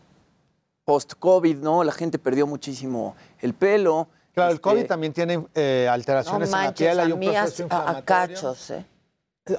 [0.85, 1.83] post-COVID, ¿no?
[1.83, 4.07] La gente perdió muchísimo el pelo.
[4.33, 8.55] Claro, el Este, COVID también tiene eh, alteraciones en la piel, hay un proceso inflamatorio.
[8.69, 8.85] ¿eh?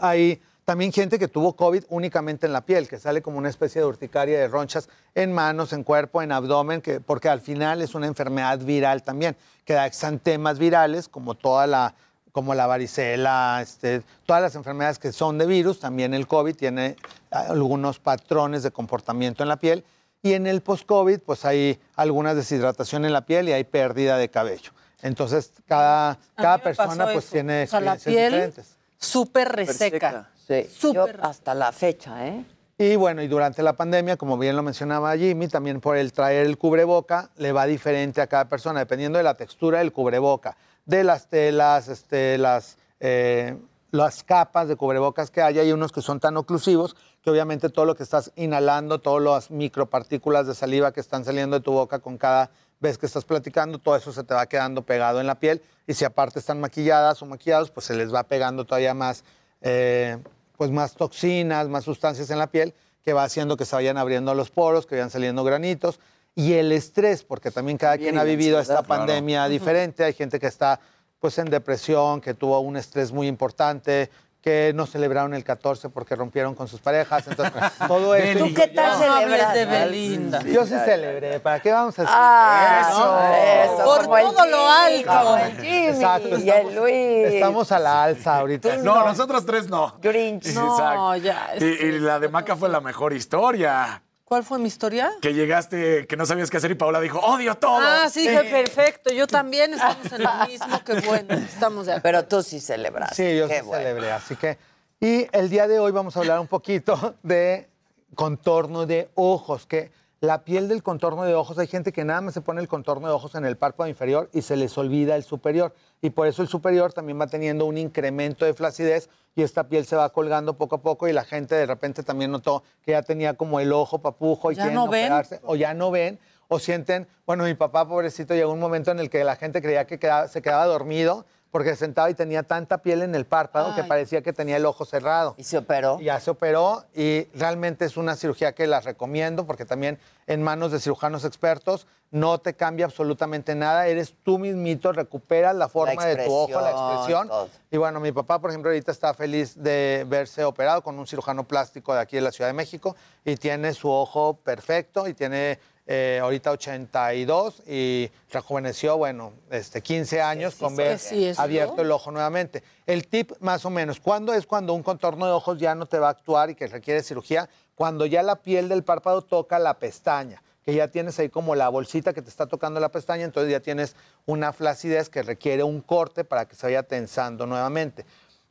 [0.01, 3.81] Hay también gente que tuvo COVID únicamente en la piel, que sale como una especie
[3.81, 7.95] de urticaria de ronchas en manos, en cuerpo, en abdomen, que, porque al final es
[7.95, 9.35] una enfermedad viral también,
[9.65, 11.95] que da exantemas virales, como toda la
[12.33, 16.97] como la varicela, este, todas las enfermedades que son de virus, también el COVID tiene
[17.31, 19.87] algunos patrones de comportamiento en la piel.
[20.23, 24.29] Y en el post-COVID, pues hay algunas deshidratación en la piel y hay pérdida de
[24.29, 24.73] cabello.
[25.01, 27.33] Entonces, cada, cada persona pues eso.
[27.33, 28.77] tiene O sea, la experiencias piel diferentes.
[28.99, 30.29] súper reseca.
[30.49, 32.45] Sí, yo hasta la fecha, ¿eh?
[32.81, 36.47] Y bueno, y durante la pandemia, como bien lo mencionaba Jimmy, también por el traer
[36.47, 40.57] el cubreboca, le va diferente a cada persona, dependiendo de la textura del cubreboca,
[40.87, 43.57] de las telas, este, las, eh,
[43.91, 45.59] las capas de cubrebocas que hay.
[45.59, 49.51] Hay unos que son tan oclusivos que obviamente todo lo que estás inhalando, todas las
[49.51, 52.51] micropartículas de saliva que están saliendo de tu boca con cada
[52.81, 55.61] vez que estás platicando, todo eso se te va quedando pegado en la piel.
[55.87, 59.25] Y si aparte están maquilladas o maquillados, pues se les va pegando todavía más,
[59.63, 60.19] eh,
[60.59, 64.35] pues más toxinas, más sustancias en la piel, que va haciendo que se vayan abriendo
[64.35, 66.01] los poros, que vayan saliendo granitos.
[66.35, 68.89] Y el estrés, porque también cada quien ha vivido esta claro.
[68.89, 70.05] pandemia diferente.
[70.05, 70.81] Hay gente que está
[71.21, 74.11] pues en depresión, que tuvo un estrés muy importante,
[74.41, 77.27] que no celebraron el 14 porque rompieron con sus parejas.
[77.27, 77.55] Entonces,
[77.89, 78.45] todo eso.
[78.47, 79.55] ¿Tú qué tal No celebras?
[79.55, 80.43] de Belinda.
[80.43, 81.41] Yo sí celebré.
[81.41, 82.17] ¿Para qué vamos a decir?
[82.17, 85.39] Ah, eso, Por como el todo lo alto.
[85.61, 87.35] Jimmy Exacto, y el Luis.
[87.35, 88.77] Estamos a la alza ahorita.
[88.79, 89.97] No, nosotros tres no.
[90.01, 90.55] Grinch.
[90.55, 94.03] No, ya, Y, y la de Maca fue la mejor historia.
[94.29, 95.11] ¿Cuál fue mi historia?
[95.23, 97.81] Que llegaste, que no sabías qué hacer y Paola dijo, odio todo.
[97.81, 99.11] Ah, sí, dije, perfecto.
[99.11, 100.85] Yo también estamos en lo mismo.
[100.85, 101.33] Qué bueno.
[101.33, 102.03] Estamos de acuerdo.
[102.03, 103.15] Pero tú sí celebraste.
[103.15, 103.83] Sí, yo Qué sí bueno.
[103.83, 104.13] celebré.
[104.13, 104.59] Así que,
[105.01, 107.71] y el día de hoy vamos a hablar un poquito de
[108.15, 112.35] contorno de ojos, que la piel del contorno de ojos, hay gente que nada más
[112.35, 115.23] se pone el contorno de ojos en el párpado inferior y se les olvida el
[115.23, 115.73] superior.
[116.03, 119.87] Y por eso el superior también va teniendo un incremento de flacidez y esta piel
[119.87, 123.03] se va colgando poco a poco y la gente de repente también notó que ya
[123.03, 125.05] tenía como el ojo papujo y ¿Ya quieren no ven?
[125.05, 126.19] operarse, o ya no ven
[126.49, 129.87] o sienten, bueno, mi papá pobrecito llegó un momento en el que la gente creía
[129.87, 133.75] que quedaba- se quedaba dormido porque se sentaba y tenía tanta piel en el párpado
[133.75, 135.35] que parecía que tenía el ojo cerrado.
[135.39, 135.99] ¿Y se operó?
[136.01, 140.73] Ya se operó y realmente es una cirugía que la recomiendo porque también en manos
[140.73, 146.25] de cirujanos expertos no te cambia absolutamente nada, eres tú mismito, recuperas la forma de
[146.25, 147.29] tu ojo, la expresión, expresión.
[147.29, 147.49] todo.
[147.71, 151.45] Y bueno, mi papá, por ejemplo, ahorita está feliz de verse operado con un cirujano
[151.45, 155.59] plástico de aquí de la Ciudad de México y tiene su ojo perfecto y tiene
[155.91, 162.11] eh, ahorita 82 y rejuveneció, bueno, este, 15 años con ver sí, abierto el ojo
[162.11, 162.63] nuevamente.
[162.85, 165.99] El tip más o menos, ¿cuándo es cuando un contorno de ojos ya no te
[165.99, 167.49] va a actuar y que requiere cirugía?
[167.75, 171.71] Cuando ya la piel del párpado toca la pestaña, que ya tienes ahí como la
[171.71, 173.97] bolsita que te está tocando la pestaña, entonces ya tienes
[174.27, 178.05] una flacidez que requiere un corte para que se vaya tensando nuevamente.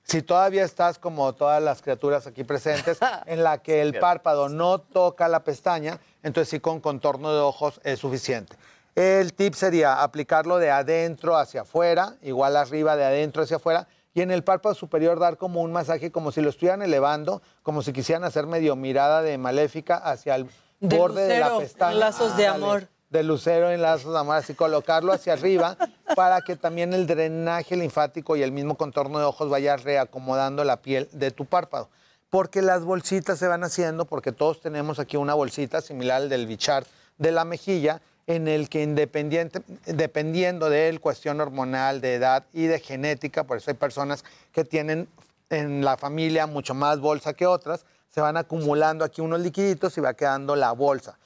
[0.10, 4.80] Si todavía estás como todas las criaturas aquí presentes, en la que el párpado no
[4.80, 8.56] toca la pestaña, entonces sí con contorno de ojos es suficiente.
[8.96, 14.22] El tip sería aplicarlo de adentro hacia afuera, igual arriba de adentro hacia afuera, y
[14.22, 17.92] en el párpado superior dar como un masaje, como si lo estuvieran elevando, como si
[17.92, 20.48] quisieran hacer medio mirada de maléfica hacia el
[20.80, 21.98] De borde de la pestaña.
[21.98, 22.88] lazos de amor.
[23.10, 25.78] De lucero en lazos de amor, así colocarlo hacia arriba
[26.16, 30.78] para que también el drenaje linfático y el mismo contorno de ojos vaya reacomodando la
[30.78, 31.90] piel de tu párpado.
[32.30, 36.48] Porque las bolsitas se van haciendo, porque todos tenemos aquí una bolsita similar al del
[36.48, 36.86] bichar
[37.18, 42.66] de la mejilla, en el que independiente, dependiendo de él, cuestión hormonal, de edad y
[42.66, 45.08] de genética, por eso hay personas que tienen
[45.50, 50.02] en la familia mucho más bolsa que otras, se van acumulando aquí unos liquiditos y
[50.02, 51.18] va quedando la bolsa.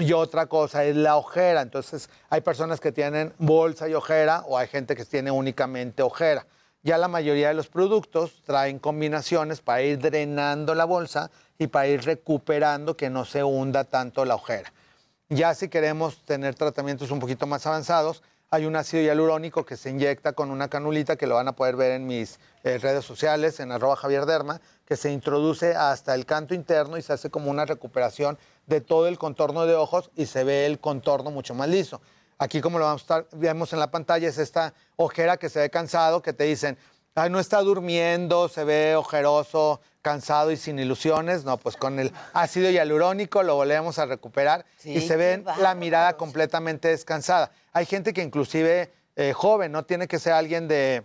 [0.00, 1.60] Y otra cosa es la ojera.
[1.60, 6.46] Entonces, hay personas que tienen bolsa y ojera o hay gente que tiene únicamente ojera.
[6.82, 11.88] Ya la mayoría de los productos traen combinaciones para ir drenando la bolsa y para
[11.88, 14.72] ir recuperando que no se hunda tanto la ojera.
[15.28, 18.22] Ya si queremos tener tratamientos un poquito más avanzados,
[18.52, 21.76] hay un ácido hialurónico que se inyecta con una canulita que lo van a poder
[21.76, 26.26] ver en mis eh, redes sociales, en arroba Javier Derma, que se introduce hasta el
[26.26, 30.26] canto interno y se hace como una recuperación de todo el contorno de ojos y
[30.26, 32.00] se ve el contorno mucho más liso.
[32.38, 35.70] Aquí como lo vamos a vemos en la pantalla es esta ojera que se ve
[35.70, 36.76] cansado, que te dicen,
[37.14, 41.44] ay, no está durmiendo, se ve ojeroso, cansado y sin ilusiones.
[41.44, 45.74] No, pues con el ácido hialurónico lo volvemos a recuperar Sí, y se ve la
[45.74, 47.50] mirada completamente descansada.
[47.72, 51.04] Hay gente que inclusive eh, joven, no tiene que ser alguien de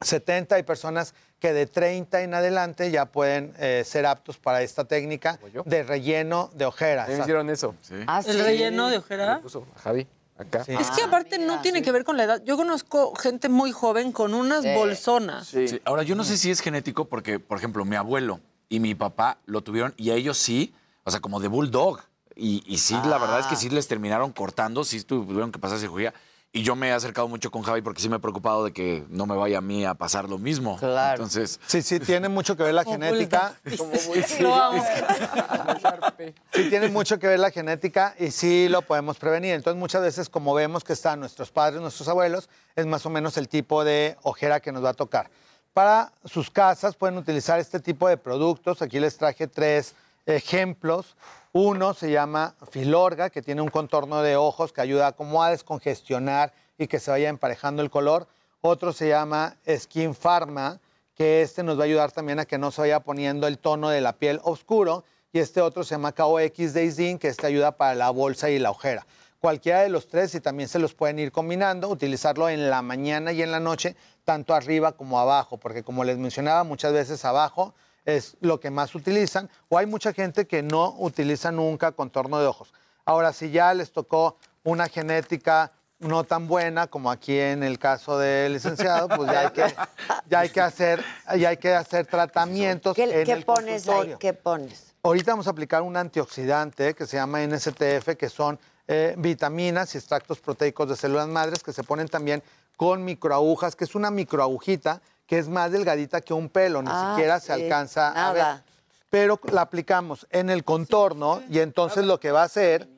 [0.00, 4.84] 70, hay personas que de 30 en adelante ya pueden eh, ser aptos para esta
[4.84, 7.08] técnica de relleno de ojeras.
[7.08, 7.74] Me hicieron eso.
[8.06, 9.40] ¿Ah, ¿El relleno de ojera?
[9.82, 10.64] Javi, acá.
[10.66, 12.42] Es que aparte no tiene que ver con la edad.
[12.44, 15.48] Yo conozco gente muy joven con unas bolsonas.
[15.48, 15.80] Sí.
[15.84, 19.38] Ahora, yo no sé si es genético porque, por ejemplo, mi abuelo y mi papá
[19.46, 20.74] lo tuvieron y a ellos sí,
[21.04, 22.00] o sea, como de bulldog.
[22.36, 25.78] Y, y sí, la verdad es que sí les terminaron cortando, sí tuvieron que pasar
[25.78, 26.12] cirugía.
[26.56, 29.04] Y yo me he acercado mucho con Javi porque sí me he preocupado de que
[29.08, 30.76] no me vaya a mí a pasar lo mismo.
[30.78, 31.14] Claro.
[31.16, 33.54] Entonces, Sí, sí, tiene mucho que ver la Como genética.
[33.64, 34.40] bulldog.
[34.40, 34.84] Lo amo.
[36.52, 39.54] Sí, tiene mucho que ver la genética y sí lo podemos prevenir.
[39.54, 43.36] Entonces, muchas veces, como vemos que están nuestros padres, nuestros abuelos, es más o menos
[43.36, 45.30] el tipo de ojera que nos va a tocar.
[45.72, 48.80] Para sus casas pueden utilizar este tipo de productos.
[48.80, 49.94] Aquí les traje tres
[50.24, 51.16] ejemplos.
[51.56, 56.52] Uno se llama Filorga, que tiene un contorno de ojos que ayuda como a descongestionar
[56.78, 58.26] y que se vaya emparejando el color.
[58.60, 60.80] Otro se llama Skin Pharma,
[61.14, 63.88] que este nos va a ayudar también a que no se vaya poniendo el tono
[63.90, 65.04] de la piel oscuro.
[65.32, 68.72] Y este otro se llama KOX Daisy, que este ayuda para la bolsa y la
[68.72, 69.06] ojera.
[69.38, 73.30] Cualquiera de los tres, y también se los pueden ir combinando, utilizarlo en la mañana
[73.30, 73.94] y en la noche,
[74.24, 77.74] tanto arriba como abajo, porque como les mencionaba, muchas veces abajo
[78.04, 82.46] es lo que más utilizan, o hay mucha gente que no utiliza nunca contorno de
[82.46, 82.72] ojos.
[83.04, 88.18] Ahora, si ya les tocó una genética no tan buena como aquí en el caso
[88.18, 89.74] del licenciado, pues ya hay que,
[90.28, 91.04] ya hay que, hacer,
[91.38, 94.14] ya hay que hacer tratamientos ¿Qué, en qué el pones ahí?
[94.18, 94.94] ¿Qué pones?
[95.02, 99.98] Ahorita vamos a aplicar un antioxidante que se llama NSTF, que son eh, vitaminas y
[99.98, 102.42] extractos proteicos de células madres que se ponen también
[102.76, 105.00] con microagujas, que es una microagujita
[105.34, 108.62] que es más delgadita que un pelo, ni Ah, siquiera se alcanza a ver.
[109.10, 112.88] Pero la aplicamos en el contorno y entonces lo que va a hacer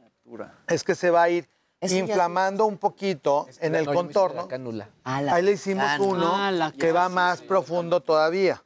[0.69, 1.49] es que se va a ir
[1.81, 4.47] inflamando un poquito en el No, contorno.
[4.73, 4.89] la.
[5.05, 8.63] Ah, la Ahí le hicimos uno Ah, la que va más profundo todavía,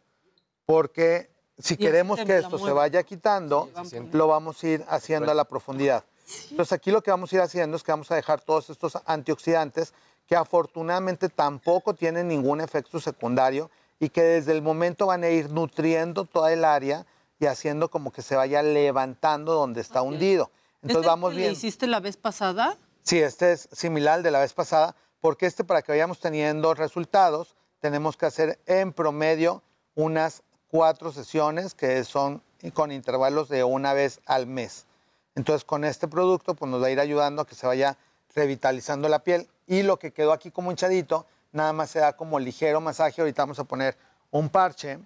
[0.66, 3.70] porque si queremos que esto se vaya quitando,
[4.12, 6.02] lo vamos a ir haciendo a la profundidad.
[6.51, 8.98] Entonces aquí lo que vamos a ir haciendo es que vamos a dejar todos estos
[9.06, 9.92] antioxidantes
[10.31, 15.51] que afortunadamente tampoco tienen ningún efecto secundario y que desde el momento van a ir
[15.51, 17.05] nutriendo toda el área
[17.40, 20.52] y haciendo como que se vaya levantando donde está hundido.
[20.82, 21.51] Entonces ¿Este vamos bien.
[21.51, 22.78] hiciste la vez pasada?
[23.02, 26.74] Sí, este es similar al de la vez pasada, porque este para que vayamos teniendo
[26.74, 29.65] resultados, tenemos que hacer en promedio
[29.97, 32.40] unas cuatro sesiones que son
[32.73, 34.86] con intervalos de una vez al mes.
[35.35, 37.98] Entonces, con este producto, pues nos va a ir ayudando a que se vaya
[38.35, 39.48] revitalizando la piel.
[39.66, 43.20] Y lo que quedó aquí como hinchadito, nada más se da como ligero masaje.
[43.20, 43.97] Ahorita vamos a poner
[44.31, 44.98] un parche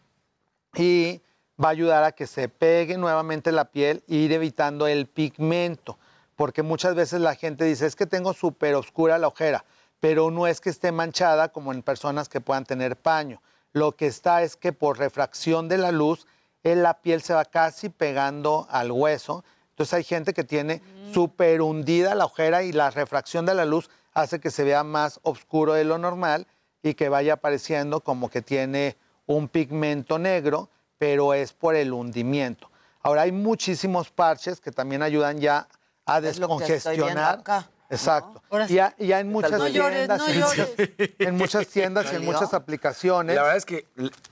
[0.74, 1.20] y
[1.62, 5.98] va a ayudar a que se pegue nuevamente la piel e ir evitando el pigmento.
[6.36, 9.64] Porque muchas veces la gente dice, es que tengo súper oscura la ojera,
[10.01, 13.40] pero no es que esté manchada como en personas que puedan tener paño.
[13.72, 16.26] Lo que está es que por refracción de la luz,
[16.64, 19.44] eh, la piel se va casi pegando al hueso.
[19.74, 20.80] Entonces hay gente que tiene
[21.12, 25.18] súper hundida la ojera y la refracción de la luz hace que se vea más
[25.24, 26.46] oscuro de lo normal
[26.80, 28.96] y que vaya apareciendo como que tiene
[29.26, 32.70] un pigmento negro, pero es por el hundimiento.
[33.02, 35.66] Ahora hay muchísimos parches que también ayudan ya
[36.06, 37.38] a Es lo que estoy viendo descongestionar.
[37.40, 38.42] acá, Exacto.
[38.68, 40.68] Y ya, en muchas No llores, tiendas, no en llores.
[40.78, 43.34] muchas- en muchas tiendas y en muchas aplicaciones.
[43.34, 43.88] La verdad es que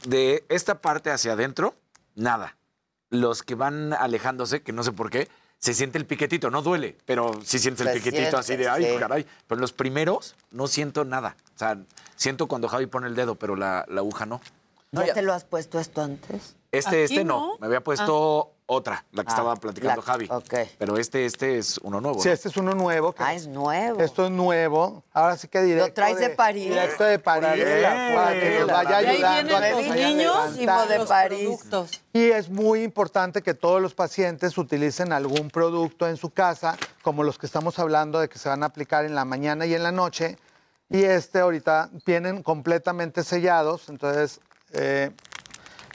[0.06, 1.74] de esta parte hacia adentro,
[2.14, 2.56] nada.
[3.12, 5.28] Los que van alejándose, que no sé por qué,
[5.58, 6.50] se siente el piquetito.
[6.50, 8.98] No duele, pero sí sientes el Se piquetito así de, ay, sí.
[8.98, 9.26] caray.
[9.46, 11.36] Pero los primeros no siento nada.
[11.54, 11.78] O sea,
[12.16, 14.40] siento cuando Javi pone el dedo, pero la, la aguja no.
[14.92, 16.54] ¿Ya te lo has puesto esto antes?
[16.70, 17.52] Este, Aquí este no.
[17.52, 17.58] no.
[17.60, 20.26] Me había puesto otra, la que Ah, estaba platicando la- Javi.
[20.30, 20.54] ok.
[20.78, 22.20] Pero este, este es uno nuevo.
[22.20, 22.34] Sí, ¿no?
[22.34, 23.12] este es uno nuevo.
[23.14, 24.00] que- Ah, es nuevo.
[24.00, 25.02] Esto es nuevo.
[25.14, 25.94] Ahora sí que directo.
[25.94, 26.68] traes de París?
[26.68, 27.64] Directo de París.
[28.14, 29.56] Para que nos vaya ahí ayudando.
[29.56, 31.40] a vienen los niños y de los París.
[31.48, 31.90] productos.
[32.12, 37.24] Y es muy importante que todos los pacientes utilicen algún producto en su casa, como
[37.24, 39.82] los que estamos hablando de que se van a aplicar en la mañana y en
[39.82, 40.36] la noche.
[40.90, 44.40] Y este ahorita vienen completamente sellados, entonces
[44.72, 45.10] eh,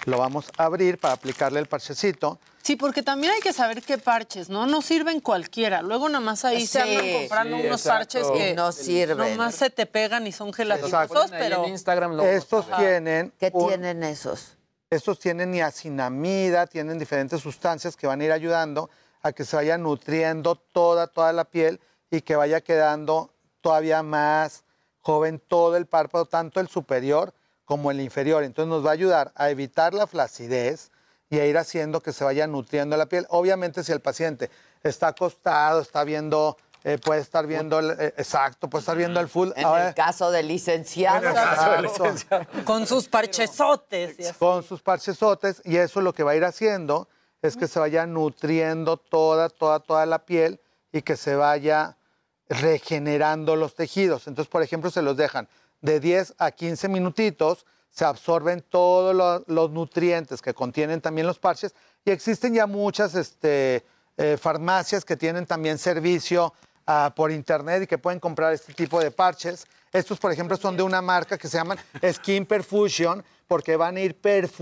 [0.05, 2.39] lo vamos a abrir para aplicarle el parchecito.
[2.63, 4.65] Sí, porque también hay que saber qué parches, ¿no?
[4.65, 5.81] No sirven cualquiera.
[5.81, 8.19] Luego nada más ahí se andan comprando sí, unos exacto.
[8.19, 9.17] parches que No sirven.
[9.37, 13.31] Nomás se te pegan y son gelatinosos, pero en Instagram lo- Estos tienen.
[13.39, 14.57] ¿Qué un- tienen esos?
[14.89, 18.89] Estos tienen niacinamida, tienen diferentes sustancias que van a ir ayudando
[19.21, 21.79] a que se vaya nutriendo toda, toda la piel
[22.11, 24.63] y que vaya quedando todavía más
[25.01, 27.33] joven todo el párpado, tanto el superior
[27.67, 28.43] como el inferior.
[28.45, 30.89] Entonces nos va a ayudar a evitar la flacidez
[31.29, 33.27] y a ir haciendo que se vaya nutriendo la piel.
[33.29, 34.49] Obviamente si el paciente
[34.83, 39.27] está acostado, está viendo, eh, puede estar viendo, el- eh, exacto, puede estar viendo el
[39.27, 39.49] full.
[39.57, 41.29] En Ahora- el caso del licenciado.
[42.63, 44.17] Con sus parchesotes.
[44.17, 44.39] y así.
[44.39, 47.09] con sus parchesotes y eso lo que va a ir haciendo
[47.41, 50.61] es que se vaya nutriendo toda, toda, toda la piel
[50.93, 51.97] y que se vaya
[52.47, 54.27] regenerando los tejidos.
[54.27, 55.49] Entonces, por ejemplo, se los dejan
[55.81, 61.39] de 10 a 15 minutitos, se absorben todos lo- los nutrientes que contienen también los
[61.39, 61.73] parches
[62.05, 63.85] y existen ya muchas este,
[64.17, 66.53] eh, farmacias que tienen también servicio
[66.89, 69.65] ah, por internet y que pueden comprar este tipo de parches.
[69.91, 71.77] Estos, por ejemplo, son de una marca que se llaman
[72.13, 74.15] Skin Perfusion porque van a ir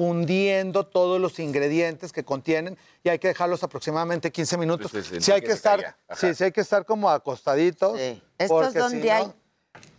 [0.06, 4.92] perfundiendo todos los ingredientes que contienen y hay que dejarlos aproximadamente 15 minutos.
[4.92, 8.00] Pues, pues, Sí hay que estar, sí, sí hay que estar como acostaditos.
[8.38, 9.34] ¿Estos si dónde no- hay?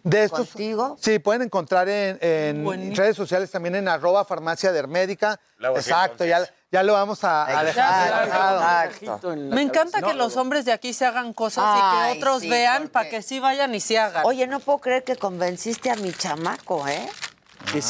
[0.06, 0.96] De estos, ¿Contigo?
[1.00, 4.70] Sí, pueden encontrar en, redes sociales también en arroba farmacia.
[4.70, 8.06] Luego sí, Exacto, ya, ya lo vamos a, a dejar.
[8.06, 8.84] Exacto, dejado.
[8.84, 9.36] exacto.
[9.36, 12.82] Me encanta que los hombres de aquí se hagan cosas y que otros sí, vean
[12.82, 14.24] porque- para que sí vayan y se hagan.
[14.26, 17.08] Oye, no puedo creer que convenciste a mi chamaco, ¿eh?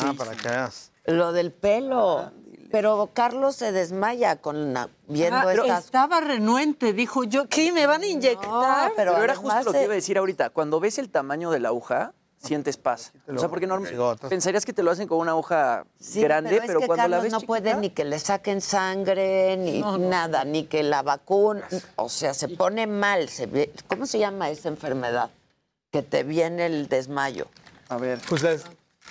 [0.03, 0.91] Ah, para que veas.
[1.05, 2.33] Lo del pelo.
[2.71, 5.85] Pero Carlos se desmaya con la- viendo Ah, estas...
[5.87, 7.73] estaba renuente, dijo yo, ¿qué?
[7.73, 8.93] ¿Me van a inyectar?
[8.97, 10.51] pero Pero, era justo lo que iba a decir ahorita.
[10.51, 13.13] Cuando ves el tamaño de la aguja, sientes paz.
[13.29, 16.63] O sea, porque normalmente pensarías que te lo hacen con una aguja Sí, grande, pero,
[16.67, 19.81] pero, es que cuando la ves no chiquita, puede ni que le saquen sangre, ni
[19.99, 21.67] nada, ni que la vacuna...
[21.97, 23.29] O sea, se pone mal.
[23.29, 25.31] Se ve- ¿Cómo se llama esa enfermedad?
[25.91, 27.47] Que te viene el desmayo.
[27.89, 28.21] A ver.
[28.29, 28.65] Pues es-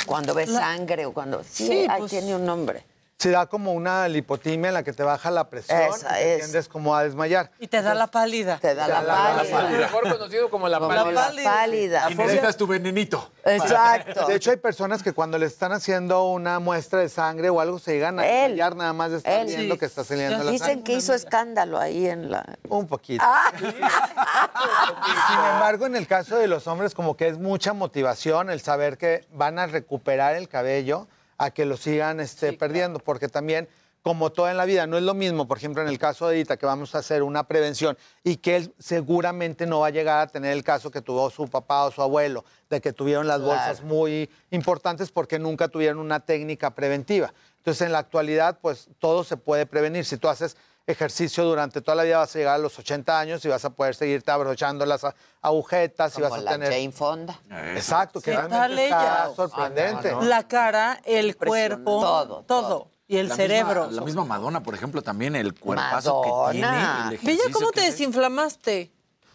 [0.06, 1.42] Cuando ves sangre o cuando...
[1.44, 2.86] Sí, Sí, ahí pues- tiene un nombre.
[3.18, 6.34] Se da como una lipotimia en la que te baja la presión Esa y te
[6.36, 6.40] es.
[6.42, 7.50] tiendes como a desmayar.
[7.60, 8.58] Y te da la pálida.
[8.60, 9.02] Te da la
[9.50, 9.78] pálida.
[9.78, 11.32] Mejor conocido como la pálida.
[11.32, 12.12] la pálida.
[12.12, 13.32] Y necesitas tu venenito.
[13.46, 14.28] Exacto.
[14.28, 17.80] De hecho, hay personas que cuando le están haciendo una muestra de sangre o algo
[17.80, 18.52] se llegan a Él.
[18.52, 19.48] desmayar nada más de estar Él.
[19.48, 20.84] viendo que está saliendo la Dicen sangre.
[20.84, 22.46] que hizo escándalo ahí en la...
[22.68, 23.24] Un poquito.
[23.26, 23.52] Ah.
[23.58, 28.98] Sin embargo, en el caso de los hombres, como que es mucha motivación el saber
[28.98, 33.68] que van a recuperar el cabello a que lo sigan este, perdiendo, porque también,
[34.02, 36.36] como todo en la vida, no es lo mismo, por ejemplo, en el caso de
[36.36, 40.20] Edita, que vamos a hacer una prevención y que él seguramente no va a llegar
[40.20, 43.42] a tener el caso que tuvo su papá o su abuelo, de que tuvieron las
[43.42, 47.34] bolsas muy importantes porque nunca tuvieron una técnica preventiva.
[47.58, 50.06] Entonces, en la actualidad, pues todo se puede prevenir.
[50.06, 50.56] Si tú haces
[50.88, 53.72] ejercicio durante toda la vida, vas a llegar a los 80 años y vas a
[53.72, 55.02] poder seguirte abrochando las
[55.42, 56.72] agujetas y vas a la tener...
[56.72, 57.40] Jane Fonda.
[57.76, 59.36] Exacto, que ¿Qué realmente tal está ella?
[59.36, 60.16] sorprendente.
[60.22, 62.88] La cara, el cuerpo, Todo, todo.
[63.08, 63.84] Y el La cerebro.
[63.86, 66.68] misma- la misma Madonna, por ejemplo, también el cuerpazo que tiene.
[66.68, 67.04] Madonna.
[67.04, 68.92] el ya ejercicio cómo que te desinflamaste.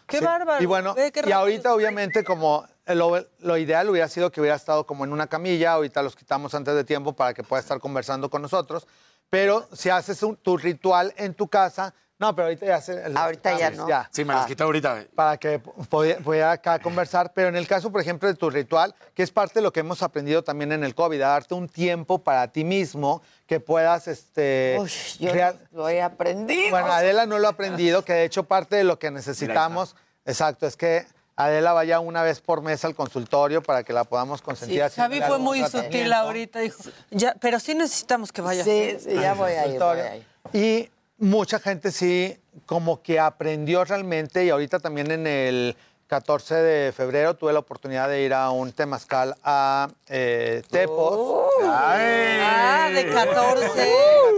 [0.07, 0.25] Qué Sí.
[0.25, 0.61] bárbaro.
[0.61, 4.85] Y bueno, Ve y ahorita obviamente como lo, lo ideal hubiera sido que hubiera estado
[4.85, 8.29] como en una camilla, ahorita los quitamos antes de tiempo para que pueda estar conversando
[8.29, 8.85] con nosotros,
[9.31, 13.01] pero si haces un- tu ritual en tu casa, no, pero ahorita ya se...
[13.15, 13.87] Ahorita ya no.
[14.11, 14.47] Sí, me las Ah.
[14.47, 15.05] quito ahorita.
[15.15, 18.93] para que pueda pudiera acá conversar, pero en el caso, por ejemplo, de tu ritual,
[19.15, 21.67] que es parte de lo que hemos aprendido también en el COVID, a darte un
[21.67, 24.77] tiempo para ti mismo que puedas, este...
[24.79, 26.69] Uy, yo real- lo he aprendido.
[26.69, 30.67] Bueno, Adela no lo ha aprendido, que de hecho parte de lo que necesitamos, exacto,
[30.67, 31.07] es que
[31.45, 34.79] Adela vaya una vez por mes al consultorio para que la podamos Sí, consentir.
[34.81, 38.65] Javi haciéndole fue muy sutil ahorita, dijo, ya, pero sí necesitamos que vayas.
[38.65, 40.03] Sí, sí, ya voy a ir, voy consultorio.
[40.03, 40.25] a ir.
[40.53, 45.75] Y mucha gente sí como que aprendió realmente y ahorita también en el
[46.07, 51.45] 14 de febrero tuve la oportunidad de ir a un temazcal a eh, Tepos.
[51.63, 53.87] Ah, de 14.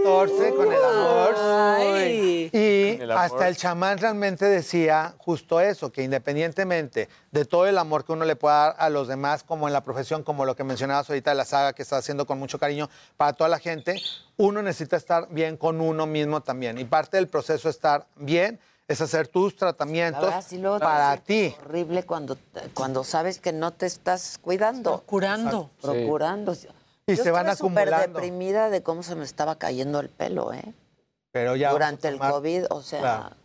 [0.04, 1.34] 14 con el amor.
[1.38, 2.50] Ay.
[2.52, 3.24] Y el amor.
[3.24, 8.26] hasta el chamán realmente decía justo eso, que independientemente de todo el amor que uno
[8.26, 11.30] le pueda dar a los demás, como en la profesión, como lo que mencionabas ahorita
[11.30, 13.96] de la saga que está haciendo con mucho cariño para toda la gente,
[14.36, 16.76] uno necesita estar bien con uno mismo también.
[16.76, 21.54] Y parte del proceso de estar bien es hacer tus tratamientos verdad, sí para ti.
[21.62, 22.36] horrible cuando,
[22.74, 25.02] cuando sabes que no te estás cuidando.
[25.06, 25.70] Curando.
[25.80, 26.54] Procurando.
[27.06, 28.18] Y Yo se van estaba súper acumulando.
[28.20, 30.72] deprimida de cómo se me estaba cayendo el pelo, ¿eh?
[31.32, 33.36] Pero ya Durante el COVID, o sea, Claro.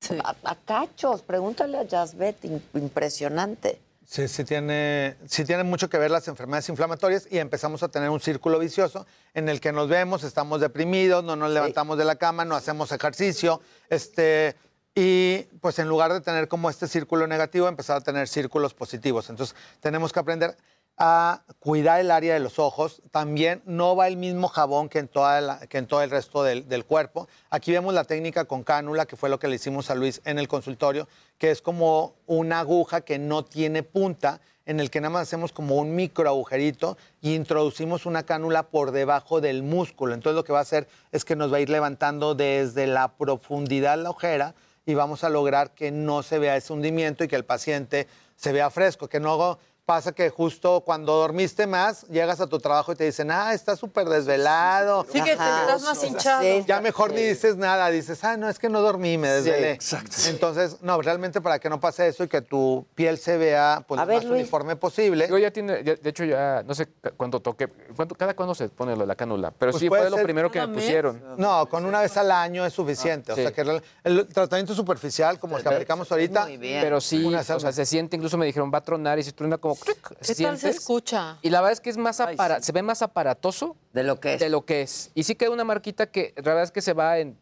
[0.00, 0.18] Sí.
[0.22, 1.22] a, a cachos.
[1.22, 2.36] Pregúntale a Jasbet,
[2.74, 3.80] impresionante.
[4.04, 8.08] Sí, sí tiene, sí tiene mucho que ver las enfermedades inflamatorias y empezamos a tener
[8.10, 9.04] un círculo vicioso
[9.34, 12.92] en el que nos vemos, estamos deprimidos, no nos levantamos de la cama, no hacemos
[12.92, 14.54] ejercicio, este,
[14.94, 19.28] y pues en lugar de tener como este círculo negativo, empezar a tener círculos positivos.
[19.28, 20.56] Entonces tenemos que aprender
[20.98, 23.02] a cuidar el área de los ojos.
[23.10, 26.68] También no va el mismo jabón que en, toda que en todo el resto del,
[26.68, 27.28] del cuerpo.
[27.50, 30.38] Aquí vemos la técnica con cánula, que fue lo que le hicimos a Luis en
[30.38, 31.08] el consultorio,
[31.38, 35.52] que es como una aguja que no tiene punta, en el que nada más hacemos
[35.52, 40.12] como un micro agujerito y introducimos una cánula por debajo del músculo.
[40.12, 43.16] Entonces lo que va a hacer es que nos va a ir levantando desde la
[43.16, 44.54] profundidad la ojera
[44.84, 48.52] y vamos a lograr que no se vea ese hundimiento y que el paciente se
[48.52, 52.96] vea fresco, que no pasa que justo cuando dormiste más, llegas a tu trabajo y
[52.96, 55.04] te dicen, ah, estás súper desvelado.
[55.04, 56.42] Sí, que te estás más hinchado.
[56.42, 56.64] Sí.
[56.66, 59.70] Ya mejor ni dices nada, dices, ah, no, es que no dormí, me Sí, desvelé.
[59.70, 60.16] exacto.
[60.26, 64.00] Entonces, no, realmente para que no pase eso y que tu piel se vea pues,
[64.00, 64.40] lo más Luis.
[64.40, 65.28] uniforme posible.
[65.28, 68.56] Yo ya tiene, ya- de hecho ya, no sé cu- cuándo toqué, ¿cuánto- cada cuándo
[68.56, 71.22] se pone lo de la cánula, pero Pues sí fue lo primero que me pusieron.
[71.38, 73.30] No, con una vez al año es suficiente.
[73.30, 77.24] Ah, o sea que el, el tratamiento superficial, como el que aplicamos ahorita, Pero sí,
[77.32, 79.75] o sea, se siente, incluso me dijeron, va a tronar y se truena como...
[79.84, 81.38] ¿Qué tal se escucha?
[81.42, 84.34] Y la verdad es que es más apara- se ve más aparatoso de lo que
[84.34, 84.40] es.
[84.40, 85.10] De lo que es.
[85.14, 87.38] Y sí queda una marquita que la verdad es que se va en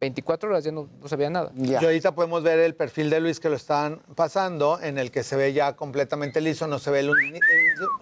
[0.00, 1.50] 24 horas, ya no, no se veía nada.
[1.56, 5.22] Y ahorita podemos ver el perfil de Luis que lo están pasando, en el que
[5.22, 7.40] se ve ya completamente liso, no se ve el, hundi-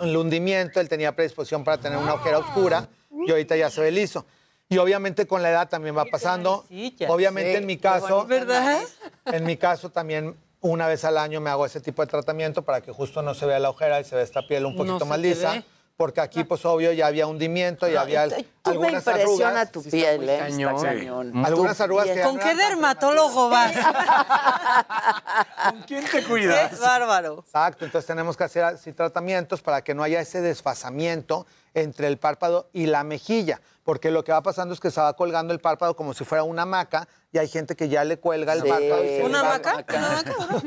[0.00, 2.88] el hundimiento, él tenía predisposición para tener una ojera oscura
[3.26, 4.26] y ahorita ya se ve liso.
[4.68, 6.64] Y obviamente con la edad también va pasando.
[7.08, 8.82] Obviamente Sí, en mi caso, ¿Verdad?
[9.26, 10.34] en mi caso también
[10.64, 13.44] una vez al año me hago ese tipo de tratamiento para que justo no se
[13.46, 15.52] vea la ojera y se vea esta piel un poquito más lisa.
[15.52, 15.64] ve.
[15.96, 19.48] Porque aquí, pues obvio, ya había hundimiento, ya No, había tú- tú me algunas impresiona
[19.60, 19.70] arrugas.
[19.70, 20.38] tu Sí, piel, ¿eh?
[20.40, 20.82] Cañón.
[20.82, 21.44] cañón.
[21.46, 22.16] Algunas Tu arrugas piel.
[22.16, 23.72] que ¿Con qué dermatólogo vas?
[25.70, 26.70] ¿Con quién te cuidas?
[26.70, 27.44] Qué bárbaro.
[27.46, 32.18] Exacto, entonces tenemos que hacer así tratamientos para que no haya ese desfasamiento entre el
[32.18, 35.60] párpado y la mejilla, porque lo que va pasando es que se va colgando el
[35.60, 38.68] párpado como si fuera una maca y hay gente que ya le cuelga el Sí.
[38.68, 39.02] párpado.
[39.04, 39.84] y se le ¿Una va- maca?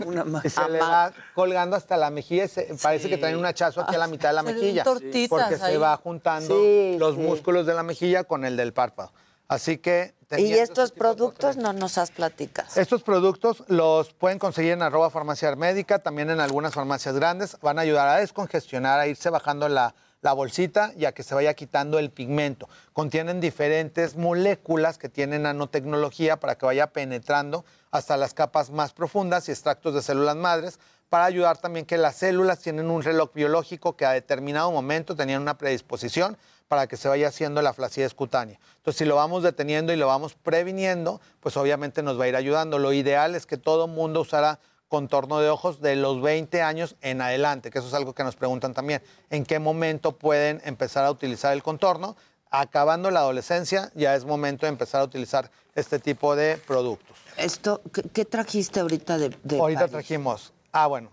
[0.05, 0.47] ¿Una maca?
[0.47, 3.79] Y se le va colgando hasta la mejilla y se- parece que traen un hachazo
[3.81, 4.83] aquí a la mitad de la mejilla.
[4.83, 5.71] tortitas porque ahí.
[5.71, 7.21] se va juntando Sí, los sí.
[7.21, 9.13] músculos de la mejilla con el del párpado.
[9.47, 10.13] Así que...
[10.23, 12.67] Y teniendo estos productos no nos has platicado.
[12.75, 17.55] estos productos los pueden conseguir en arroba farmacia médica, también en algunas farmacias grandes.
[17.61, 21.35] Van a ayudar a descongestionar, a irse bajando la, la bolsita y a que se
[21.35, 22.67] vaya quitando el pigmento.
[22.93, 29.47] Contienen diferentes moléculas que tienen nanotecnología para que vaya penetrando hasta las capas más profundas
[29.47, 30.79] y extractos de células madres
[31.09, 35.41] para ayudar también que las células tienen un reloj biológico que a determinado momento tenían
[35.41, 36.37] una predisposición
[36.67, 38.59] para que se vaya haciendo la flacidez cutánea.
[38.77, 42.35] Entonces, si lo vamos deteniendo y lo vamos previniendo, pues obviamente nos va a ir
[42.35, 42.77] ayudando.
[42.77, 47.21] Lo ideal es que todo mundo usara contorno de ojos de los 20 años en
[47.21, 49.01] adelante, que eso es algo que nos preguntan también.
[49.29, 52.15] ¿En qué momento pueden empezar a utilizar el contorno?
[52.49, 57.17] Acabando la adolescencia, ya es momento de empezar a utilizar este tipo de productos.
[57.35, 59.91] Esto, ¿qué, qué trajiste ahorita de, de Ahorita París?
[59.91, 60.53] trajimos.
[60.71, 61.09] Ah, bueno.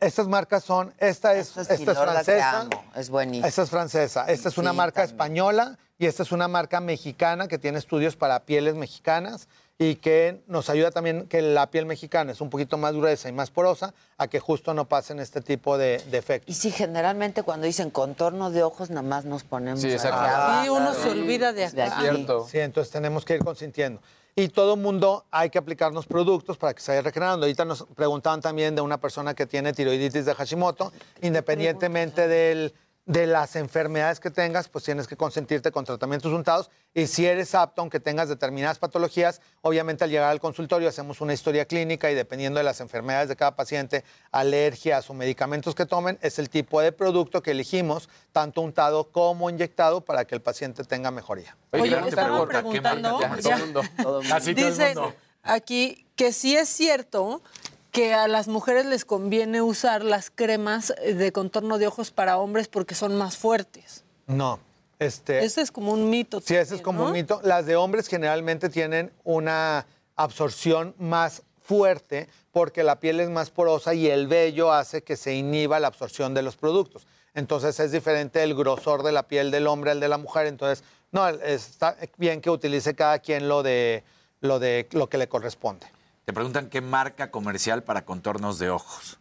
[0.00, 2.68] Estas marcas son, esta es, Esta es esta es francesa.
[2.94, 3.48] es buenísima.
[3.48, 4.24] Esta es francesa.
[4.30, 5.14] Esta es una Sí, marca también.
[5.14, 9.48] española y esta es una marca mexicana que tiene estudios para pieles mexicanas
[9.80, 13.32] y que nos ayuda también que la piel mexicana es un poquito más gruesa y
[13.32, 16.50] más porosa a que justo no pasen este tipo de, de efectos.
[16.50, 20.18] Y si generalmente cuando dicen contorno de ojos, nada más nos ponemos Sí, exacto.
[20.18, 20.62] abajo.
[20.64, 22.06] Sí, uno se olvida de De aquí.
[22.08, 22.26] aquí.
[22.50, 24.00] Sí, entonces tenemos que ir consintiendo.
[24.34, 27.44] Y todo mundo hay que aplicarnos productos para que se vaya regenerando.
[27.46, 30.92] Ahorita nos preguntaban también de una persona que tiene tiroiditis de Hashimoto,
[31.22, 32.72] independientemente del-
[33.08, 36.70] de las enfermedades que tengas, pues tienes que consentirte con tratamientos untados.
[36.92, 41.32] Y si eres apto, aunque tengas determinadas patologías, obviamente al llegar al consultorio hacemos una
[41.32, 46.18] historia clínica y dependiendo de las enfermedades de cada paciente, alergias o medicamentos que tomen,
[46.20, 50.84] es el tipo de producto que elegimos, tanto untado como inyectado, para que el paciente
[50.84, 51.56] tenga mejoría.
[51.72, 53.08] Oye, ya no me te estaban importa, ¿qué preguntando.
[53.40, 53.82] Todo el mundo.
[54.02, 55.14] Todo el mundo.
[55.42, 57.40] aquí que sí es cierto
[57.98, 62.68] que a las mujeres les conviene usar las cremas de contorno de ojos para hombres
[62.68, 64.04] porque son más fuertes.
[64.28, 64.60] No.
[65.00, 66.40] Este, Ese es como un mito.
[66.40, 67.40] Sí, ese es como un mito.
[67.42, 69.84] Las de hombres generalmente tienen una
[70.14, 75.34] absorción más fuerte porque la piel es más porosa y el vello hace que se
[75.34, 77.04] inhiba la absorción de los productos.
[77.34, 80.46] Entonces es diferente el grosor de la piel del hombre al de la mujer.
[80.46, 84.04] Entonces, no, está bien que utilice cada quien lo de
[84.40, 85.97] lo, de, lo que le corresponde.
[86.28, 89.18] Te preguntan qué marca comercial para contornos de ojos.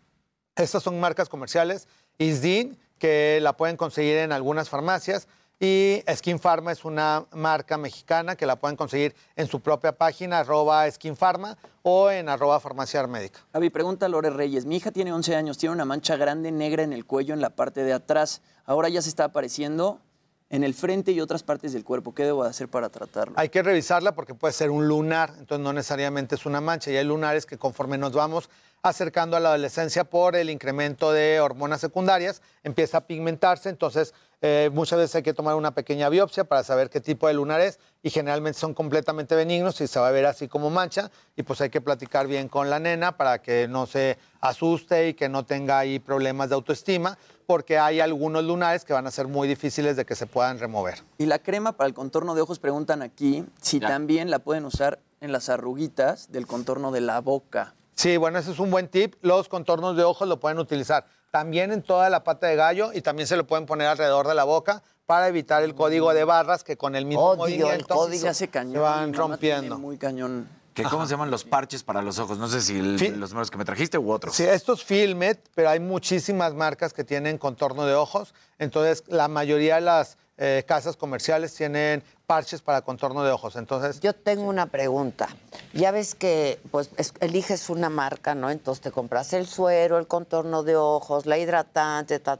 [0.57, 1.87] Estas son marcas comerciales.
[2.17, 5.29] Isdin, que la pueden conseguir en algunas farmacias.
[5.57, 10.39] Y Skin Pharma es una marca mexicana que la pueden conseguir en su propia página,
[10.39, 13.39] arroba Skin Pharma o en arroba farmacia médica.
[13.53, 14.65] Javi, pregunta a Lore Reyes.
[14.65, 17.51] Mi hija tiene 11 años, tiene una mancha grande negra en el cuello en la
[17.51, 18.41] parte de atrás.
[18.65, 20.01] Ahora ya se está apareciendo
[20.49, 22.13] en el frente y otras partes del cuerpo.
[22.13, 23.33] ¿Qué debo de hacer para tratarlo?
[23.37, 26.91] Hay que revisarla porque puede ser un lunar, entonces no necesariamente es una mancha.
[26.91, 28.49] Y hay lunares que conforme nos vamos
[28.89, 34.69] acercando a la adolescencia por el incremento de hormonas secundarias, empieza a pigmentarse, entonces eh,
[34.71, 37.79] muchas veces hay que tomar una pequeña biopsia para saber qué tipo de lunar es
[38.03, 41.59] y generalmente son completamente benignos y se va a ver así como mancha y pues
[41.61, 45.43] hay que platicar bien con la nena para que no se asuste y que no
[45.43, 49.95] tenga ahí problemas de autoestima porque hay algunos lunares que van a ser muy difíciles
[49.95, 51.01] de que se puedan remover.
[51.17, 54.99] Y la crema para el contorno de ojos, preguntan aquí, si también la pueden usar
[55.21, 57.73] en las arruguitas del contorno de la boca.
[57.97, 59.15] Sí, bueno, ese es un buen tip.
[59.21, 63.01] Los contornos de ojos lo pueden utilizar también en toda la pata de gallo y
[63.01, 66.63] también se lo pueden poner alrededor de la boca para evitar el código de barras
[66.63, 68.21] que con el mismo Odio el movimiento código.
[68.21, 68.73] Se hace cañón.
[68.73, 69.79] se van rompiendo.
[69.79, 70.47] Muy cañón.
[70.75, 72.37] ¿Qué, ¿Cómo se llaman los parches para los ojos?
[72.37, 73.09] No sé si el- Sí.
[73.09, 74.35] los números que me trajiste u otros.
[74.35, 78.35] Sí, esto es Filmet, pero hay muchísimas marcas que tienen contorno de ojos.
[78.59, 83.55] Entonces, la mayoría de las eh, casas comerciales tienen parches para contorno de ojos.
[83.55, 85.27] Entonces, Yo tengo una pregunta.
[85.73, 88.49] Ya ves que pues es- eliges una marca, ¿no?
[88.51, 92.37] Entonces te compras el suero, el contorno de ojos, la hidratante, ta,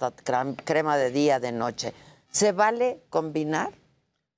[0.64, 1.94] crema de día, de noche.
[2.32, 3.72] ¿Se vale combinar?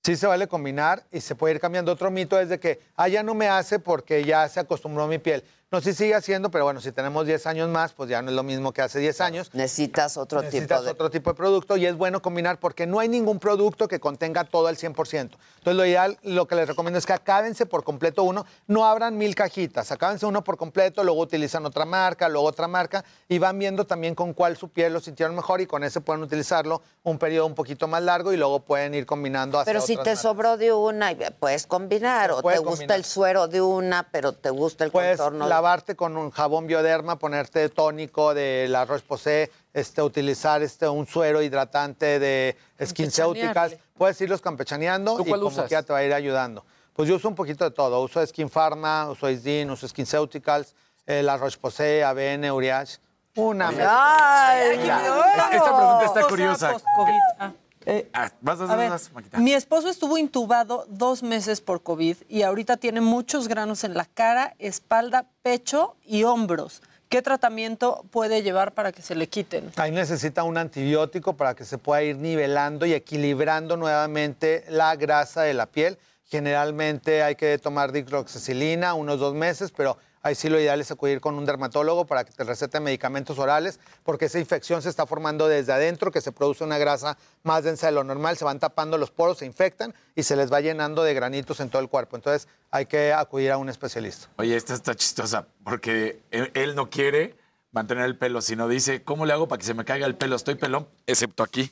[0.01, 1.91] sí se vale combinar y se puede ir cambiando.
[1.91, 5.19] Otro mito es de que, ah, ya no me hace porque ya se acostumbró mi
[5.19, 5.43] piel.
[5.71, 8.35] No, sí sigue haciendo, pero bueno, si tenemos 10 años más, pues ya no es
[8.35, 9.51] lo mismo que hace 10 años.
[9.53, 10.91] Necesitas otro Necesitas tipo de...
[10.91, 14.45] otro tipo de producto y es bueno combinar porque no hay ningún producto que contenga
[14.45, 14.95] todo al 100%.
[15.13, 19.15] Entonces, lo ideal, lo que les recomiendo es que acábense por completo uno, no abran
[19.15, 23.59] mil cajitas, acábense uno por completo, luego utilizan otra marca, luego otra marca y van
[23.59, 27.19] viendo también con cuál su piel lo sintieron mejor y con ese pueden utilizarlo un
[27.19, 30.09] periodo un poquito más largo y luego pueden ir combinando hacia Pero si otras te
[30.09, 30.21] marcas.
[30.23, 32.31] sobró de una, puedes combinar.
[32.31, 32.97] O puede te gusta combinar.
[32.97, 35.58] el suero de una, pero te gusta el Puedes contorno de...
[35.59, 41.41] lavarte con un jabón bioderma, ponerte tónico de la Roche-Posay, este, utilizar este, un suero
[41.41, 43.53] hidratante de SkinCeuticals.
[43.73, 43.83] Campechanearle.
[43.97, 45.65] Puedes irlos campechaneando ¿Tú y cuál como usas?
[45.65, 46.63] que ya te va a ir ayudando.
[46.93, 48.01] Pues yo uso un poquito de todo.
[48.01, 50.73] Uso Skin Pharma, uso Isdin, uso SkinCeuticals,
[51.05, 52.97] eh, la Roche-Posay, ABN, Uriage.
[53.35, 54.79] Una ¡Ay!
[54.79, 56.71] Es- Esta pregunta está curiosa.
[56.71, 57.53] post-COVID.
[57.85, 58.01] Ah.
[58.13, 59.37] Ah, vas, vas, A ver, vas, Maquita.
[59.39, 64.05] mi esposo estuvo intubado dos meses por COVID y ahorita tiene muchos granos en la
[64.05, 66.81] cara, espalda, pecho y hombros.
[67.07, 69.71] ¿Qué tratamiento puede llevar para que se le quiten?
[69.77, 75.41] Ahí necesita un antibiótico para que se pueda ir nivelando y equilibrando nuevamente la grasa
[75.41, 75.97] de la piel.
[76.25, 81.21] Generalmente hay que tomar dicloxacilina unos dos meses, pero ahí sí lo ideal es acudir
[81.21, 85.47] con un dermatólogo para que te recete medicamentos orales, porque esa infección se está formando
[85.47, 88.97] desde adentro, que se produce una grasa más densa de lo normal, se van tapando
[88.97, 92.15] los poros, se infectan y se les va llenando de granitos en todo el cuerpo.
[92.15, 94.27] Entonces hay que acudir a un especialista.
[94.37, 97.35] Oye, esta está chistosa porque él, él no quiere
[97.71, 100.35] mantener el pelo, sino dice, ¿cómo le hago para que se me caiga el pelo?
[100.35, 101.71] Estoy pelón, excepto aquí.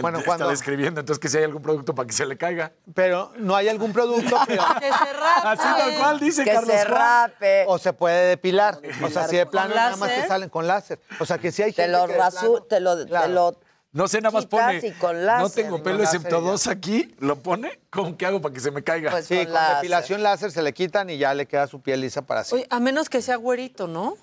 [0.00, 2.72] Bueno, Está cuando- describiendo, entonces que si hay algún producto para que se le caiga.
[2.94, 4.62] Pero no hay algún producto, pero...
[4.80, 5.48] Que se rape.
[5.48, 6.98] Así tal cual dice que Carlos se Juan.
[7.30, 7.64] rape.
[7.68, 8.80] O se puede depilar.
[9.02, 11.00] O sea, si de plano nada más te salen con láser.
[11.20, 13.32] O sea, que si hay Te gente lo que rasu, plano- te lo, te Claro.
[13.32, 13.60] lo
[13.92, 14.94] No sé, nada más pone.
[15.00, 15.64] con no láser.
[15.64, 17.14] tengo pelo excepto dos aquí.
[17.18, 17.80] ¿Lo pone?
[17.90, 19.10] ¿Cómo que hago para que se me caiga?
[19.10, 19.76] Pues Sí, con con láser.
[19.76, 22.66] depilación láser se le quitan y ya le queda su piel lisa para siempre.
[22.66, 24.16] Oye, a menos que sea güerito, ¿no?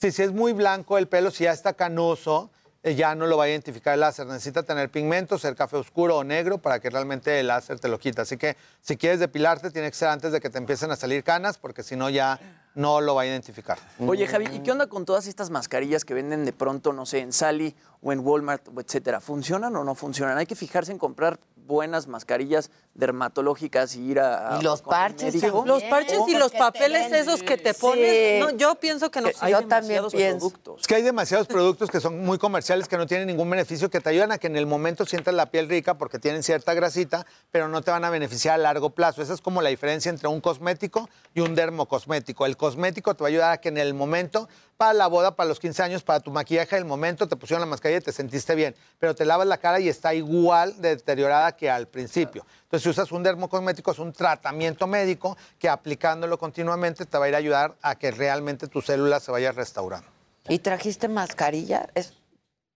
[0.00, 2.50] Sí, si es muy blanco el pelo, si ya está canoso,
[2.94, 4.26] ya no lo va a identificar el láser.
[4.26, 7.98] Necesita tener pigmento, ser café oscuro o negro para que realmente el láser te lo
[7.98, 8.22] quita.
[8.22, 11.24] Así que si quieres depilarte, tiene que ser antes de que te empiecen a salir
[11.24, 12.38] canas, porque si no ya
[12.74, 13.78] no lo va a identificar.
[13.98, 17.20] Oye, Javi, ¿y qué onda con todas estas mascarillas que venden de pronto, no sé,
[17.20, 19.20] en Sally o en Walmart, etcétera?
[19.20, 20.36] ¿Funcionan o no funcionan?
[20.38, 24.58] Hay que fijarse en comprar buenas mascarillas dermatológicas y ir a...
[24.60, 25.66] Y los parches también.
[25.66, 27.80] Los parches y los papeles ven- esos que te Sí.
[27.80, 28.40] pones.
[28.40, 29.28] No, yo pienso que no.
[29.40, 30.38] Hay Yo también demasiados pienso.
[30.50, 30.80] productos.
[30.80, 34.00] Es que hay demasiados productos que son muy comerciales, que no tienen ningún beneficio, que
[34.00, 37.26] te ayudan a que en el momento sientas la piel rica porque tienen cierta grasita,
[37.50, 39.22] pero no te van a beneficiar a largo plazo.
[39.22, 42.46] Esa es como la diferencia entre un cosmético y un dermocosmético.
[42.46, 45.48] El cosmético te va a ayudar a que en el momento, para la boda, para
[45.48, 48.54] los 15 años, para tu maquillaje, el momento te pusieron la mascarilla y te sentiste
[48.54, 52.44] bien, pero te lavas la cara y está igual de deteriorada que al principio.
[52.64, 57.28] Entonces, si usas un dermocosmético, es un tratamiento médico que aplicándolo continuamente te va a
[57.28, 60.08] ir a ayudar a que realmente tu célula se vaya restaurando.
[60.48, 61.88] ¿Y trajiste mascarilla?
[61.94, 62.12] ¿Es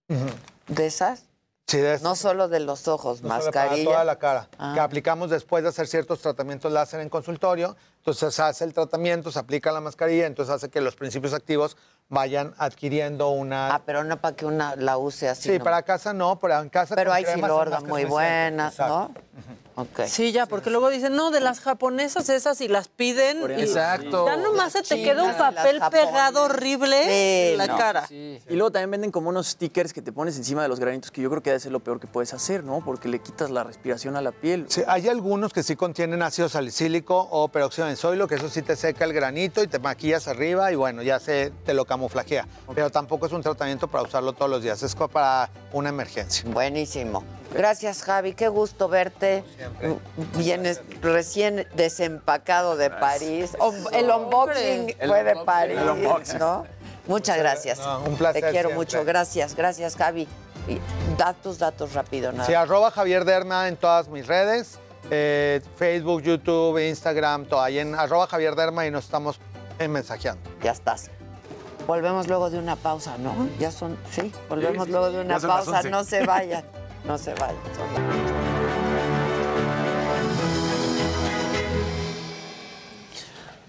[0.08, 1.29] de esas?
[1.70, 3.90] Sí, No solo de los ojos, No solo para mascarilla.
[3.92, 4.48] toda la cara.
[4.58, 4.72] Ah.
[4.74, 7.76] Que aplicamos después de hacer ciertos tratamientos láser en consultorio.
[7.98, 11.76] Entonces se hace el tratamiento, se aplica la mascarilla, entonces hace que los principios activos
[12.10, 13.74] vayan adquiriendo una.
[13.74, 15.50] Ah, pero no para que una la use así.
[15.50, 15.64] sí, no.
[15.64, 16.94] para casa no, pero en casa.
[16.94, 18.78] Pero hay más muy buenas.
[18.78, 19.14] ¿no?
[19.76, 20.00] Ok.
[20.06, 23.38] Sí, ya, porque luego dicen, no, de las japonesas esas y las piden.
[23.56, 24.26] Y Exacto.
[24.26, 27.78] Ya nomás se te queda un papel pegado horrible Sí, en la no.
[27.78, 28.06] cara.
[28.10, 31.22] Y luego también venden como unos stickers que te pones encima de los granitos, que
[31.22, 32.82] yo creo que debe ser lo peor que puedes hacer, ¿no?
[32.84, 34.66] Porque le quitas la respiración a la piel.
[34.68, 38.60] Sí, hay algunos que sí contienen ácido salicílico o peróxido de benzoilo, que eso sí
[38.62, 42.46] te seca el granito y te maquillas arriba y bueno, ya se te lo camuflajea.
[42.74, 46.48] Pero tampoco es un tratamiento para usarlo todos los días, es como para una emergencia.
[46.50, 47.22] Buenísimo.
[47.52, 48.32] Gracias, Javi.
[48.34, 49.44] Qué gusto verte.
[50.36, 53.56] Vienes recién desempacado de París.
[53.58, 55.36] O- el unboxing El fue de.
[55.44, 56.38] París, El unboxing.
[56.38, 56.64] ¿no?
[57.06, 57.78] Muchas gracias.
[57.80, 58.74] No, un placer Te quiero siempre.
[58.76, 59.04] mucho.
[59.04, 60.26] Gracias, gracias, Javi.
[60.68, 60.78] Y
[61.18, 62.44] da tus datos rápido, nada.
[62.46, 64.78] Sí, arroba Javier Derma en todas mis redes,
[65.10, 69.40] eh, Facebook, YouTube, Instagram, todo ahí en arroba Javier Derma y nos estamos
[69.78, 70.48] eh, mensajeando.
[70.62, 71.10] Ya estás.
[71.86, 73.34] Volvemos luego de una pausa, ¿no?
[73.58, 75.78] Ya son, sí, volvemos Sí, luego de una pausa.
[75.78, 75.90] 11.
[75.90, 76.64] No se vayan,
[77.04, 77.56] no se vayan.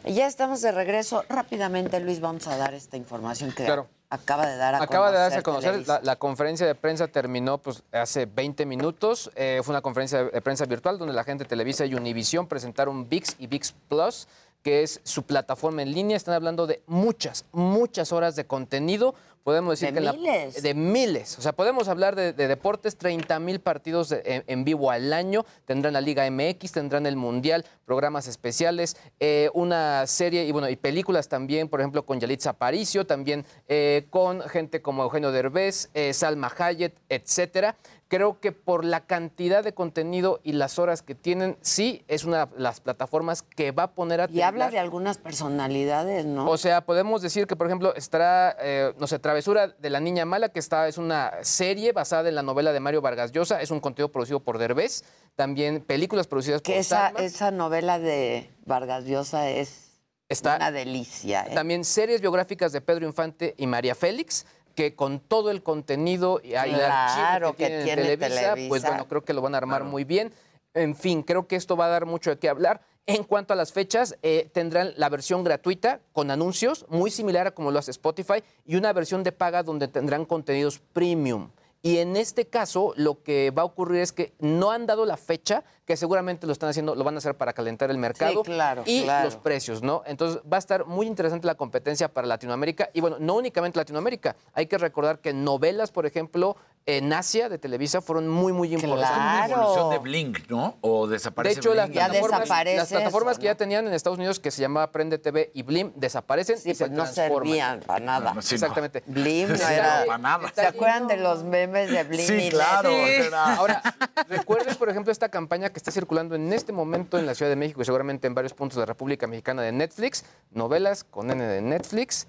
[0.05, 1.23] Ya estamos de regreso.
[1.29, 3.87] Rápidamente, Luis, vamos a dar esta información que Claro.
[4.09, 5.11] acaba de dar a Acaba conocer.
[5.13, 9.31] de darse a conocer, la conferencia de prensa terminó pues, hace 20 minutos.
[9.35, 13.07] Eh, fue una conferencia de prensa virtual donde la gente de Televisa y Univisión presentaron
[13.07, 14.27] VIX y VIX Plus,
[14.63, 16.17] que es su plataforma en línea.
[16.17, 19.15] Están hablando de muchas, muchas horas de contenido.
[19.43, 20.61] Podemos decir De que la- miles.
[20.61, 21.37] de miles.
[21.39, 25.11] O sea, podemos hablar de, de deportes, 30 mil partidos de- en, en vivo al
[25.13, 25.45] año.
[25.65, 30.75] Tendrán la Liga MX, tendrán el Mundial, programas especiales, eh, una serie y bueno, y
[30.75, 36.13] películas también, por ejemplo, con Yalitza Aparicio, también eh, con gente como Eugenio Derbez, eh,
[36.13, 37.75] Salma Hayek, etcétera.
[38.07, 42.45] Creo que por la cantidad de contenido y las horas que tienen, sí es una
[42.47, 46.49] de las plataformas que va a poner a Y habla de algunas personalidades, ¿no?
[46.49, 50.25] O sea, podemos decir que, por ejemplo, estará, eh, no sé, Travesura de la Niña
[50.25, 53.71] Mala, que está, es una serie basada en la novela de Mario Vargas Llosa, es
[53.71, 55.05] un contenido producido por Derbez,
[55.37, 57.19] también películas producidas que por esa, Salma.
[57.21, 61.45] esa novela de Vargas Llosa es Está- una delicia.
[61.47, 61.55] ¿eh?
[61.55, 64.45] También series biográficas de Pedro Infante y María Félix,
[64.75, 69.07] que con todo el contenido y el Claro, archivo que, que tiene Televisa, pues bueno,
[69.07, 70.33] creo que lo van a armar muy bien.
[70.73, 72.81] En fin, creo que esto va a dar mucho de qué hablar.
[73.07, 77.51] En cuanto a las fechas, eh, tendrán la versión gratuita con anuncios, muy similar a
[77.51, 81.49] como lo hace Spotify, y una versión de paga donde tendrán contenidos premium.
[81.83, 85.17] Y en este caso, lo que va a ocurrir es que no han dado la
[85.17, 88.83] fecha, que seguramente lo están haciendo, lo van a hacer para calentar el mercado claro,
[88.85, 89.25] y claro.
[89.25, 90.03] los precios, ¿no?
[90.05, 92.91] Entonces va a estar muy interesante la competencia para Latinoamérica.
[92.93, 94.35] Y bueno, no únicamente Latinoamérica.
[94.53, 96.55] Hay que recordar que novelas, por ejemplo,
[96.87, 99.09] en Asia de Televisa fueron muy, muy importantes.
[99.15, 100.77] Una evolución de Blink, ¿no?
[100.81, 104.49] O De desaparece hecho, las plataformas, las plataformas que ya tenían en Estados Unidos, que
[104.49, 107.43] se llamaba Prende TV y Blim, desaparecen y se pues no transforman.
[107.47, 108.29] servían para nada.
[108.41, 108.55] Sí, no.
[108.55, 109.03] Exactamente.
[109.05, 110.03] Blim no Sí, era.
[110.07, 110.51] para nada.
[110.55, 112.25] ¿Se acuerdan de los memes de Blim?
[112.27, 113.81] Sí, y claro, era- Ahora,
[114.27, 117.55] recuerden, por ejemplo, esta campaña que está circulando en este momento en la Ciudad de
[117.57, 121.43] México y seguramente en varios puntos de la República Mexicana de Netflix, novelas con N
[121.45, 122.27] de Netflix.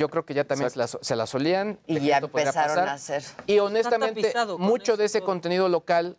[0.00, 1.78] Yo creo que ya también se las solían.
[1.86, 2.88] Y ya empezaron pasar.
[2.88, 3.22] a hacer.
[3.46, 6.16] Y honestamente, mucho de ese contenido local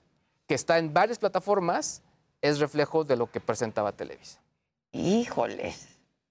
[0.48, 2.04] que está en varias plataformas
[2.42, 4.40] es reflejo de lo que presentaba Televisa.
[4.92, 5.88] Híjoles.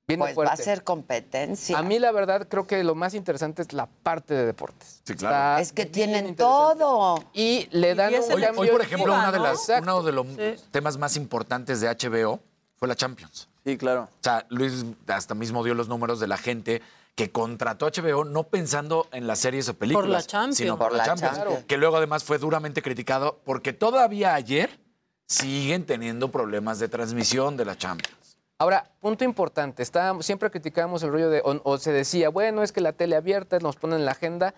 [0.07, 1.77] Viene Pues va a ser competencia.
[1.77, 5.03] A mí, la verdad, creo que lo más interesante es la parte de deportes.
[5.05, 7.17] Sí, Está es que tienen todo.
[7.33, 9.39] Y le dan un Hoy, cambio hoy, por ejemplo, una de
[9.81, 10.27] uno de los
[10.71, 12.39] temas más importantes de HBO
[12.77, 13.49] fue la Champions.
[13.65, 14.03] Sí, claro.
[14.03, 16.81] O sea, Luis hasta mismo dio los números de la gente
[17.15, 20.57] que contrató HBO no pensando en las series o películas, Por la Champions.
[20.57, 21.65] sino por, Por la Champions, Champions.
[21.67, 24.81] que luego además fue duramente criticado porque todavía ayer
[25.27, 28.39] siguen teniendo problemas de transmisión de la Champions.
[28.59, 32.73] Ahora, punto importante, estábamos, siempre criticábamos el rollo de, o, o se decía, bueno, es
[32.73, 34.55] que la tele abierta nos ponen en la agenda,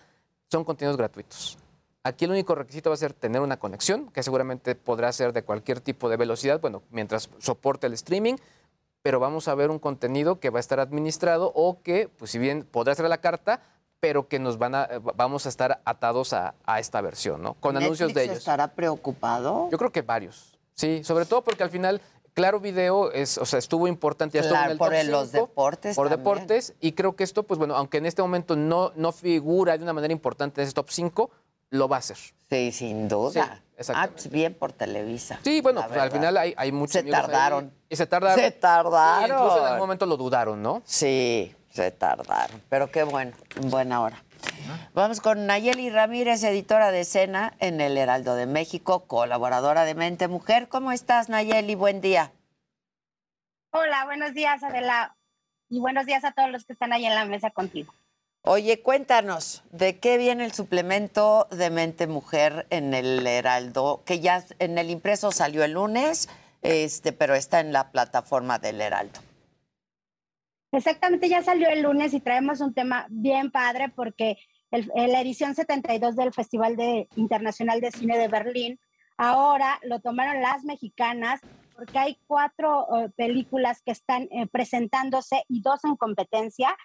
[0.51, 1.57] son contenidos gratuitos.
[2.03, 5.43] Aquí el único requisito va a ser tener una conexión, que seguramente podrá ser de
[5.43, 8.35] cualquier tipo de velocidad, bueno, mientras soporte el streaming,
[9.03, 12.39] pero vamos a ver un contenido que va a estar administrado o que, pues si
[12.39, 13.61] bien podrá ser la carta,
[13.99, 17.53] pero que nos van a, eh, vamos a estar atados a, a esta versión, ¿no?
[17.55, 18.37] Con anuncios de ¿Netflix ellos.
[18.39, 19.69] estará preocupado?
[19.71, 20.57] Yo creo que varios.
[20.73, 22.01] Sí, sobre todo porque al final
[22.33, 25.11] Claro Video es, o sea, estuvo importante, ya estuvo Claro, en el por top el-
[25.11, 26.19] los cinco, deportes Por también.
[26.19, 29.83] deportes, y creo que esto, pues bueno, aunque en este momento no, no figura de
[29.83, 31.29] una manera importante en ese top 5,
[31.73, 32.17] lo va a hacer.
[32.49, 33.61] Sí, sin duda.
[33.79, 35.39] Sí, ah, pues bien por Televisa.
[35.43, 37.73] Sí, bueno, pues al final hay, hay muchos Se ahí, tardaron.
[37.89, 38.39] y se tardaron.
[38.39, 39.29] Se tardaron.
[39.29, 40.83] Y incluso en algún momento lo dudaron, ¿no?
[40.85, 42.61] Sí, se tardaron.
[42.69, 44.23] Pero qué bueno, en buena hora.
[44.93, 50.27] Vamos con Nayeli Ramírez, editora de escena en el Heraldo de México, colaboradora de Mente
[50.27, 50.67] Mujer.
[50.67, 51.73] ¿Cómo estás, Nayeli?
[51.73, 52.31] Buen día.
[53.71, 55.15] Hola, buenos días, Adela.
[55.69, 57.91] Y buenos días a todos los que están ahí en la mesa contigo.
[58.45, 64.03] Oye, cuéntanos, ¿de qué viene el suplemento de Mente Mujer en el Heraldo?
[64.05, 66.27] Que ya en el impreso salió el lunes,
[66.61, 69.21] este, pero está en la plataforma del Heraldo.
[70.73, 74.37] Exactamente, ya salió el lunes y traemos un tema bien padre porque
[74.71, 78.77] la edición 72 del Festival de, Internacional de Cine de Berlín,
[79.15, 81.39] ahora lo tomaron las mexicanas
[81.77, 86.75] porque hay cuatro eh, películas que están eh, presentándose y dos en competencia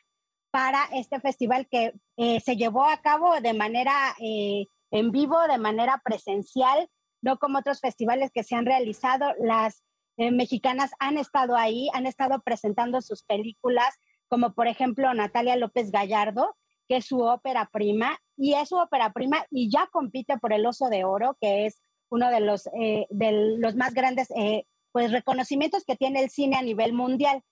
[0.51, 5.59] para este festival que eh, se llevó a cabo de manera eh, en vivo, de
[5.59, 6.89] manera presencial,
[7.21, 9.35] no como otros festivales que se han realizado.
[9.41, 9.83] Las
[10.17, 13.95] eh, mexicanas han estado ahí, han estado presentando sus películas,
[14.29, 16.57] como por ejemplo Natalia López Gallardo,
[16.89, 20.65] que es su ópera prima, y es su ópera prima y ya compite por el
[20.65, 25.13] Oso de Oro, que es uno de los, eh, de los más grandes eh, pues,
[25.13, 27.43] reconocimientos que tiene el cine a nivel mundial.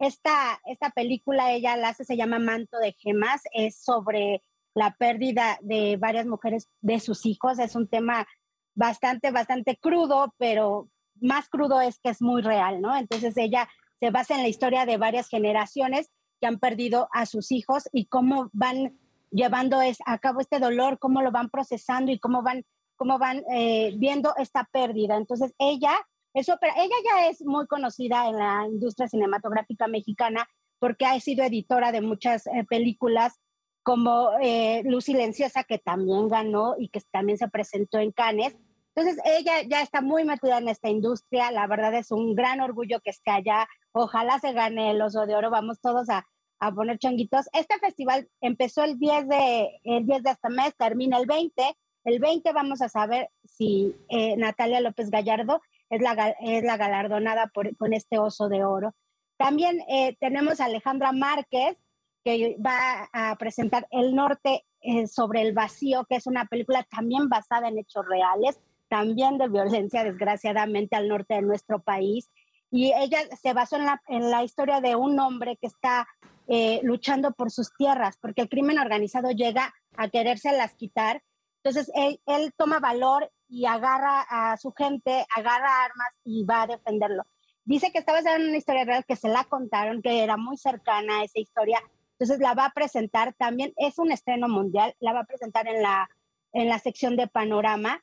[0.00, 4.42] Esta, esta película ella la hace, se llama Manto de Gemas, es sobre
[4.74, 8.26] la pérdida de varias mujeres de sus hijos, es un tema
[8.74, 10.88] bastante, bastante crudo, pero
[11.20, 12.96] más crudo es que es muy real, ¿no?
[12.96, 13.68] Entonces ella
[14.00, 16.10] se basa en la historia de varias generaciones
[16.40, 18.98] que han perdido a sus hijos y cómo van
[19.30, 22.64] llevando es, a cabo este dolor, cómo lo van procesando y cómo van,
[22.96, 25.16] cómo van eh, viendo esta pérdida.
[25.16, 25.92] Entonces ella
[26.34, 30.48] es ópera, ella ya es muy conocida en la industria cinematográfica mexicana
[30.78, 33.38] porque ha sido editora de muchas eh, películas
[33.82, 38.56] como eh, Luz Silenciosa, que también ganó y que también se presentó en Cannes.
[38.94, 41.50] Entonces, ella ya está muy metida en esta industria.
[41.50, 43.68] La verdad es un gran orgullo que esté allá.
[43.92, 45.50] Ojalá se gane el Oso de Oro.
[45.50, 46.26] Vamos todos a,
[46.58, 47.46] a poner changuitos.
[47.52, 51.76] Este festival empezó el 10 de, el 10 de este mes, termina el 20.
[52.04, 55.60] El 20 vamos a saber si eh, Natalia López Gallardo
[55.90, 58.94] es la, es la galardonada por, con este Oso de Oro.
[59.36, 61.76] También eh, tenemos a Alejandra Márquez,
[62.24, 67.28] que va a presentar El Norte eh, sobre el Vacío, que es una película también
[67.28, 72.30] basada en hechos reales, también de violencia, desgraciadamente, al norte de nuestro país.
[72.70, 76.06] Y ella se basó en la, en la historia de un hombre que está
[76.46, 81.22] eh, luchando por sus tierras, porque el crimen organizado llega a querérselas quitar.
[81.62, 87.24] Entonces, él, toma valor y agarra a su gente, agarra armas y va a defenderlo.
[87.64, 90.56] Dice que está basada en una historia real que se la contaron, que era muy
[90.56, 91.80] cercana a esa historia.
[92.12, 95.82] Entonces la va a presentar también, es un estreno mundial, la va a presentar en
[95.82, 96.08] la,
[96.52, 98.02] en la sección de panorama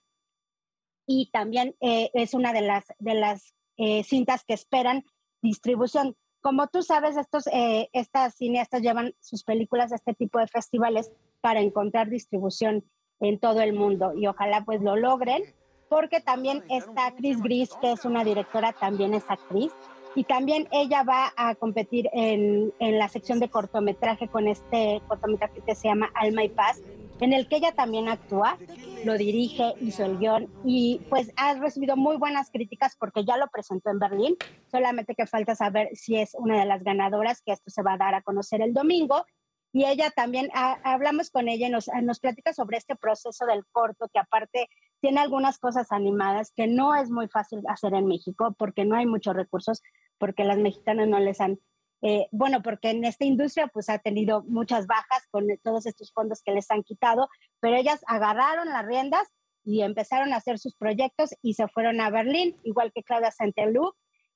[1.08, 5.04] y también eh, es una de las, de las eh, cintas que esperan
[5.42, 6.16] distribución.
[6.42, 11.12] Como tú sabes, estos, eh, estas cineastas llevan sus películas a este tipo de festivales
[11.42, 12.84] para encontrar distribución
[13.20, 15.44] en todo el mundo y ojalá pues lo logren,
[15.90, 19.72] porque también está Chris Gris, que es una directora, también es actriz,
[20.16, 25.62] y también ella va a competir en, en la sección de cortometraje con este cortometraje
[25.66, 26.82] que se llama Alma y Paz,
[27.20, 28.58] en el que ella también actúa,
[29.06, 33.48] lo dirige, hizo el guion y pues ha recibido muy buenas críticas porque ya lo
[33.48, 34.38] presentó en Berlín,
[34.70, 37.98] solamente que falta saber si es una de las ganadoras, que esto se va a
[37.98, 39.26] dar a conocer el domingo.
[39.74, 43.66] Y ella también, ha- hablamos con ella y nos, nos platica sobre este proceso del
[43.72, 44.70] corto, que aparte
[45.02, 49.06] tiene algunas cosas animadas que no es muy fácil hacer en México porque no hay
[49.06, 49.82] muchos recursos,
[50.18, 51.60] porque las mexicanas no les han,
[52.02, 56.42] eh, bueno, porque en esta industria pues ha tenido muchas bajas con todos estos fondos
[56.44, 57.28] que les han quitado,
[57.60, 59.28] pero ellas agarraron las riendas
[59.64, 63.94] y empezaron a hacer sus proyectos y se fueron a Berlín, igual que Claudia Santelú,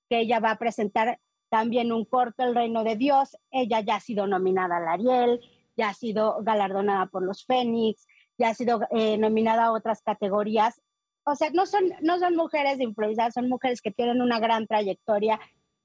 [0.10, 1.20] que ella va a presentar
[1.52, 3.38] también un corto, El Reino de Dios.
[3.52, 5.42] Ella ya ha sido nominada al Ariel,
[5.76, 8.08] ya ha sido galardonada por los Fénix,
[8.38, 10.82] ya ha sido eh, nominada a otras categorías.
[11.26, 15.40] O sea, no son, no son mujeres improvisadas, son mujeres que tienen una gran trayectoria,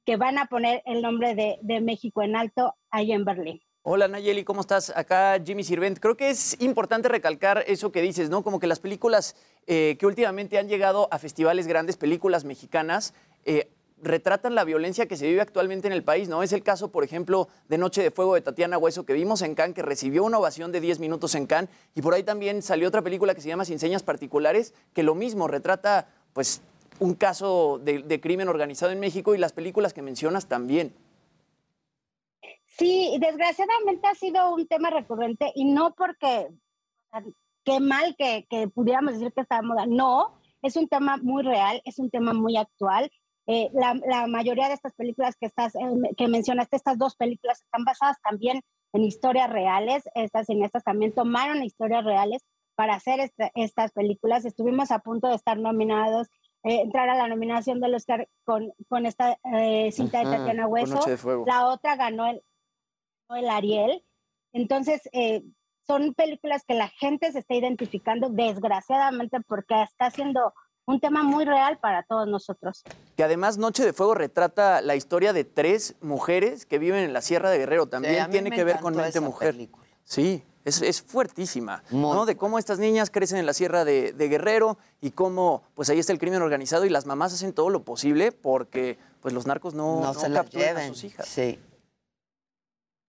[0.04, 3.60] que van a poner el nombre de, de México en alto ahí en Berlín.
[3.82, 4.92] Hola Nayeli, ¿cómo estás?
[4.96, 5.98] Acá Jimmy Sirvent.
[5.98, 8.42] Creo que es importante recalcar eso que dices, ¿no?
[8.42, 9.36] Como que las películas
[9.66, 13.14] eh, que últimamente han llegado a festivales grandes, películas mexicanas,
[13.44, 13.68] eh,
[14.02, 16.42] retratan la violencia que se vive actualmente en el país, ¿no?
[16.42, 19.54] Es el caso, por ejemplo, de Noche de Fuego de Tatiana Hueso, que vimos en
[19.54, 22.88] Cannes, que recibió una ovación de 10 minutos en Cannes, y por ahí también salió
[22.88, 26.60] otra película que se llama Sin Señas Particulares, que lo mismo retrata, pues,
[26.98, 30.94] un caso de, de crimen organizado en México y las películas que mencionas también.
[32.78, 36.48] Sí, desgraciadamente ha sido un tema recurrente y no porque
[37.64, 39.86] qué mal que, que pudiéramos decir que está de moda.
[39.86, 43.10] No, es un tema muy real, es un tema muy actual.
[43.46, 45.78] Eh, la, la mayoría de estas películas que, estás, eh,
[46.16, 48.60] que mencionaste, estas dos películas, están basadas también
[48.92, 50.04] en historias reales.
[50.14, 52.42] Estas cineastas también tomaron historias reales
[52.74, 54.44] para hacer esta- estas películas.
[54.44, 56.28] Estuvimos a punto de estar nominados,
[56.64, 60.66] eh, entrar a la nominación del Oscar con, con esta eh, cinta Ujú, de Tatiana
[60.66, 60.98] Hueso.
[61.46, 62.42] La otra ganó el,
[63.30, 64.04] el Ariel.
[64.52, 65.42] Entonces, eh,
[65.86, 70.52] son películas que la gente se está identificando, desgraciadamente, porque está siendo
[70.86, 72.82] un tema muy real para todos nosotros.
[73.16, 77.20] Que además Noche de Fuego retrata la historia de tres mujeres que viven en la
[77.20, 77.86] Sierra de Guerrero.
[77.86, 79.52] También a tiene que ver con mente mujer.
[79.52, 79.84] película.
[80.04, 82.26] Sí, es, es fuertísima, ¿no?
[82.26, 85.98] De cómo estas niñas crecen en la Sierra de, de Guerrero y cómo, pues ahí
[85.98, 89.74] está el crimen organizado y las mamás hacen todo lo posible porque, pues los narcos
[89.74, 90.88] no, No se capturan a lleven.
[90.94, 91.26] sus hijas.
[91.26, 91.58] Sí.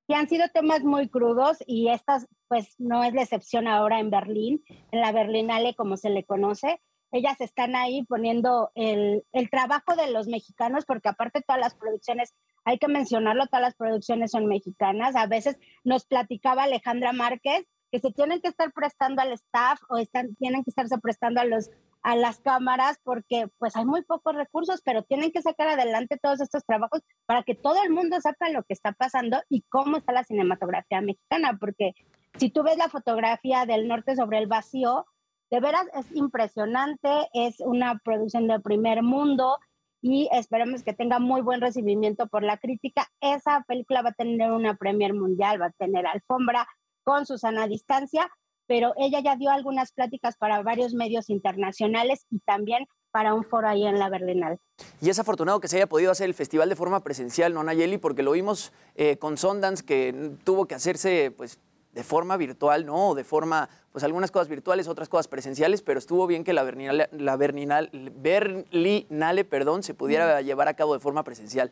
[0.07, 4.09] Y han sido temas muy crudos y estas, pues, no es la excepción ahora en
[4.09, 6.81] Berlín, en la Berlinale, como se le conoce.
[7.11, 12.33] Ellas están ahí poniendo el, el trabajo de los mexicanos, porque aparte todas las producciones,
[12.65, 15.15] hay que mencionarlo, todas las producciones son mexicanas.
[15.15, 19.97] A veces nos platicaba Alejandra Márquez que se tienen que estar prestando al staff o
[19.97, 21.69] están, tienen que estarse prestando a los
[22.03, 26.39] a las cámaras porque pues hay muy pocos recursos, pero tienen que sacar adelante todos
[26.39, 30.13] estos trabajos para que todo el mundo sepa lo que está pasando y cómo está
[30.13, 31.93] la cinematografía mexicana, porque
[32.37, 35.05] si tú ves la fotografía del norte sobre el vacío,
[35.49, 39.57] de veras es impresionante, es una producción de primer mundo
[40.01, 43.07] y esperemos que tenga muy buen recibimiento por la crítica.
[43.21, 46.67] Esa película va a tener una premier mundial, va a tener alfombra
[47.03, 48.29] con Susana distancia,
[48.67, 53.67] pero ella ya dio algunas pláticas para varios medios internacionales y también para un foro
[53.69, 54.59] ahí en la Berlinale.
[55.01, 57.97] Y es afortunado que se haya podido hacer el festival de forma presencial, ¿no, Nayeli?
[57.97, 61.59] Porque lo vimos eh, con Sundance, que tuvo que hacerse, pues,
[61.97, 63.09] de forma virtual, ¿no?
[63.09, 66.61] O de forma, pues, algunas cosas virtuales, otras cosas presenciales, pero estuvo bien que la
[66.63, 71.71] Berlinale, la Berlinale, Berlinale perdón, se pudiera llevar a cabo de forma presencial.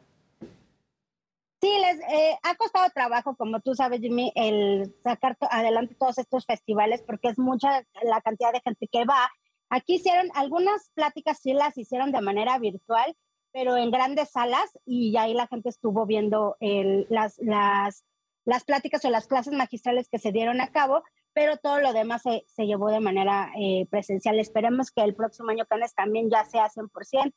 [1.62, 6.18] Sí, les eh, ha costado trabajo, como tú sabes, Jimmy, el sacar to- adelante todos
[6.18, 9.30] estos festivales porque es mucha la cantidad de gente que va.
[9.70, 13.16] Aquí hicieron algunas pláticas, sí las hicieron de manera virtual,
[13.54, 18.04] pero en grandes salas y ahí la gente estuvo viendo el- las, las,
[18.46, 21.04] las pláticas o las clases magistrales que se dieron a cabo,
[21.34, 24.40] pero todo lo demás se, se llevó de manera eh, presencial.
[24.40, 27.34] Esperemos que el próximo año Cannes también ya sea 100%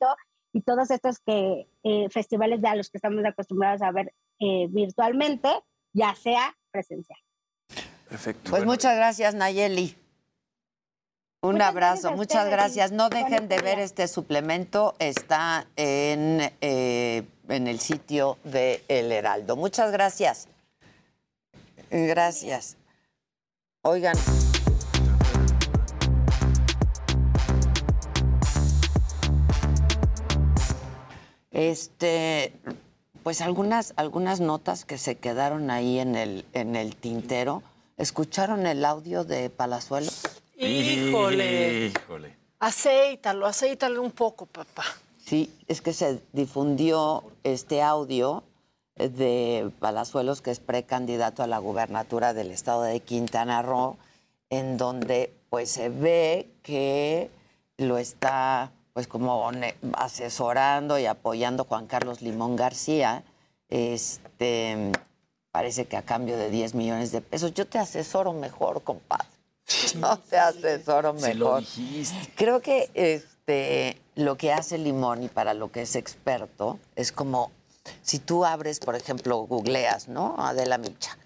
[0.52, 4.66] y todos estos que, eh, festivales de a los que estamos acostumbrados a ver eh,
[4.68, 5.48] virtualmente,
[5.92, 7.18] ya sea presencial.
[8.08, 8.50] Perfecto.
[8.50, 9.96] Pues muchas gracias, Nayeli.
[11.40, 12.92] Un Muchas abrazo, gracias muchas gracias.
[12.92, 19.54] No dejen de ver este suplemento, está en, eh, en el sitio de El Heraldo.
[19.54, 20.48] Muchas gracias.
[21.90, 22.76] Gracias.
[23.82, 24.16] Oigan.
[31.50, 32.52] Este,
[33.22, 37.62] pues algunas, algunas notas que se quedaron ahí en el, en el tintero.
[37.96, 40.22] ¿Escucharon el audio de Palazuelos?
[40.56, 41.86] Híjole.
[41.86, 42.36] Híjole.
[42.60, 44.84] Aceítalo, aceítalo un poco, papá.
[45.24, 48.44] Sí, es que se difundió este audio
[48.98, 53.96] de Palazuelos, que es precandidato a la gubernatura del estado de Quintana Roo,
[54.50, 57.30] en donde pues se ve que
[57.76, 59.50] lo está pues como
[59.94, 63.22] asesorando y apoyando Juan Carlos Limón García,
[63.68, 64.92] este
[65.52, 67.54] parece que a cambio de 10 millones de pesos.
[67.54, 69.26] Yo te asesoro mejor, compadre.
[69.96, 71.60] No te asesoro lo mejor.
[71.60, 72.32] dijiste.
[72.36, 77.50] Creo que este, lo que hace Limón y para lo que es experto es como
[78.02, 80.36] si tú abres, por ejemplo, googleas, ¿no?
[80.38, 81.16] Adela Micha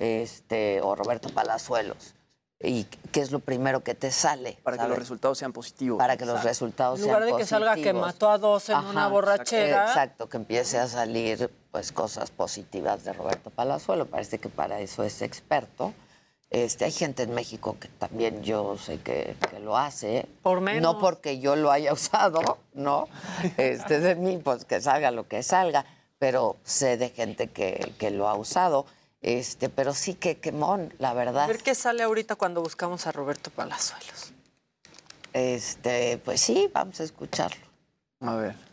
[0.00, 2.14] este, o Roberto Palazuelos.
[2.60, 4.58] ¿Y qué es lo primero que te sale?
[4.64, 5.98] Para que los resultados sean positivos.
[5.98, 8.06] Para que los resultados En lugar sean de que salga que positivos.
[8.06, 9.86] mató a dos en una borrachera.
[9.86, 14.06] Exacto, que empiece a salir pues cosas positivas de Roberto Palazuelo.
[14.06, 15.94] Parece que para eso es experto.
[16.50, 20.26] Este, hay gente en México que también yo sé que, que lo hace.
[20.42, 20.82] Por menos.
[20.82, 23.06] No porque yo lo haya usado, ¿no?
[23.56, 25.84] Este, de mí, pues que salga lo que salga.
[26.18, 28.86] Pero sé de gente que, que lo ha usado.
[29.20, 31.48] Este, pero sí que quemón, la A verdad.
[31.48, 34.32] ver qué sale ahorita cuando buscamos a Roberto Palazuelos.
[35.32, 37.66] Este, pues sí, vamos a escucharlo.
[38.20, 38.67] A ver.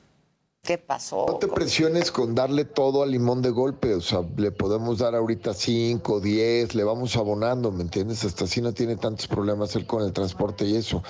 [0.66, 1.26] ¿Qué pasó?
[1.28, 5.14] No te presiones con darle todo al limón de golpe, o sea, le podemos dar
[5.14, 8.26] ahorita 5, 10, le vamos abonando, ¿me entiendes?
[8.26, 11.04] Hasta así no tiene tantos problemas él con el transporte y eso.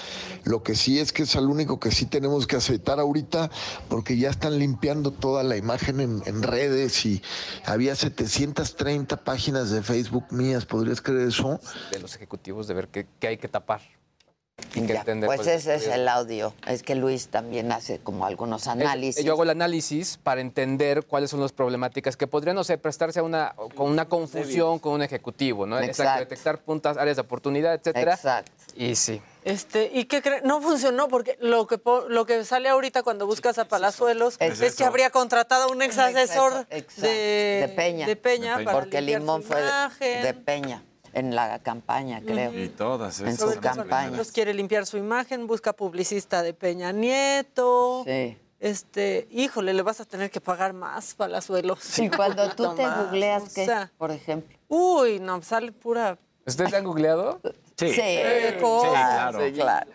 [0.44, 3.49] Lo que sí es que es al único que sí tenemos que aceitar ahorita,
[3.88, 7.22] porque ya están limpiando toda la imagen en, en redes y
[7.64, 11.61] había 730 páginas de Facebook mías, ¿podrías creer eso?
[11.94, 13.80] De los ejecutivos de ver qué, qué hay que tapar.
[14.81, 15.95] Hay que Ya, entender, pues pues, ese es riesgo.
[16.02, 16.53] el audio.
[16.68, 19.23] Es que Luis también hace como algunos Es- análisis.
[19.23, 23.19] Yo hago el análisis para entender cuáles son las problemáticas que podrían, no sé, prestarse
[23.19, 25.80] a una, con una confusión con un ejecutivo, ¿no?
[25.80, 26.19] Exacto.
[26.19, 28.14] detectar puntas, áreas de oportunidad, etcétera.
[28.15, 28.52] Exacto.
[28.76, 29.22] Y sí.
[29.45, 30.41] Este, ¿y qué creen?
[30.43, 31.80] No funcionó porque lo que
[32.10, 35.81] lo que sale ahorita cuando buscas a Palazuelos es, Es que habría contratado a un
[35.84, 36.81] ex asesor de,
[37.68, 38.07] de Peña.
[38.07, 39.61] de Peña para Porque Limón fue
[39.99, 40.84] de Peña
[41.16, 42.54] en la campaña, creo.
[42.54, 43.40] Y todas En esas.
[43.40, 44.22] su Roberto campaña.
[44.34, 48.04] Quiere limpiar su imagen, busca publicista de Peña Nieto.
[48.06, 48.38] Sí.
[48.60, 52.00] Este, híjole, le vas a tener que pagar más, Palazuelos.
[52.00, 53.66] Y cuando tú te Más, googleas, o ¿qué?
[53.66, 54.58] sea, por ejemplo.
[54.68, 56.18] Uy, no, sale pura.
[56.46, 57.40] ¿Ustedes han googleado?
[57.78, 57.92] Sí.
[57.94, 58.20] Sí,
[58.60, 59.40] claro.
[59.46, 59.90] sí, claro.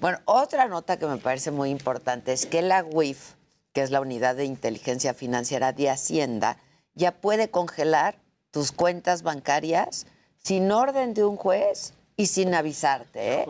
[0.00, 3.34] Bueno, otra nota que me parece muy importante es que la UIF,
[3.72, 6.56] que es la Unidad de Inteligencia Financiera de Hacienda,
[6.94, 8.18] ya puede congelar
[8.50, 10.06] tus cuentas bancarias
[10.42, 13.46] sin orden de un juez y sin avisarte, ¿eh?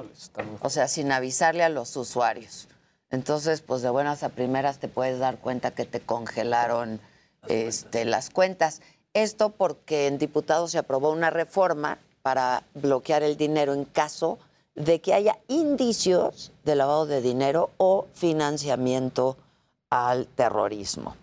[0.60, 2.68] O sea, sin avisarle a los usuarios.
[3.10, 7.00] Entonces, pues de buenas a primeras te puedes dar cuenta que te congelaron
[7.48, 8.80] este, las cuentas.
[9.12, 14.38] Esto porque en diputados se aprobó una reforma para bloquear el dinero en caso
[14.74, 19.36] de que haya indicios de lavado de dinero o financiamiento
[19.90, 21.14] al terrorismo.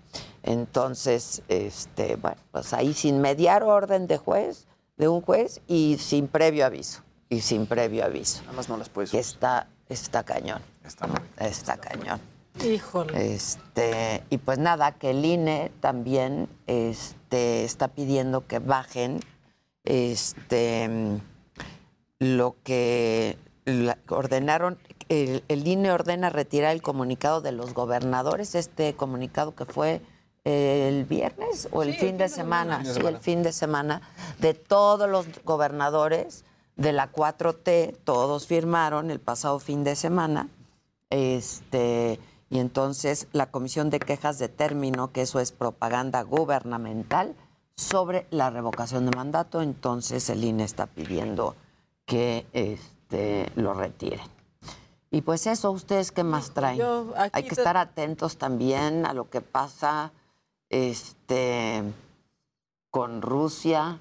[0.44, 4.68] Entonces, este, bueno, pues ahí sin mediar orden de juez,
[5.00, 7.02] de un juez y sin previo aviso.
[7.30, 8.42] Y sin previo aviso.
[8.44, 9.10] Nada más no las puedes.
[9.12, 10.62] Que está, está cañón.
[10.86, 12.20] Está muy Está cañón.
[12.64, 13.34] Híjole.
[13.36, 19.20] Este, y pues nada, que el INE también este, está pidiendo que bajen
[19.86, 20.90] este,
[22.20, 24.78] lo que la- ordenaron.
[25.08, 30.02] El, el INE ordena retirar el comunicado de los gobernadores, este comunicado que fue
[30.46, 34.02] el viernes o el fin de semana, sí, el fin de semana,
[34.40, 36.46] de todos los gobernadores
[36.76, 40.48] de la 4T, todos firmaron el pasado fin de semana.
[41.10, 47.36] Este, y entonces la Comisión de Quejas determinó que eso es propaganda gubernamental
[47.76, 49.62] sobre la revocación de mandato.
[49.62, 51.56] Entonces el INE está pidiendo
[52.06, 54.22] que este, lo retiren.
[55.12, 56.78] Y pues eso, ¿ustedes qué más traen?
[56.78, 60.12] Yo Hay que te- estar atentos también a lo que pasa
[60.70, 61.84] este,
[62.92, 64.00] con Rusia,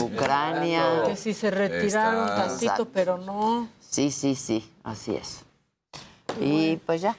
[0.00, 1.02] Ucrania.
[1.06, 2.88] Que si se retiraron Está- tantito, Exacto.
[2.92, 3.68] pero no.
[3.80, 5.40] Sí, sí, sí, así es.
[6.40, 7.16] Y pues ya,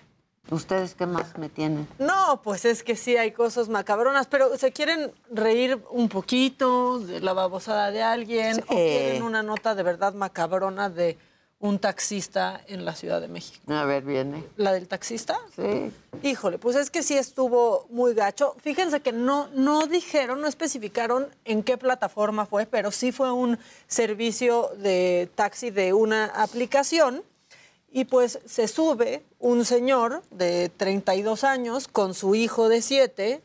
[0.52, 1.88] ¿ustedes qué más me tienen?
[2.00, 7.22] No, pues es que sí hay cosas macabronas, pero ¿se quieren reír un poquito de
[7.22, 8.62] la babosada de alguien?
[8.68, 11.18] ¿O quieren una nota de verdad macabrona de
[11.66, 13.60] un taxista en la Ciudad de México?
[13.74, 14.44] A ver, viene.
[14.58, 15.40] ¿La del taxista?
[15.56, 15.92] Sí.
[16.22, 18.56] Híjole, pues es que sí estuvo muy gacho.
[18.62, 23.58] Fíjense que no, no dijeron, no especificaron en qué plataforma fue, pero sí fue un
[23.88, 27.24] servicio de taxi de una aplicación.
[27.92, 33.42] Y pues se sube un señor de 32 años con su hijo de 7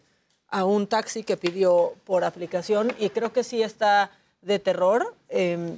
[0.49, 4.11] a un taxi que pidió por aplicación y creo que sí está
[4.43, 5.15] de terror.
[5.29, 5.77] eh,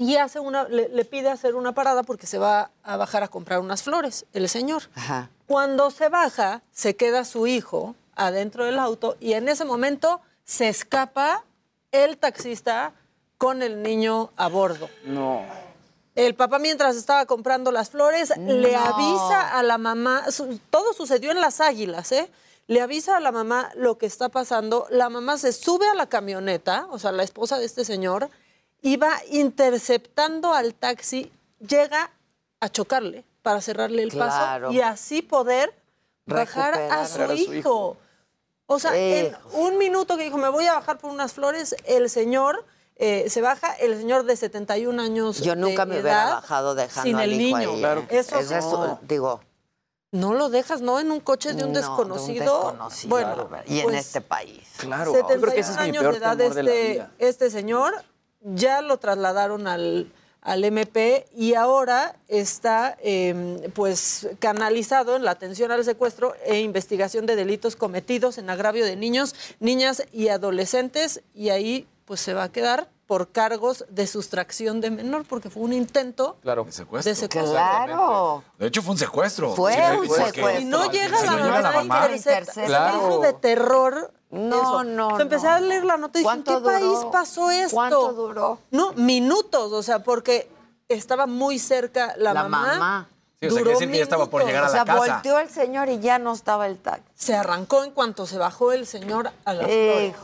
[0.00, 3.28] y hace una, le, le pide hacer una parada porque se va a bajar a
[3.28, 4.84] comprar unas flores, el señor.
[4.94, 5.28] Ajá.
[5.46, 10.70] Cuando se baja, se queda su hijo adentro del auto y en ese momento se
[10.70, 11.44] escapa
[11.92, 12.94] el taxista
[13.36, 14.88] con el niño a bordo.
[15.04, 15.42] No.
[16.14, 20.24] El papá mientras estaba comprando las flores le avisa a la mamá,
[20.70, 22.30] todo sucedió en las águilas, ¿eh?
[22.68, 26.06] Le avisa a la mamá lo que está pasando, la mamá se sube a la
[26.06, 28.30] camioneta, o sea, la esposa de este señor,
[28.82, 31.30] y va interceptando al taxi,
[31.66, 32.10] llega
[32.60, 34.66] a chocarle para cerrarle el Claro.
[34.68, 35.74] paso y así poder
[36.26, 37.54] bajar a su, a su hijo.
[37.54, 37.96] hijo.
[38.66, 42.08] O sea, en un minuto que dijo, me voy a bajar por unas flores, el
[42.08, 42.64] señor
[42.96, 47.02] eh, se baja, el señor de 71 años Yo nunca de me hubiera bajado dejando
[47.08, 47.70] sin al el hijo niño.
[47.72, 49.00] ahí, Claro Eso es- no.
[49.02, 49.40] digo,
[50.12, 50.98] No lo dejas, ¿no?
[51.00, 52.72] En un coche de un no, desconocido.
[52.72, 54.68] desconocido, bueno, y en pues, este país.
[54.78, 57.94] Claro, 71 yo creo que ese es mi años de edad de este, este señor,
[58.42, 60.10] ya lo trasladaron al,
[60.42, 67.26] al MP y ahora está eh, pues canalizado en la atención al secuestro e investigación
[67.26, 72.44] de delitos cometidos en agravio de niños, niñas y adolescentes y ahí pues se va
[72.44, 76.62] a quedar por cargos de sustracción de menor porque fue un intento Claro.
[76.64, 77.10] De secuestro.
[77.10, 77.52] de secuestro.
[77.52, 78.44] Claro.
[78.56, 79.54] De hecho, fue un secuestro.
[79.56, 80.56] Fue Sí, un secuestro.
[80.58, 82.08] Si no llega Si la mamá, la mamá.
[82.14, 83.18] intercepta.
[83.20, 84.12] De terror.
[84.30, 84.84] No, eso.
[84.84, 85.52] no, O sea, empecé no.
[85.52, 87.10] a leer la nota y dije, ¿en qué ¿Cuánto país duró?
[87.10, 87.74] pasó esto?
[87.74, 88.58] ¿Cuánto duró?
[88.70, 90.48] No, minutos, o sea, porque
[90.88, 93.08] estaba muy cerca la, La mamá.
[93.40, 94.48] Sí, o sea, Duró decir que ya estaba por minutos.
[94.48, 95.14] llegar O a la casa.
[95.14, 97.02] volteó el señor y ya no estaba el taxi.
[97.14, 100.14] Se arrancó en cuanto se bajó el señor a las flores.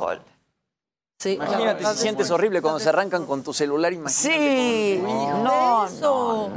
[1.30, 1.34] Sí.
[1.34, 3.92] Imagínate si sientes horrible cuando se arrancan con tu celular.
[3.92, 5.38] Imagínate Sí, con tu hijo.
[5.38, 6.48] no, no,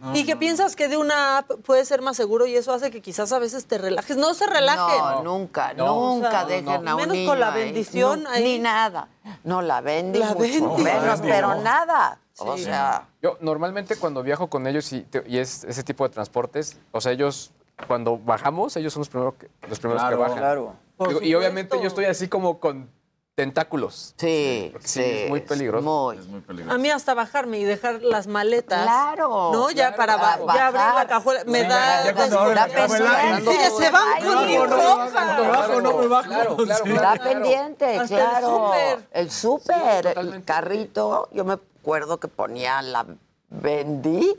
[0.00, 0.16] no.
[0.16, 3.00] Y que piensas que de una app puede ser más seguro y eso hace que
[3.02, 4.16] quizás a veces te relajes.
[4.16, 4.98] No se relajen.
[4.98, 5.86] No, nunca, No.
[6.14, 6.90] nunca O sea, dejen no.
[6.90, 7.64] a un Menos niño con la ahí.
[7.64, 8.42] bendición No, ahí.
[8.44, 9.08] Ni nada.
[9.44, 10.82] No, la bendi La mucho bendi.
[10.82, 11.62] menos, No, pero no.
[11.62, 12.18] nada.
[12.38, 16.10] O sea, Yo normalmente cuando viajo con ellos y, te- y es ese tipo de
[16.14, 17.50] transportes, o sea, ellos
[17.86, 20.38] cuando bajamos, ellos son los primeros que, los primeros Claro, que bajan.
[20.38, 20.74] claro.
[20.96, 22.88] Por Digo, y obviamente yo estoy así como con
[23.36, 24.14] tentáculos.
[24.16, 24.88] sí, sí.
[24.88, 25.84] sí, es muy peligroso.
[25.84, 26.16] Muy.
[26.16, 26.74] Es muy peligroso.
[26.74, 28.82] A mí hasta bajarme y dejar las maletas.
[28.82, 29.50] Claro.
[29.52, 29.96] No, ya Claro.
[29.96, 31.06] para ba- ya abrir la bajar.
[31.08, 31.44] cajuela.
[31.44, 32.04] Me Sí, da.
[32.06, 35.36] ya cuando abres la cajuela, Sí, ya se van con mi no, no, ropa.
[35.40, 36.28] ¿Me bajo no me bajo?
[36.28, 36.90] Claro, claro, Sí.
[36.90, 37.14] claro.
[37.14, 38.46] Está pendiente, Hasta el claro.
[38.66, 39.08] súper.
[39.12, 40.44] El súper, el totalmente.
[40.46, 41.28] carrito.
[41.32, 43.06] Yo me acuerdo que ponía la
[43.50, 44.34] vendí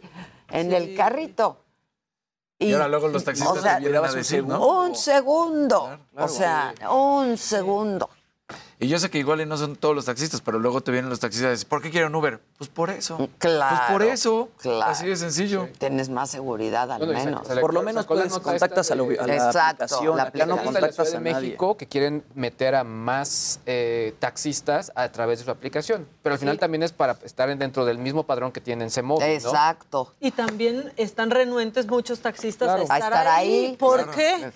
[0.49, 1.57] en el carrito.
[2.60, 4.65] Y ahora luego los taxistas o sea, te vienen a decir, ¿no?
[4.65, 5.99] Un segundo.
[6.18, 8.10] o sea, un segundo.
[8.80, 11.10] Y yo sé que igual y no son todos los taxistas, pero luego te vienen
[11.10, 12.40] los taxistas y dicen, ¿por qué quieren Uber?
[12.60, 13.28] Pues por eso.
[13.40, 13.76] Claro.
[13.76, 14.49] Pues por eso.
[14.62, 14.91] Claro.
[14.91, 15.68] Así de sencillo.
[15.80, 17.48] Tienes más seguridad al Bueno, menos.
[17.60, 20.58] Por lo menos la puedes contactas a, de- a la Exacto, aplicación, la no Aplicación
[20.58, 21.48] de la contactas Ciudad a de nadie.
[21.48, 26.08] México que quieren meter a más eh, taxistas a través de su aplicación.
[26.22, 28.91] Pero al final también es para estar dentro del mismo padrón que tienen
[29.24, 29.26] ¿no?
[29.26, 30.14] Exacto.
[30.20, 32.82] Y también están renuentes muchos taxistas Claro.
[32.82, 33.76] a estar, A estar ahí.
[33.80, 34.12] ¿Por Claro.
[34.12, 34.52] qué?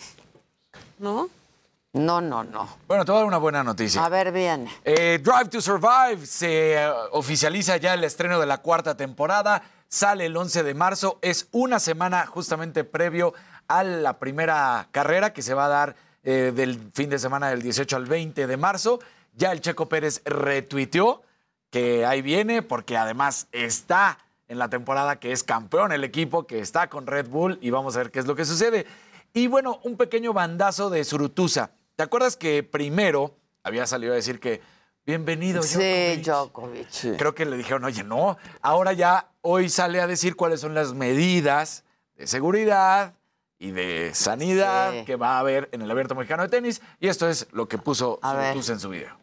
[0.99, 1.27] ¿No?
[1.93, 2.69] No, no, no.
[2.87, 4.05] Bueno, te voy a dar una buena noticia.
[4.05, 4.65] A ver, bien.
[4.85, 9.61] Eh, Drive to Survive se eh, oficializa ya el estreno de la cuarta temporada.
[9.89, 11.19] Sale el 11 de marzo.
[11.21, 13.33] Es una semana justamente previo
[13.67, 17.61] a la primera carrera que se va a dar eh, del fin de semana del
[17.61, 18.99] 18 al 20 de marzo.
[19.35, 21.23] Ya el Checo Pérez retuiteó
[21.71, 26.59] que ahí viene porque además está en la temporada que es campeón el equipo, que
[26.59, 28.85] está con Red Bull y vamos a ver qué es lo que sucede.
[29.33, 31.71] Y bueno, un pequeño bandazo de Surutusa.
[32.01, 34.59] ¿Te acuerdas que primero había salido a decir que
[35.05, 35.77] bienvenido Sí,
[36.25, 36.89] Djokovic?
[36.89, 37.17] Djokovic.
[37.19, 38.37] Creo que le dijeron, oye, no.
[38.63, 41.83] Ahora ya hoy sale a decir cuáles son las medidas
[42.15, 43.13] de seguridad
[43.59, 45.05] y de sanidad Sí.
[45.05, 46.81] que va a haber en el Abierto Mexicano de Tenis.
[46.99, 49.15] Y esto es lo que puso en su video.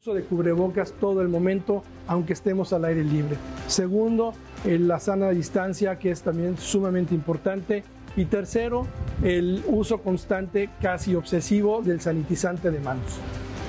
[0.00, 3.36] uso de cubrebocas todo el momento, aunque estemos al aire libre.
[3.66, 4.32] Segundo,
[4.64, 7.84] eh, la sana distancia, que es también sumamente importante.
[8.16, 8.86] Y tercero,
[9.22, 13.18] el uso constante, casi obsesivo, del sanitizante de manos.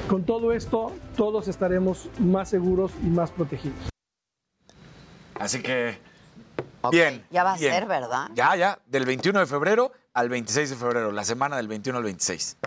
[0.08, 3.78] Con todo esto, todos estaremos más seguros y más protegidos.
[5.36, 5.98] Así que,
[6.92, 7.26] bien.
[7.30, 8.30] Ya va a ser, ¿verdad?
[8.34, 12.06] Ya, ya, del 21 de febrero al 26 de febrero, la semana del 21 al
[12.06, 12.58] 26.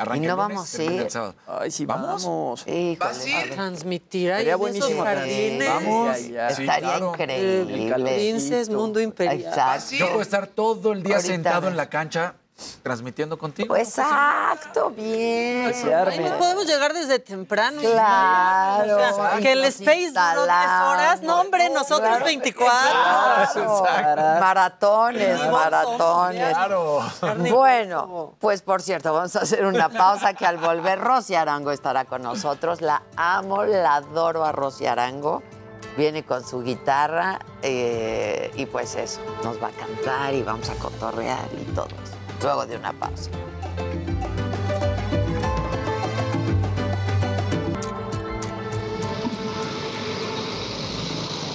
[0.00, 1.02] Arranca Y no el lunes, vamos a termina ir.
[1.02, 1.34] el sábado.
[1.46, 2.24] Ay, sí, ¿Vamos?
[2.24, 2.66] vamos.
[2.66, 3.50] Híjole.
[3.54, 5.02] Transmitir ahí Sería buenísimo.
[5.04, 5.68] jardines.
[5.68, 6.20] Vamos.
[6.22, 6.50] Ya, ya.
[6.54, 7.10] Sí, Estaría claro.
[7.12, 8.14] increíble.
[8.14, 9.40] Princes, Mundo Imperial.
[9.40, 9.94] Exacto.
[9.96, 12.34] Yo puedo estar todo el día Ahorita sentado en la cancha
[12.82, 13.76] transmitiendo contigo.
[13.76, 15.72] Exacto, bien.
[16.06, 17.80] Ahí nos podemos llegar desde temprano.
[17.80, 18.96] Claro.
[18.96, 21.22] O sea, Y que el Space duró 10 horas.
[21.22, 22.24] No, hombre, nosotros Claro.
[22.24, 22.80] 24.
[23.82, 24.40] Claro.
[24.40, 26.48] Maratones, maratones.
[26.54, 27.00] Claro.
[27.50, 32.04] Bueno, pues por cierto, vamos a hacer una pausa que al volver Rosy Arango estará
[32.04, 32.80] con nosotros.
[32.80, 35.42] La amo, la adoro a Rosy Arango.
[35.96, 40.74] Viene con su guitarra eh, y pues eso, nos va a cantar y vamos a
[40.74, 42.19] cotorrear y todo eso.
[42.42, 43.30] Luego de una pausa.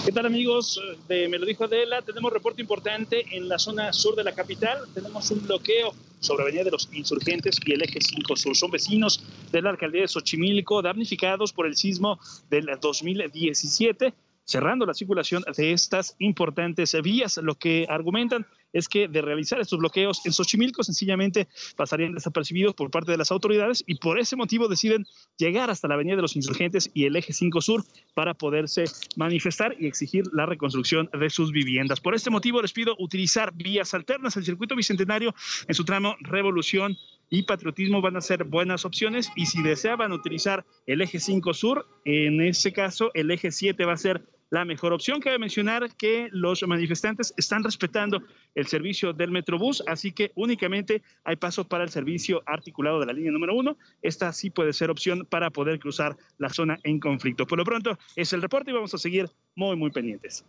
[0.06, 2.04] ¿Qué tal amigos de Me lo dijo Adela?
[2.04, 4.78] Tenemos reporte importante en la zona sur de la capital.
[4.94, 8.56] Tenemos un bloqueo sobre Avenida de los Insurgentes y el Eje 5 Sur.
[8.56, 12.20] Son vecinos de la alcaldía de Xochimilco damnificados por el sismo
[12.52, 14.14] del 2017
[14.46, 17.38] cerrando la circulación de estas importantes vías.
[17.38, 18.46] Lo que argumentan
[18.76, 21.48] es que de realizar estos bloqueos en Xochimilco sencillamente
[21.78, 25.08] pasarían desapercibidos por parte de las autoridades y por ese motivo deciden
[25.38, 28.84] llegar hasta la Avenida de los Insurgentes y el Eje 5 Sur para poderse
[29.16, 32.02] manifestar y exigir la reconstrucción de sus viviendas.
[32.02, 34.36] Por este motivo les pido utilizar vías alternas.
[34.36, 35.34] El circuito bicentenario
[35.68, 36.98] en su tramo Revolución
[37.30, 41.88] y Patriotismo van a ser buenas opciones y si deseaban utilizar el Eje 5 Sur,
[42.04, 45.20] en ese caso el Eje 7 va a ser la mejor opción.
[45.20, 48.22] Cabe mencionar que los manifestantes están respetando
[48.54, 53.14] el servicio del Metrobús, así que únicamente hay paso para el servicio articulado de la
[53.14, 53.78] línea número uno.
[54.02, 57.46] Esta sí puede ser opción para poder cruzar la zona en conflicto.
[57.46, 60.46] Por lo pronto es el reporte y vamos a seguir muy, muy pendientes.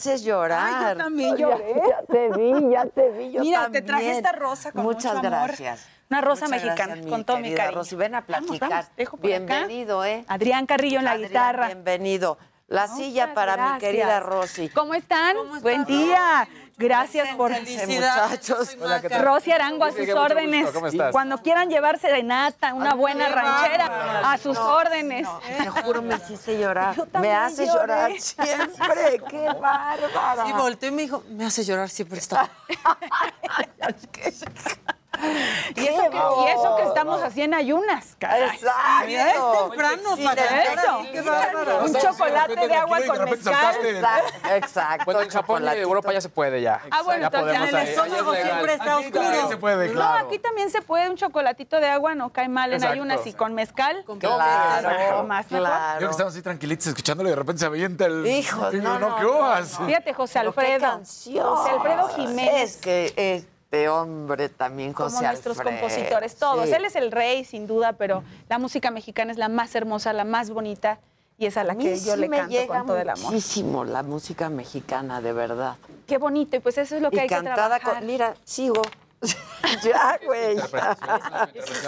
[0.00, 0.66] Haces llorar.
[0.66, 1.74] Ay, yo también Ya- lloré.
[1.88, 3.32] Ya, te vi, ya te vi.
[3.32, 3.86] Yo Mira, te también.
[3.86, 5.46] traje esta rosa con Muchas mucho amor.
[5.48, 5.86] gracias.
[6.10, 7.78] Una rosa Muchas mexicana, gracias, con todo mi cariño.
[7.78, 8.70] Rosy, ven a Vamos, platicar.
[8.70, 9.38] vamos, dejo por acá.
[9.38, 10.24] Bienvenido, ¿eh?
[10.26, 11.66] Adrián Carrillo en la Adrián, guitarra.
[11.66, 12.38] Bienvenido.
[12.66, 13.80] La silla Muchas para mi gracias.
[13.80, 14.68] querida Rosy.
[14.70, 15.36] ¿Cómo están?
[15.62, 16.48] Buen día.
[16.80, 18.74] Gracias por muchachos.
[18.80, 19.22] Hola, ¿qué tal?
[19.22, 20.70] Rosy Arango a sus órdenes.
[20.70, 21.12] ¿Cómo estás?
[21.12, 25.28] Cuando quieran llevar serenata, una buena ranchera, a sus No, órdenes.
[25.58, 26.96] Te juro, me hiciste llorar.
[26.96, 27.66] Yo Me lloré.
[27.66, 29.20] llorar siempre.
[29.28, 30.48] ¡Qué bárbara!
[30.48, 32.48] Y volteó y me dijo, me hace llorar siempre esta.
[35.76, 38.42] Y eso, que, y eso que estamos así en ayunas, caray.
[38.54, 39.06] Exacto.
[39.06, 39.36] Mira, Es
[39.68, 41.02] temprano Sí, para Eso.
[41.30, 41.84] Bárbaro.
[41.84, 43.76] Un chocolate de agua con mezcal.
[43.84, 44.48] Exacto.
[44.54, 45.04] Exacto.
[45.04, 45.82] Bueno, en Japón y chocolatito.
[45.82, 46.80] Europa ya se puede ya.
[46.90, 49.48] Ah, bueno, ya entonces en el estómago siempre está Aquí también oscuro.
[49.48, 50.26] se puede, No, claro.
[50.26, 53.54] aquí también se puede un chocolatito de agua, no cae mal en ayunas y con
[53.54, 54.04] mezcal.
[54.18, 55.68] Claro, más mejor.
[55.68, 56.10] Yo que claro.
[56.10, 58.22] estamos así tranquilitos escuchándolo y de repente se avienta el...
[58.24, 59.64] Digo, no, no, ¿qué?
[59.86, 60.98] Fíjate, José Alfredo.
[60.98, 61.40] José
[61.70, 62.70] Alfredo Jiménez.
[62.70, 65.80] Es que este hombre también, como José nuestros Alfredo.
[65.80, 66.68] compositores, todos.
[66.68, 66.74] Sí.
[66.74, 70.24] Él es el rey, sin duda, pero la música mexicana es la más hermosa, la
[70.24, 70.98] más bonita
[71.38, 73.08] y es a la A que yo sí le me canto llega con todo el
[73.08, 73.26] amor.
[73.32, 75.76] muchísimo la música mexicana, de verdad.
[76.08, 77.80] Qué bonito, y pues eso es lo que y hay que trabajar.
[77.82, 78.06] con...
[78.06, 78.82] Mira, sigo.
[79.84, 80.56] ya, güey.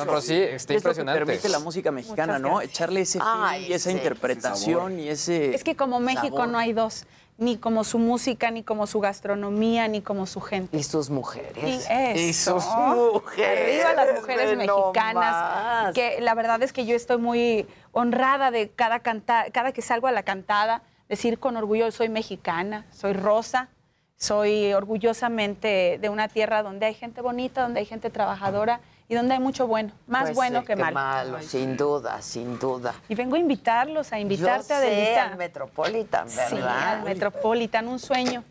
[0.07, 1.19] Rosy, está Es lo que impresionante.
[1.27, 2.49] permite la música mexicana, Muchas ¿no?
[2.59, 2.71] gracias.
[2.75, 6.49] Echarle ese Ay, feeling y esa sí, interpretación y ese Es que como México sabor.
[6.49, 7.07] no hay dos.
[7.39, 10.77] Ni como su música, ni como su gastronomía, ni como su gente.
[10.77, 11.65] Y sus mujeres.
[11.65, 12.57] Y eso.
[12.57, 13.85] Y sus mujeres.
[13.85, 15.15] Arriba las mujeres mexicanas.
[15.15, 15.95] nomás.
[15.95, 20.07] Que la verdad es que yo estoy muy honrada de cada canta, cada que salgo
[20.07, 23.69] a la cantada, decir con orgullo soy mexicana, soy rosa,
[24.17, 29.35] soy orgullosamente de una tierra donde hay gente bonita, donde hay gente trabajadora y donde
[29.35, 31.41] hay mucho bueno, más Pues bueno sí, que malo.
[31.43, 32.95] sin duda, sin duda.
[33.09, 35.23] Y vengo a invitarlos, a invitarte, Yo sé, Adelita.
[35.25, 36.89] al Metropolitan, Sí, ¿verdad?
[36.99, 38.45] al Metropolitan, un sueño.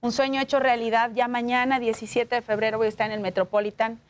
[0.00, 1.10] Un sueño hecho realidad.
[1.14, 4.00] Ya mañana, 17 de febrero, voy a estar en el Metropolitan.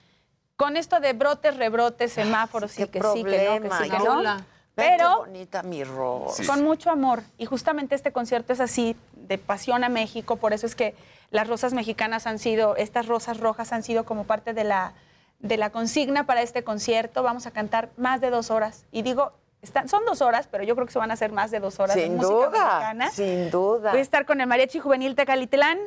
[0.56, 4.22] Con esto de brotes, rebrotes, semáforos, sí, que sí, que no, que sí, que no.
[4.22, 4.44] Ven
[4.74, 6.44] Pero qué bonita mi Rosa.
[6.46, 7.22] con mucho amor.
[7.36, 10.36] Y justamente este concierto es así, de pasión a México.
[10.36, 10.94] Por eso es que
[11.30, 14.92] las rosas mexicanas han sido, estas rosas rojas han sido como parte de la,
[15.38, 17.22] de la consigna para este concierto.
[17.22, 18.84] Vamos a cantar más de dos horas.
[18.90, 19.32] Y digo,
[19.62, 21.78] están, son dos horas, pero yo creo que se van a hacer más de dos
[21.80, 23.10] horas de Sin música duda, mexicana.
[23.10, 23.90] sin duda.
[23.90, 25.78] Voy a estar con el Mariachi Juvenil Tecalitlán,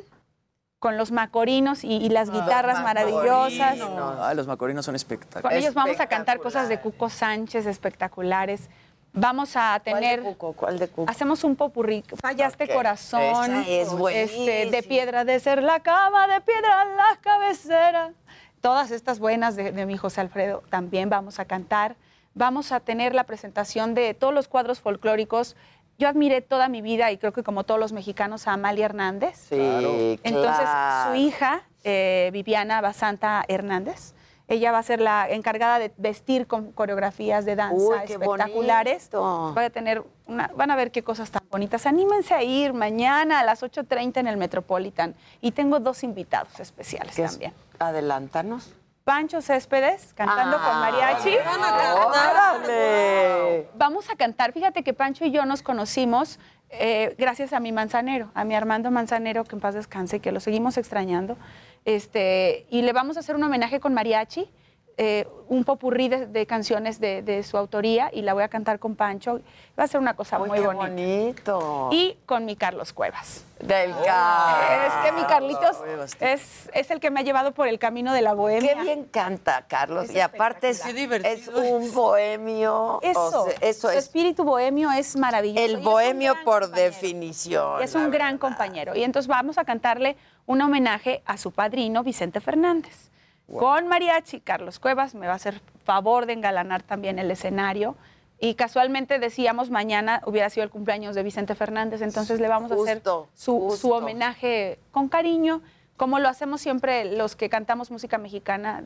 [0.79, 3.77] con los macorinos y, y las guitarras maravillosas.
[4.19, 5.43] Ah, los macorinos son espectaculares.
[5.43, 8.69] Con ellos vamos a cantar cosas de Cuco Sánchez espectaculares.
[9.13, 10.21] Vamos a tener.
[10.21, 10.53] ¿Cuál de Cuco?
[10.53, 11.11] ¿Cuál de Cuco?
[11.11, 12.03] Hacemos un popurrí.
[12.19, 12.73] Fallaste Ok.
[12.73, 13.63] corazón.
[13.67, 18.13] Esa es este, de piedra de ser la cama, de piedra la cabecera.
[18.61, 21.95] Todas estas buenas de, de mi José Alfredo también vamos a cantar.
[22.33, 25.55] Vamos a tener la presentación de todos los cuadros folclóricos.
[25.97, 29.35] Yo admiré toda mi vida y creo que como todos los mexicanos a Amalia Hernández.
[29.49, 31.11] Sí, Entonces, claro.
[31.11, 34.13] su hija, eh, Viviana Basanta Hernández,
[34.51, 39.09] ella va a ser la encargada de vestir con coreografías de danza Uy, espectaculares.
[39.09, 39.53] bonito.
[39.55, 41.85] Va a tener una, van a ver qué cosas tan bonitas.
[41.85, 45.15] Anímense a ir mañana a las 8.30 en el Metropolitan.
[45.39, 47.53] Y tengo dos invitados especiales también.
[47.79, 48.73] Adelántanos.
[49.05, 51.35] Pancho Céspedes, cantando con mariachi.
[51.45, 52.57] Van a cantar.
[52.59, 53.67] ¡Órale!
[53.75, 54.51] Vamos a cantar.
[54.51, 56.39] Fíjate que Pancho y yo nos conocimos
[56.73, 60.39] eh, gracias a mi manzanero, a mi Armando Manzanero, que en paz descanse, que lo
[60.39, 61.37] seguimos extrañando.
[61.85, 64.49] Este, y le vamos a hacer un homenaje con mariachi,
[64.97, 68.77] eh, un popurrí de, de canciones de, de su autoría, y la voy a cantar
[68.77, 69.39] con Pancho.
[69.79, 70.87] Va a ser una cosa Uy, muy qué bonita.
[70.87, 71.89] bonito.
[71.91, 73.45] Y con mi Carlos Cuevas.
[73.59, 75.77] Del Es que mi Carlitos
[76.19, 78.75] es, es el que me ha llevado por el camino de la bohemia.
[78.75, 80.05] Qué bien canta, Carlos.
[80.09, 82.99] Es y aparte es, es un bohemio.
[83.01, 85.63] Eso, o sea, eso su es espíritu bohemio es maravilloso.
[85.65, 86.89] el bohemio por compañero.
[86.91, 87.81] definición.
[87.81, 88.95] Y es un gran compañero.
[88.95, 90.15] Y entonces vamos a cantarle
[90.45, 93.09] un homenaje a su padrino, Vicente Fernández.
[93.51, 97.95] Con mariachi, Carlos Cuevas me va a hacer favor de engalanar también el escenario.
[98.39, 102.75] Y casualmente decíamos, mañana hubiera sido el cumpleaños de Vicente Fernández, entonces le vamos a
[102.75, 103.03] hacer
[103.35, 105.61] su, su homenaje con cariño,
[105.95, 108.83] como lo hacemos siempre los que cantamos música mexicana.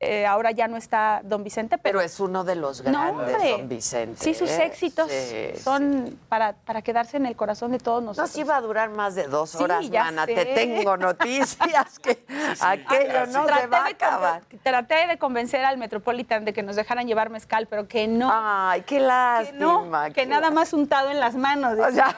[0.00, 3.34] Eh, ahora ya no está don Vicente, pero, Pero es uno de los No, grandes,
[3.34, 3.50] hombre.
[3.50, 4.22] don Vicente.
[4.22, 4.64] sí, sus ¿eh?
[4.64, 8.30] éxitos Sí, son para, para quedarse en el corazón de todos No, nosotros.
[8.30, 10.24] sí va a durar más de dos Sí, horas, ya mana.
[10.26, 10.34] sé.
[10.36, 12.24] Te tengo noticias que
[12.60, 14.42] aquello no se va a acabar.
[14.62, 18.30] Traté de convencer al Metropolitan de que nos dejaran llevar mezcal, pero que no.
[18.32, 19.58] Ay, qué que lástima.
[19.58, 21.76] no, que qué nada más untado en las manos.
[21.76, 22.16] O sea,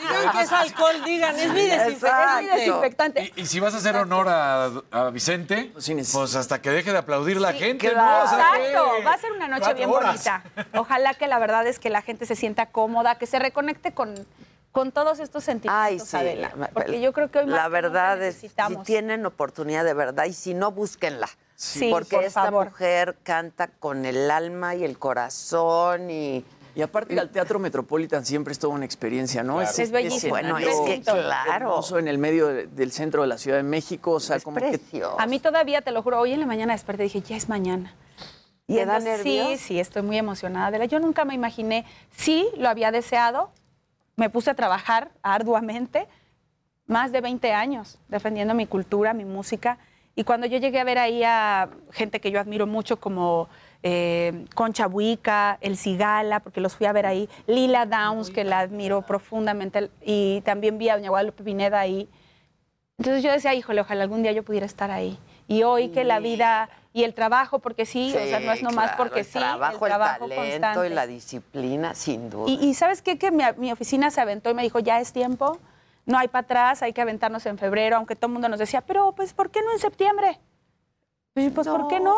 [0.00, 2.56] Digan que es alcohol, digan, es mi Es mi desinfectante.
[2.56, 3.32] desinfectante.
[3.36, 5.72] Y, y si vas a hacer honor a, a Vicente,
[6.12, 8.24] pues hasta que deje de aplaudir la gente, claro.
[8.24, 8.32] ¿no?
[8.32, 10.10] Exacto, va a ser una noche bien horas.
[10.12, 10.42] bonita.
[10.78, 14.14] Ojalá que la verdad es que la gente se sienta cómoda, que se reconecte con,
[14.72, 16.16] con todos estos sentimientos, Ay, sí.
[16.16, 16.52] Adela.
[16.72, 18.50] Porque yo creo que hoy más La que verdad es, si
[18.84, 21.28] tienen oportunidad de verdad, y si no, búsquenla.
[21.54, 22.66] Sí, porque por esta favor.
[22.70, 26.44] mujer canta con el alma y el corazón y...
[26.74, 29.56] Y aparte ir al Teatro Metropolitan siempre es toda una experiencia, ¿no?
[29.58, 29.70] Claro.
[29.76, 30.30] Es bellísimo.
[30.30, 31.52] Bueno, Es es claro.
[31.54, 34.56] hermoso en el medio de- del centro de la Ciudad de México, o sea, como
[34.58, 34.80] que
[35.18, 37.48] A mí todavía, te lo juro, hoy en la mañana desperté y dije, ya es
[37.48, 37.94] mañana.
[38.66, 39.48] ¿Y da nervios?
[39.48, 40.68] Sí, sí, estoy muy emocionada.
[40.68, 40.86] Adela.
[40.86, 41.84] Yo nunca me imaginé,
[42.16, 43.50] sí, lo había deseado,
[44.16, 46.06] me puse a trabajar arduamente,
[46.86, 49.78] más de 20 años, defendiendo mi cultura, mi música.
[50.14, 53.48] Y cuando yo llegué a ver ahí a gente que yo admiro mucho como
[53.82, 58.60] eh, Concha Buica, El Cigala, porque los fui a ver ahí, Lila Downs, que la
[58.60, 62.08] admiro profundamente, y también vi a Doña Guadalupe Pineda ahí.
[62.98, 65.18] Entonces yo decía, híjole, ojalá algún día yo pudiera estar ahí.
[65.48, 68.90] Y hoy que la vida y el trabajo, porque sí, o sea, no es nomás
[68.90, 72.50] claro, porque el sí, trabajo, el, trabajo talento y la disciplina, sin duda.
[72.50, 73.18] Y, y ¿sabes qué?
[73.18, 75.58] Que mi, mi oficina se aventó y me dijo, ya es tiempo,
[76.04, 78.82] no hay para atrás, hay que aventarnos en febrero, aunque todo el mundo nos decía,
[78.82, 80.38] pero pues, ¿por qué no en septiembre?
[81.34, 82.14] Pues, pues, ¿por qué no?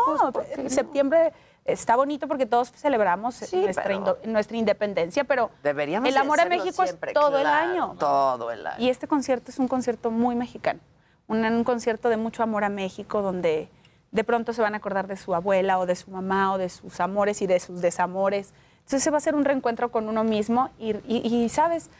[0.57, 1.33] En septiembre
[1.65, 6.45] está bonito porque todos celebramos nuestra, pero- indo- nuestra independencia, pero Deberíamos el amor a
[6.47, 7.97] México siempre, es todo el año.
[7.99, 8.77] Todo el año.
[8.85, 10.81] Y este concierto es un concierto muy mexicano,
[11.27, 13.69] un, un concierto de mucho amor a México, donde
[14.11, 16.69] de pronto se van a acordar de su abuela o de su mamá o de
[16.69, 18.53] sus amores y de sus desamores.
[18.81, 21.91] Entonces se va a hacer un reencuentro con uno mismo y, y- y, ¿sabes?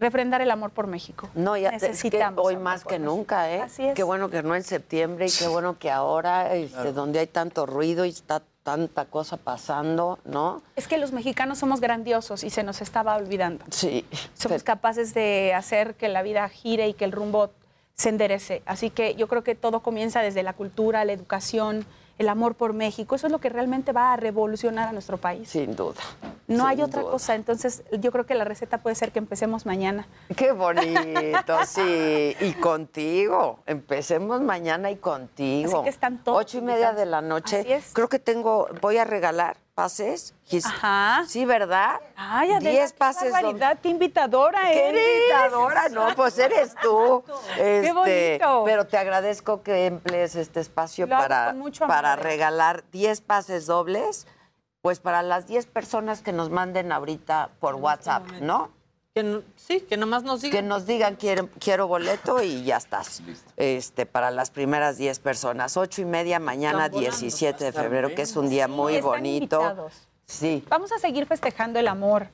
[0.00, 1.28] refrendar el amor por México.
[1.36, 2.44] No, ya es que necesitamos.
[2.44, 3.14] hoy amor más que México.
[3.16, 3.60] nunca, ¿eh?
[3.62, 3.94] Así es.
[3.94, 6.92] Qué bueno que no en septiembre y qué bueno que ahora, este, Claro.
[6.92, 10.62] donde hay tanto ruido y está tanta cosa pasando, ¿no?
[10.76, 13.64] Es que los mexicanos somos grandiosos y se nos estaba olvidando.
[13.70, 14.04] Sí.
[14.34, 17.50] Somos capaces de hacer que la vida gire y que el rumbo
[17.94, 18.62] se enderece.
[18.66, 21.84] Así que yo creo que todo comienza desde la cultura, la educación,
[22.18, 23.14] el amor por México.
[23.14, 25.48] Eso es lo que realmente va a revolucionar a nuestro país.
[25.48, 26.00] Sin duda.
[26.48, 27.12] No sin hay otra duda.
[27.12, 27.34] cosa.
[27.34, 30.06] Entonces, yo creo que la receta puede ser que empecemos mañana.
[30.36, 32.36] Qué bonito, sí.
[32.40, 33.60] Y contigo.
[33.66, 35.76] Empecemos mañana y contigo.
[35.76, 37.60] Así que están todos Ocho y media de la noche.
[37.60, 37.90] Así es.
[37.92, 40.34] Creo que tengo, voy a regalar pases.
[40.64, 41.24] Ajá.
[41.26, 42.00] Sí, ¿verdad?
[42.16, 43.32] Ay, Adela, Diez qué pases.
[43.32, 45.02] barbaridad, qué invitadora ¿Qué eres.
[45.22, 45.88] invitadora?
[45.88, 47.24] No, pues eres tú.
[47.56, 48.62] Qué Este, bonito.
[48.64, 54.26] Pero te agradezco que emplees este espacio para, mucho para regalar 10 pases dobles,
[54.82, 58.70] pues para las 10 personas que nos manden ahorita por WhatsApp, ¿no?
[59.56, 60.56] Sí, que nomás nos digan.
[60.56, 63.22] Que nos digan quiero, quiero boleto y ya estás.
[63.56, 65.76] Este, para las primeras 10 personas.
[65.76, 67.18] Ocho y media mañana, Están volando.
[67.18, 68.16] 17 de febrero, bien.
[68.16, 69.56] que es un día Sí, muy están bonito.
[69.60, 69.92] invitados.
[70.26, 70.64] Sí.
[70.68, 72.28] Vamos a seguir festejando el amor.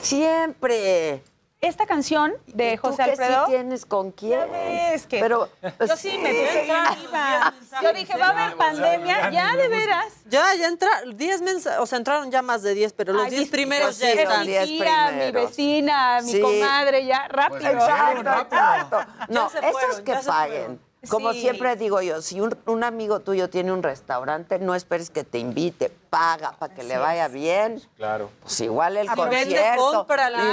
[0.00, 1.22] Siempre.
[1.64, 3.46] Esta canción de ¿Y tú José qué sí Alfredo.
[3.46, 4.40] tienes con quién?
[4.52, 7.54] Ves que Pero, yo sí me puse creativa.
[7.82, 10.12] Yo dije, va a haber pandemia, ya de veras.
[10.26, 13.30] Ya, ya entraron 10 mensajes, o sea, entraron ya más de 10, pero los Ay,
[13.30, 14.40] 10 mis- primeros pues ya están.
[14.46, 14.46] Mi
[14.78, 16.40] tía, mi vecina, mi Sí.
[16.40, 17.70] comadre, ya, rápido.
[17.70, 18.98] Exacto, exacto.
[19.28, 20.80] No, se esos que paguen.
[21.08, 21.40] Como Sí.
[21.42, 25.38] siempre digo yo, si un, un amigo tuyo tiene un restaurante, no esperes que te
[25.38, 27.80] invite, paga para que le vaya bien.
[27.96, 28.30] Claro.
[28.42, 30.06] Pues igual el vende, concierto,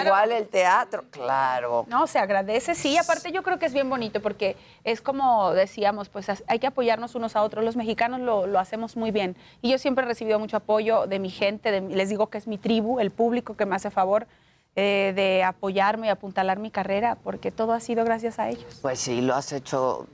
[0.06, 1.86] igual el teatro, claro.
[1.88, 2.98] No, se agradece, sí.
[2.98, 6.68] Aparte yo creo que es bien bonito porque es como decíamos, pues as- hay que
[6.68, 7.64] apoyarnos unos a otros.
[7.64, 9.36] Los mexicanos lo, lo hacemos muy bien.
[9.62, 12.38] Y yo siempre he recibido mucho apoyo de mi gente, de mi- les digo que
[12.38, 14.28] es mi tribu, el público que me hace favor
[14.78, 18.80] eh, de apoyarme y apuntalar mi carrera, porque todo ha sido gracias a ellos.
[18.82, 20.08] Pues sí, lo has hecho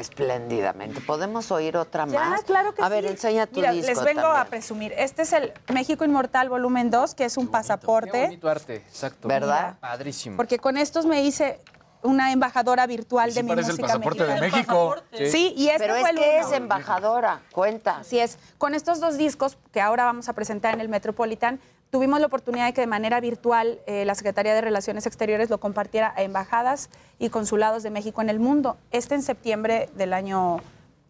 [0.00, 1.00] espléndidamente.
[1.00, 2.42] ¿Podemos oír otra Ya, más?
[2.44, 2.90] claro que a sí.
[2.90, 4.40] ver, enseña tu Mira, disco les vengo también.
[4.40, 4.92] a presumir.
[4.96, 8.22] Este es el México Inmortal Volumen 2, que es un Qué pasaporte.
[8.26, 9.28] bonito arte, exacto.
[9.28, 9.76] ¿Verdad?
[9.80, 10.36] Padrísimo.
[10.36, 11.60] Porque con estos me hice
[12.02, 14.56] una embajadora virtual de mi parece el música pasaporte de mexicana.
[14.56, 14.94] México.
[15.12, 15.26] Sí.
[15.30, 16.48] Sí, y este Pero fue es el que uno.
[16.48, 17.98] es embajadora, cuenta.
[17.98, 18.38] Así es.
[18.56, 22.66] Con estos dos discos que ahora vamos a presentar en el Metropolitan, tuvimos la oportunidad
[22.66, 26.88] de que de manera virtual eh, la Secretaría de Relaciones Exteriores lo compartiera a embajadas
[27.18, 28.78] y consulados de México en el mundo.
[28.90, 30.60] Este en septiembre del año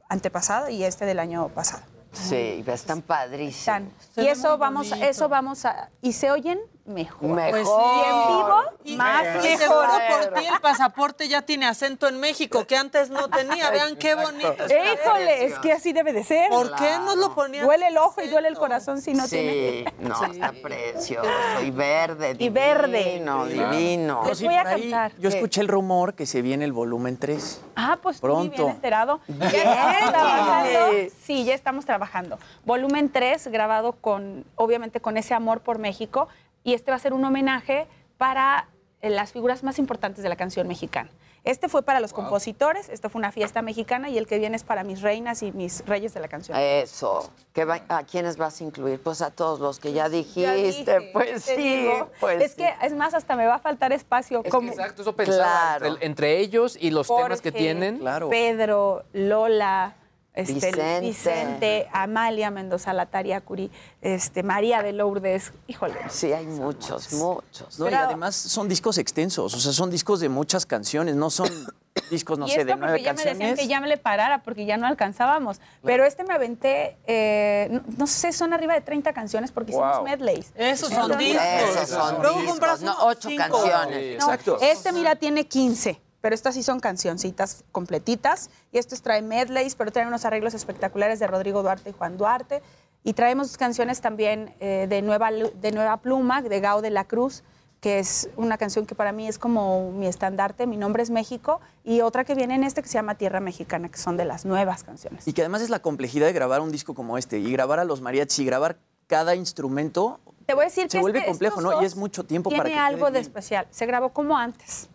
[0.08, 1.82] antepasado y este del año pasado.
[2.12, 3.58] Sí, están padrísimos.
[3.60, 3.92] Están.
[4.16, 5.90] Y eso vamos, eso vamos a...
[6.02, 7.28] Y se oyen mejor.
[7.30, 7.50] Mejor.
[7.50, 9.58] Pues Y en vivo, Y- más y mejor.
[9.58, 13.70] seguro por ti el pasaporte ya tiene acento en México, que antes no tenía.
[13.70, 14.64] Vean qué bonito.
[14.64, 16.50] Híjole, es que así debe de ser.
[16.50, 17.64] ¿Por qué nos lo ponían?
[17.64, 19.94] Duele el ojo y duele el corazón si no sí, tiene.
[20.00, 21.28] no, está precioso.
[21.64, 23.04] Y verde, Y verde.
[23.04, 24.22] Divino, divino.
[24.26, 25.12] Les voy a cantar.
[25.18, 27.60] Yo escuché el rumor que se viene el volumen 3.
[27.76, 28.64] Ah, pues sí, Pronto.
[28.64, 29.20] bien enterado.
[29.28, 30.86] Ya Bien, estamos trabajando.
[30.90, 31.12] Gile.
[31.24, 32.38] Sí, ya estamos trabajando.
[32.64, 36.28] Volumen 3, grabado con, obviamente, con ese amor por México.
[36.64, 37.86] Y este va a ser un homenaje
[38.18, 38.68] para
[39.00, 41.10] eh, las figuras más importantes de la canción mexicana.
[41.42, 44.62] Este fue para los compositores, esto fue una fiesta mexicana y el que viene es
[44.62, 46.58] para mis reinas y mis reyes de la canción.
[46.60, 47.30] Eso.
[47.54, 49.02] ¿Qué va- ¿A quiénes vas a incluir?
[49.02, 50.42] Pues a todos los que ya dijiste.
[50.42, 51.56] Ya dije, pues sí.
[51.56, 52.10] digo.
[52.20, 52.56] pues es sí.
[52.58, 54.40] que, es más, hasta me va a faltar espacio.
[54.40, 55.44] Es que como exacto, eso pensaba.
[55.78, 55.86] Claro.
[55.86, 58.02] Entre, entre ellos y los temas que tienen.
[58.28, 59.96] Pedro, Lola,
[60.34, 61.00] este, Vicente.
[61.00, 61.88] Vicente.
[61.92, 65.52] Amalia Mendoza Latariacuri, este, María de Lourdes.
[65.66, 65.94] Híjole.
[66.08, 67.78] Sí, hay muchos, muchos.
[67.78, 71.30] No, y Pero- además son discos extensos, o sea, son discos de muchas canciones, no
[71.30, 71.48] son
[72.10, 73.58] discos, no y sé, esto de nueve ya me decían canciones.
[73.58, 75.60] que ya me le parara porque ya no alcanzábamos.
[75.82, 79.96] Pero este me aventé, eh, no, no sé, son arriba de 30 canciones porque hicimos
[79.96, 80.04] Wow.
[80.04, 80.52] medleys.
[80.54, 81.82] Esos son Entonces- discos.
[81.82, 83.42] Esos son Luego discos, no, ocho cinco.
[83.42, 83.98] canciones.
[83.98, 84.58] Sí, No, exacto.
[84.60, 88.50] este, mira, tiene 15, pero estas sí son cancioncitas completitas.
[88.72, 92.62] Y estos trae medleys, pero trae unos arreglos espectaculares de Rodrigo Duarte y Juan Duarte.
[93.02, 97.42] Y traemos canciones también eh, de, nueva, de Nueva Pluma, de Gao de la Cruz,
[97.80, 100.66] que es una canción que para mí es como mi estandarte.
[100.66, 101.60] Mi nombre es México.
[101.82, 104.44] Y otra que viene en este que se llama Tierra Mexicana, que son de las
[104.44, 105.26] nuevas canciones.
[105.26, 107.84] Y que además es la complejidad de grabar un disco como este y grabar a
[107.84, 110.20] los mariachi y grabar cada instrumento.
[110.44, 111.80] Te voy a decir Se que vuelve este- complejo, ¿no?
[111.80, 113.22] Y es mucho tiempo tiene para que algo de bien.
[113.22, 113.66] especial.
[113.70, 114.90] Se grabó como antes.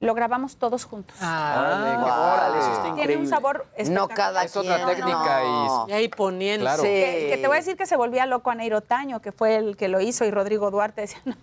[0.00, 1.14] Lo grabamos todos juntos.
[1.20, 2.34] Ah, Wow.
[2.34, 5.86] órale, eso está Tiene un sabor No cada Es otra técnica no.
[5.88, 6.64] Y ahí poniendo.
[6.64, 6.82] Claro.
[6.82, 6.88] Sí.
[6.88, 9.76] Que, que te voy a decir que se volvía loco Aneiro Taño, que fue el
[9.76, 11.34] que lo hizo, y Rodrigo Duarte decía, no,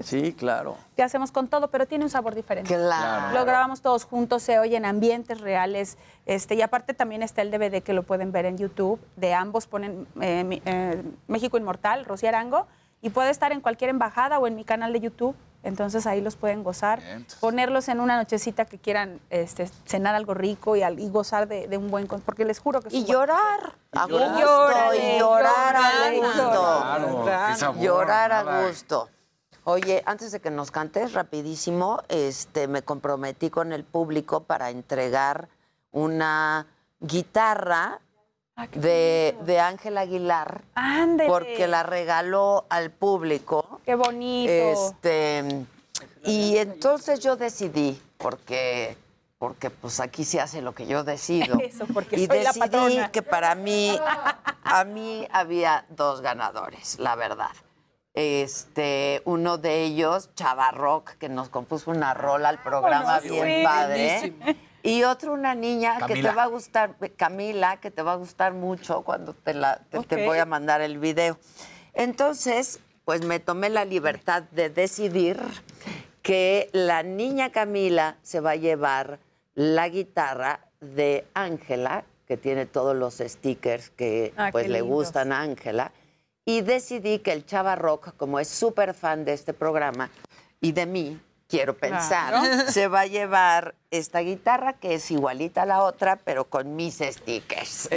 [0.00, 0.76] Sí, claro.
[0.96, 1.68] ¿qué hacemos con todo?
[1.70, 2.72] Pero tiene un sabor diferente.
[2.72, 3.32] Claro.
[3.34, 5.98] Lo grabamos todos juntos, se oye en ambientes reales.
[6.26, 9.00] Este, y aparte también está el DVD que lo pueden ver en YouTube.
[9.16, 12.66] De ambos ponen eh, mi- eh, México Inmortal, Rocío Arango.
[13.02, 15.34] Y puede estar en cualquier embajada o en mi canal de YouTube.
[15.64, 17.00] Entonces ahí los pueden gozar,
[17.40, 21.66] ponerlos en una nochecita que quieran este, cenar algo rico y, al- y gozar de,
[21.68, 23.74] de un buen con- porque les juro que Y llorar.
[23.92, 24.94] A gusto.
[24.94, 27.24] y llorar a gusto.
[27.24, 29.08] Claro, llorar a gusto.
[29.66, 35.48] Oye, antes de que nos cantes rapidísimo, este, me comprometí con el público para entregar
[35.92, 36.66] una
[37.00, 38.00] guitarra
[38.74, 40.62] de de Ángel Aguilar.
[40.74, 41.28] Ándele.
[41.28, 43.80] Porque la regaló al público.
[43.84, 44.50] Qué bonito.
[44.52, 45.64] Este,
[46.24, 48.96] y entonces yo decidí, porque,
[49.38, 51.58] porque pues aquí se hace lo que yo decido.
[51.60, 53.12] Eso, porque y soy la decidí patrona.
[53.12, 53.98] que para mí,
[54.64, 57.50] a mí había dos ganadores, la verdad.
[58.14, 63.64] Este, uno de ellos, Chava Rock, que nos compuso una rola al programa Sí, bien
[63.64, 64.34] padre.
[64.86, 66.30] Y otra una niña que Camila.
[66.30, 70.26] te va a gustar, Camila, que te va a gustar mucho cuando te, la, te,
[70.26, 71.38] voy a mandar el video.
[71.94, 75.40] Entonces, pues me tomé la libertad de decidir
[76.20, 79.20] que la niña Camila se va a llevar
[79.54, 85.40] la guitarra de Ángela, que tiene todos los stickers que Ah, pues le gustan a
[85.40, 85.92] Ángela.
[86.44, 90.10] Y decidí que el Chava Rock, como es súper fan de este programa
[90.60, 92.70] y de mí, quiero pensar, Claro.
[92.72, 96.96] se va a llevar esta guitarra que es igualita a la otra, pero con mis
[96.98, 97.88] stickers.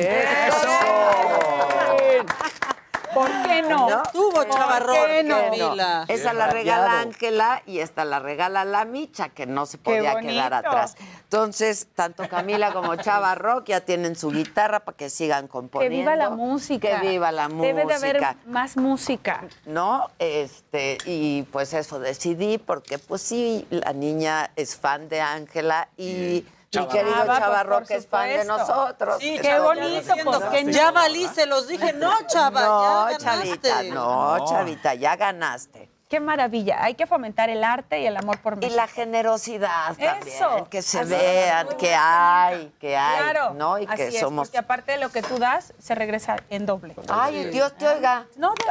[3.14, 4.04] ¿Por qué no?
[4.04, 5.38] Estuvo ¿Por Chavarrón, qué no?
[5.38, 6.06] Camila.
[6.08, 7.00] Esa la regala.
[7.02, 10.96] Ángela y esta la regala la Micha, que no se podía quedar atrás.
[11.24, 15.98] Entonces, tanto Camila como Chava Rock ya tienen su guitarra para que sigan Que componiendo.
[15.98, 17.02] viva la música.
[17.02, 17.68] Que viva la música.
[17.68, 19.44] Debe de haber más música.
[19.66, 20.10] ¿no?
[20.20, 26.46] Este, y pues eso decidí, porque pues sí, la niña es fan de Ángela y
[26.74, 27.16] mi querido.
[27.18, 29.18] Ah, Chavarro pues, que es fan de nosotros.
[29.20, 30.40] Sí, qué bonito, diciendo.
[30.50, 33.92] pues, ya valí, se los dije, no, chava, No, ya chavita, ganaste.
[33.92, 35.90] no, chavita, ya ganaste.
[36.10, 36.82] Qué maravilla.
[36.84, 38.72] Hay que fomentar el arte y el amor por México.
[38.74, 40.68] Y la generosidad también, Eso.
[40.70, 41.76] que se Así vean es.
[41.76, 43.78] que hay, que hay, Claro, ¿no?
[43.78, 44.48] Y así que es, somos...
[44.48, 46.96] porque aparte de lo que tú das, se regresa en doble.
[47.10, 48.26] Ay, Dios te oiga.
[48.38, 48.64] No, de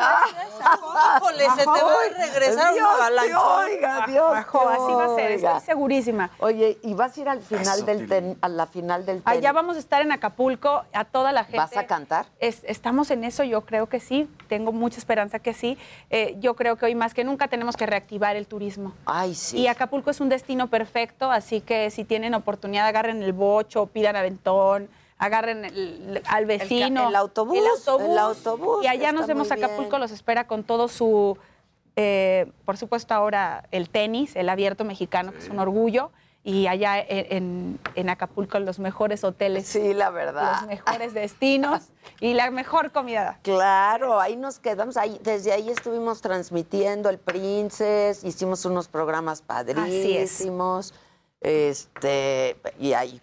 [1.18, 3.56] Híjole, se te va a regresar Dios una te avalancha.
[3.56, 5.50] oiga, Dios Bajo, te así va a ser, oiga.
[5.56, 6.30] estoy segurísima.
[6.38, 9.38] Oye, ¿y vas a ir al final del ten- a la final del tenis?
[9.38, 11.58] Allá vamos a estar en Acapulco, a toda la gente.
[11.58, 12.26] ¿Vas a cantar?
[12.38, 15.76] Es- estamos en eso, yo creo que sí, tengo mucha esperanza que sí.
[16.10, 18.94] Eh, yo creo que hoy más que nunca tenemos que reactivar el turismo.
[19.04, 19.58] Ay, sí.
[19.58, 24.16] Y Acapulco es un destino perfecto, así que si tienen oportunidad, agarren el bocho, pidan
[24.16, 24.88] aventón,
[25.18, 27.08] agarren el- al vecino.
[27.08, 28.08] el autobús, El autobús.
[28.12, 30.00] el autobús, Y allá nos vemos Acapulco, bien.
[30.00, 31.36] los espera con todo su,
[31.96, 36.10] eh, por supuesto ahora el tenis, el abierto mexicano, que es un orgullo.
[36.48, 39.66] Y allá en, Acapulco los mejores hoteles.
[39.66, 40.60] Sí, la verdad.
[40.60, 41.88] Los mejores destinos
[42.20, 43.40] y la mejor comida.
[43.42, 44.96] Claro, ahí nos quedamos.
[44.96, 50.94] Ahí, desde ahí estuvimos transmitiendo el Princess, hicimos unos programas padrísimos.
[51.40, 53.20] Este, y hay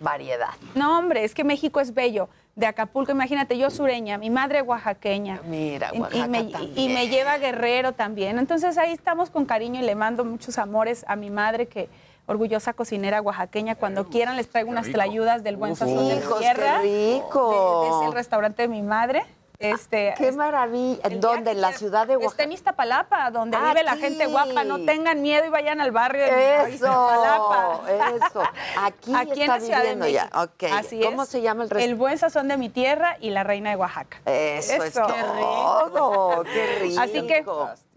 [0.00, 0.50] variedad.
[0.74, 2.28] No, hombre, es que México es bello.
[2.56, 5.40] De Acapulco, imagínate, yo sureña, mi madre oaxaqueña.
[5.46, 6.40] Mira, Y- y, Oaxaca me,
[6.74, 8.38] y me lleva Guerrero también.
[8.38, 11.88] Entonces ahí estamos con cariño y le mando muchos amores a mi madre, que
[12.26, 13.74] orgullosa cocinera oaxaqueña.
[13.76, 16.78] Cuando quieran les traigo unas tlayudas del buen sazón de mi hijos, qué tierra.
[16.80, 18.02] rico.
[18.02, 19.24] Es el restaurante de mi madre.
[19.58, 21.00] Este, Qué maravilla.
[21.04, 21.52] ¿En dónde?
[21.52, 22.30] ¿En la ciudad de Oaxaca?
[22.30, 24.64] Está en Iztapalapa, donde vive la gente guapa.
[24.64, 27.80] No tengan miedo y vayan al barrio de Eso, Iztapalapa.
[28.26, 28.42] eso.
[28.82, 30.24] Aquí, Aquí en está la Ciudad de ya.
[30.24, 30.42] México.
[30.42, 30.62] Ok.
[30.74, 31.28] Así ¿Cómo es.
[31.30, 31.98] se llama el El restaurante?
[31.98, 34.18] buen sazón de mi tierra y la reina de Oaxaca.
[34.26, 36.42] Eso, es todo.
[36.44, 37.00] Qué rico.
[37.00, 37.42] Así que,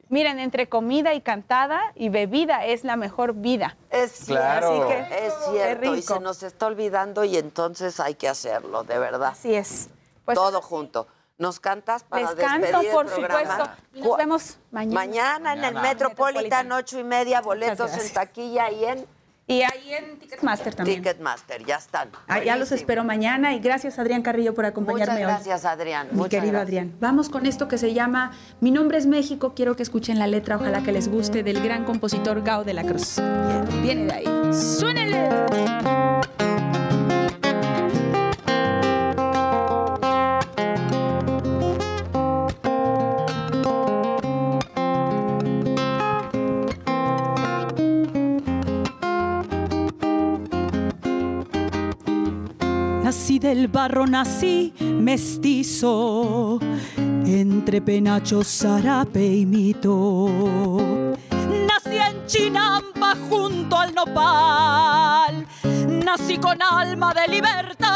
[0.10, 3.78] miren, entre comida y cantada y bebida es la mejor vida.
[3.90, 4.76] Es Claro.
[4.86, 5.96] cierto, Así que, es cierto.
[5.96, 9.30] Y se nos está olvidando y entonces hay que hacerlo, de verdad.
[9.32, 9.90] Así es.
[10.26, 11.08] Pues todo junto.
[11.38, 13.58] ¿Nos cantas para Les canto, despedir el por programa?
[13.92, 14.08] supuesto.
[14.10, 14.94] Nos vemos mañana.
[14.96, 15.82] Mañana en el Mañana.
[15.94, 19.08] Metropolitan, ocho y media, boletos en taquilla y en
[19.50, 21.02] Y ahí en Ticketmaster también.
[21.02, 22.10] Ticketmaster, ya están.
[22.28, 25.34] Allá los espero mañana y gracias Adrián Carrillo por acompañarme Muchas hoy.
[25.34, 26.08] gracias, Adrián.
[26.12, 26.68] Mi Muchas querido gracias.
[26.68, 26.96] Adrián.
[27.00, 29.54] Vamos con esto que se llama Mi nombre es México.
[29.56, 32.84] Quiero que escuchen la letra, ojalá que les guste, del gran compositor Gao de la
[32.84, 33.20] Cruz.
[33.82, 34.54] Viene de ahí.
[34.54, 35.30] ¡Suénele!
[53.10, 56.60] Nací del barro, nací mestizo,
[57.26, 60.30] entre penacho, zarape y mito.
[61.32, 65.48] Nací en Chinampa junto al nopal,
[66.06, 67.90] nací con alma de libertad.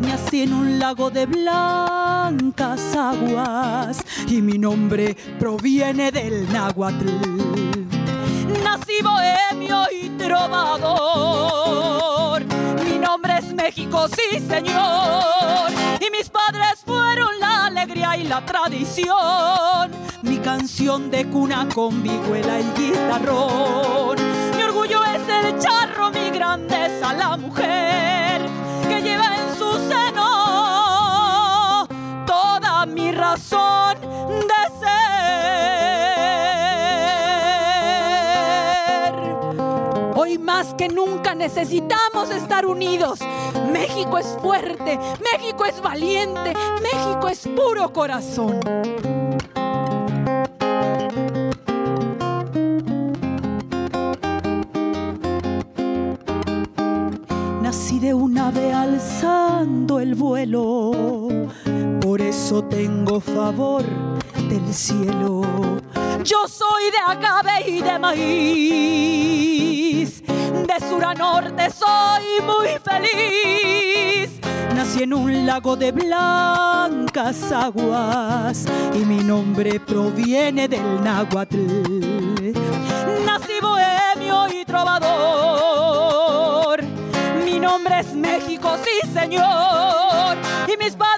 [0.00, 7.06] Nací en un lago de blancas aguas y mi nombre proviene del náhuatl.
[8.64, 11.60] Nací bohemio y trovador.
[13.00, 15.70] Nombre es México, sí señor.
[16.00, 19.90] Y mis padres fueron la alegría y la tradición.
[20.22, 24.18] Mi canción de cuna con vihuela y guitarrón.
[24.56, 28.42] Mi orgullo es el charro, mi grandeza la mujer
[28.88, 30.30] que lleva en su seno
[32.26, 34.69] toda mi razón de
[40.76, 43.20] que nunca necesitamos estar unidos.
[43.72, 44.98] México es fuerte,
[45.32, 48.60] México es valiente, México es puro corazón.
[57.62, 61.28] Nací de un ave alzando el vuelo,
[62.00, 63.84] por eso tengo favor
[64.50, 65.42] del cielo.
[66.24, 68.22] Yo soy de agave y de maíz,
[70.24, 74.30] de sur a norte soy muy feliz.
[74.74, 81.56] Nací en un lago de blancas aguas y mi nombre proviene del náhuatl.
[83.24, 85.20] Nací bohemio y trovador.
[87.44, 90.36] Mi nombre es México, sí señor.
[90.66, 91.09] Y mis padres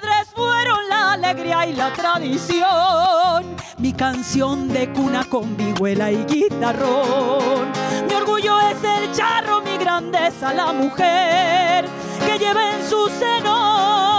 [1.65, 3.55] y la tradición.
[3.77, 7.71] Mi canción de cuna con vihuela y guitarrón.
[8.07, 11.85] Mi orgullo es el charro, mi grandeza la mujer
[12.25, 14.12] que lleva en su seno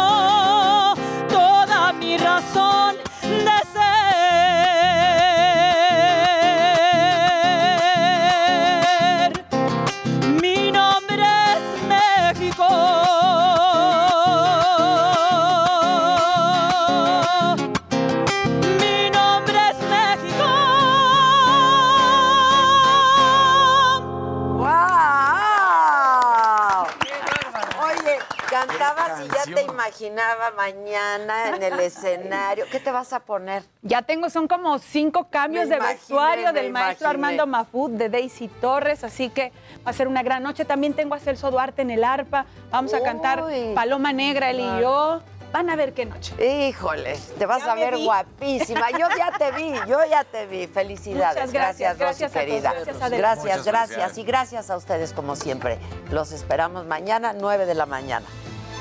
[29.95, 32.65] imaginaba mañana en el escenario.
[32.71, 33.63] ¿Qué te vas a poner?
[33.83, 37.27] Ya tengo, son como cinco cambios Me de imaginé, vestuario del maestro imaginé.
[37.27, 39.53] Armando Mafud, de Daisy Torres, así que
[39.87, 40.65] va a ser una gran noche.
[40.65, 42.47] También tengo a Celso Duarte en el arpa.
[42.71, 43.45] Vamos a cantar.
[43.75, 45.23] Paloma Negra, él y yo.
[45.53, 46.35] Van a ver qué noche.
[46.69, 48.05] Híjole, te vas Ya a ver vi.
[48.05, 48.91] guapísima.
[48.91, 50.67] Yo ya te vi, yo ya te vi.
[50.67, 51.37] Felicidades.
[51.37, 52.45] Muchas gracias, Rosy, gracias todos.
[52.45, 52.73] querida.
[52.73, 54.19] Gracias, gracias, gracias.
[54.19, 55.79] Y gracias a ustedes como siempre.
[56.11, 58.27] Los esperamos mañana, 9 de la mañana.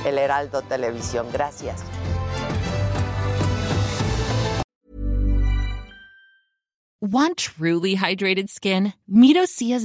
[0.05, 1.31] El Heraldo Televisión.
[1.31, 1.81] Gracias.
[7.01, 8.93] Want truly hydrated skin?
[9.09, 9.35] Meet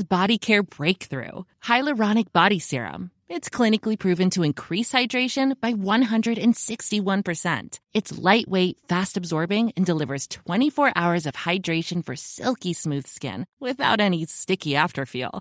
[0.08, 3.10] Body Care Breakthrough Hyaluronic Body Serum.
[3.28, 7.80] It's clinically proven to increase hydration by 161%.
[7.92, 14.00] It's lightweight, fast absorbing, and delivers 24 hours of hydration for silky smooth skin without
[14.00, 15.40] any sticky afterfeel.